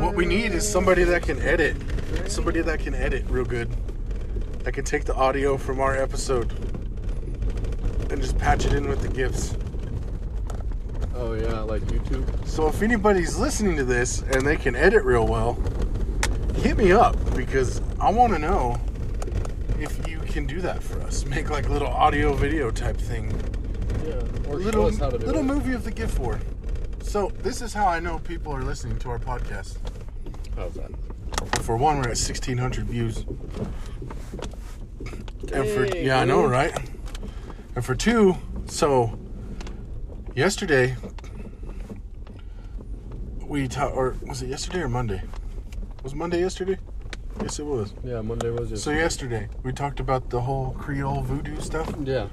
What 0.00 0.14
we 0.14 0.26
need 0.26 0.52
is 0.52 0.68
somebody 0.68 1.04
that 1.04 1.22
can 1.22 1.40
edit. 1.40 1.76
Somebody 2.26 2.60
that 2.60 2.78
can 2.80 2.94
edit 2.94 3.24
real 3.28 3.44
good. 3.44 3.70
That 4.64 4.72
can 4.72 4.84
take 4.84 5.04
the 5.04 5.14
audio 5.14 5.56
from 5.56 5.80
our 5.80 5.96
episode 5.96 6.52
and 8.10 8.20
just 8.20 8.38
patch 8.38 8.64
it 8.66 8.74
in 8.74 8.88
with 8.88 9.00
the 9.00 9.08
gifts. 9.08 9.56
Oh 11.14 11.34
yeah, 11.34 11.60
like 11.60 11.82
YouTube. 11.82 12.46
So 12.46 12.68
if 12.68 12.82
anybody's 12.82 13.38
listening 13.38 13.76
to 13.76 13.84
this 13.84 14.22
and 14.22 14.46
they 14.46 14.56
can 14.56 14.76
edit 14.76 15.02
real 15.04 15.26
well, 15.26 15.54
hit 16.56 16.76
me 16.76 16.92
up 16.92 17.16
because 17.34 17.80
I 17.98 18.10
want 18.10 18.32
to 18.34 18.38
know 18.38 18.80
if 19.80 20.06
you 20.06 20.20
can 20.20 20.46
do 20.46 20.60
that 20.60 20.82
for 20.82 21.00
us. 21.00 21.24
Make 21.26 21.50
like 21.50 21.68
a 21.68 21.72
little 21.72 21.88
audio 21.88 22.34
video 22.34 22.70
type 22.70 22.98
thing. 22.98 23.32
Or 24.52 24.58
little 24.58 24.82
show 24.82 24.88
us 24.88 24.98
how 24.98 25.08
to 25.08 25.18
do 25.18 25.24
little 25.24 25.40
it. 25.40 25.44
movie 25.44 25.72
of 25.72 25.82
the 25.82 25.90
gift 25.90 26.18
war. 26.18 26.38
So 27.02 27.32
this 27.42 27.62
is 27.62 27.72
how 27.72 27.86
I 27.86 28.00
know 28.00 28.18
people 28.18 28.54
are 28.54 28.62
listening 28.62 28.98
to 28.98 29.08
our 29.08 29.18
podcast. 29.18 29.78
How's 30.56 30.74
that? 30.74 30.90
For 31.62 31.76
one, 31.76 31.96
we're 31.96 32.10
at 32.10 32.18
sixteen 32.18 32.58
hundred 32.58 32.86
views. 32.86 33.24
And 35.52 35.68
for 35.68 35.86
Dang, 35.86 36.04
yeah, 36.04 36.20
I 36.20 36.24
know, 36.26 36.44
right? 36.46 36.78
And 37.74 37.84
for 37.84 37.94
two, 37.94 38.36
so 38.66 39.18
yesterday 40.34 40.96
we 43.40 43.68
talked, 43.68 43.96
or 43.96 44.16
was 44.26 44.42
it 44.42 44.48
yesterday 44.48 44.80
or 44.80 44.88
Monday? 44.88 45.22
Was 46.02 46.14
Monday 46.14 46.40
yesterday? 46.40 46.78
Yes, 47.40 47.58
it 47.58 47.64
was. 47.64 47.94
Yeah, 48.04 48.20
Monday 48.20 48.50
was 48.50 48.70
it? 48.70 48.76
So 48.76 48.90
yesterday 48.90 49.48
we 49.62 49.72
talked 49.72 49.98
about 49.98 50.28
the 50.28 50.42
whole 50.42 50.72
Creole 50.78 51.22
voodoo 51.22 51.58
stuff. 51.60 51.92
Yeah. 52.04 52.28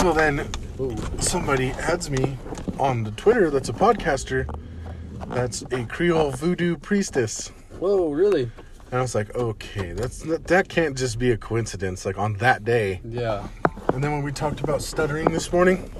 So 0.00 0.12
then. 0.12 0.46
Somebody 1.20 1.70
adds 1.70 2.10
me 2.10 2.36
on 2.78 3.04
the 3.04 3.10
Twitter 3.12 3.50
that's 3.50 3.68
a 3.68 3.72
podcaster 3.72 4.46
that's 5.28 5.62
a 5.72 5.84
Creole 5.86 6.30
voodoo 6.30 6.76
priestess. 6.76 7.48
Whoa, 7.78 8.10
really? 8.10 8.50
And 8.90 8.94
I 8.94 9.00
was 9.00 9.14
like, 9.14 9.34
okay, 9.34 9.92
that's 9.92 10.20
that 10.22 10.68
can't 10.68 10.96
just 10.96 11.18
be 11.18 11.32
a 11.32 11.36
coincidence. 11.36 12.04
Like 12.06 12.18
on 12.18 12.34
that 12.34 12.64
day, 12.64 13.00
Yeah. 13.04 13.48
and 13.92 14.02
then 14.02 14.12
when 14.12 14.22
we 14.22 14.32
talked 14.32 14.60
about 14.60 14.82
stuttering 14.82 15.32
this 15.32 15.52
morning, 15.52 15.90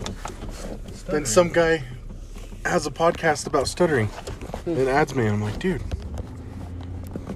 then 1.08 1.24
some 1.26 1.48
guy 1.48 1.82
has 2.64 2.86
a 2.86 2.90
podcast 2.90 3.46
about 3.46 3.68
stuttering 3.68 4.06
hmm. 4.06 4.70
and 4.70 4.88
adds 4.88 5.14
me, 5.14 5.26
and 5.26 5.34
I'm 5.34 5.42
like, 5.42 5.58
dude, 5.58 5.82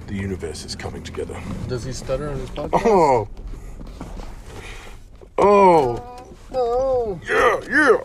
the 0.06 0.14
universe 0.14 0.64
is 0.64 0.76
coming 0.76 1.02
together. 1.02 1.40
Does 1.68 1.84
he 1.84 1.92
stutter 1.92 2.28
on 2.28 2.38
his 2.38 2.50
podcast? 2.50 2.82
Oh, 2.84 3.28
oh, 5.38 6.09
No. 6.52 7.20
yeah, 7.28 7.60
yeah. 7.70 7.96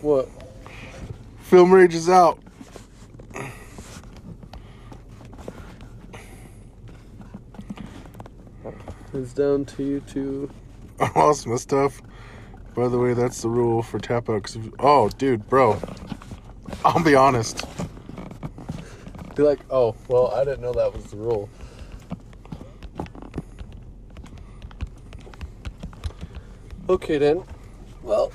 What? 0.00 0.28
Film 1.40 1.72
rage 1.72 1.94
is 1.94 2.08
out. 2.08 2.38
It's 9.14 9.32
down 9.32 9.64
to 9.64 9.82
you 9.82 10.00
two. 10.00 10.50
I 11.00 11.10
lost 11.18 11.46
my 11.46 11.56
stuff. 11.56 12.02
By 12.74 12.88
the 12.88 12.98
way, 12.98 13.14
that's 13.14 13.42
the 13.42 13.48
rule 13.48 13.82
for 13.82 13.98
tap 13.98 14.28
out. 14.28 14.54
oh, 14.78 15.08
dude, 15.08 15.48
bro. 15.48 15.80
I'll 16.84 17.02
be 17.02 17.14
honest. 17.14 17.66
Be 19.34 19.42
like, 19.42 19.60
oh, 19.70 19.96
well, 20.08 20.28
I 20.28 20.44
didn't 20.44 20.60
know 20.60 20.72
that 20.72 20.92
was 20.92 21.04
the 21.06 21.16
rule. 21.16 21.48
Okay 26.88 27.18
then. 27.18 27.42
Well, 28.08 28.32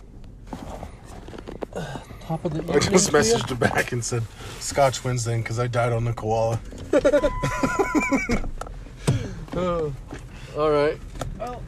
Top 2.22 2.46
of 2.46 2.54
the 2.54 2.62
I 2.72 2.78
just 2.78 3.12
messaged 3.12 3.50
him 3.50 3.58
back 3.58 3.92
and 3.92 4.06
said, 4.06 4.22
Scotch 4.60 5.04
wins 5.04 5.26
then 5.26 5.42
because 5.42 5.58
I 5.58 5.66
died 5.66 5.92
on 5.92 6.06
the 6.06 6.14
koala. 6.14 6.60
Oh, 9.56 9.94
all 10.58 10.72
right. 10.72 10.98
What 11.38 11.60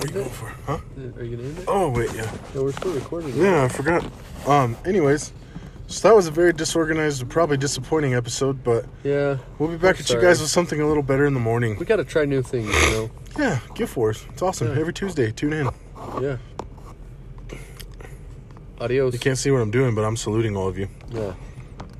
are 0.00 0.06
you 0.06 0.12
going 0.12 0.30
for? 0.30 0.46
Huh? 0.66 0.78
Are 1.16 1.22
you 1.22 1.36
gonna 1.36 1.48
end 1.48 1.58
it? 1.60 1.64
Oh, 1.68 1.90
wait, 1.90 2.12
yeah. 2.12 2.28
No, 2.56 2.64
we're 2.64 2.72
still 2.72 2.92
recording. 2.92 3.36
Yeah, 3.36 3.62
I 3.64 3.68
forgot. 3.68 4.04
Um, 4.48 4.76
anyways, 4.84 5.32
so 5.86 6.08
that 6.08 6.14
was 6.14 6.26
a 6.26 6.30
very 6.30 6.52
disorganized, 6.52 7.22
and 7.22 7.30
probably 7.30 7.56
disappointing 7.56 8.14
episode, 8.14 8.62
but 8.64 8.84
Yeah. 9.04 9.38
we'll 9.58 9.68
be 9.68 9.76
back 9.76 9.96
I'm 9.96 10.00
at 10.02 10.10
you 10.10 10.20
guys 10.20 10.40
with 10.40 10.50
something 10.50 10.80
a 10.80 10.86
little 10.86 11.02
better 11.02 11.26
in 11.26 11.34
the 11.34 11.40
morning. 11.40 11.76
We 11.78 11.86
gotta 11.86 12.04
try 12.04 12.24
new 12.24 12.42
things, 12.42 12.66
you 12.68 12.90
know. 12.90 13.10
Yeah, 13.38 13.58
Gift 13.74 13.96
Wars. 13.96 14.24
It's 14.32 14.42
awesome. 14.42 14.68
Yeah. 14.68 14.80
Every 14.80 14.92
Tuesday, 14.92 15.30
tune 15.32 15.52
in. 15.52 15.68
Yeah. 16.20 16.36
Adios. 18.80 19.12
You 19.14 19.18
can't 19.20 19.38
see 19.38 19.50
what 19.50 19.60
I'm 19.60 19.70
doing, 19.70 19.94
but 19.94 20.04
I'm 20.04 20.16
saluting 20.16 20.56
all 20.56 20.68
of 20.68 20.76
you. 20.78 20.88
Yeah. 21.10 21.32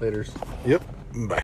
Later's. 0.00 0.30
Yep. 0.66 0.82
Bye. 1.14 1.34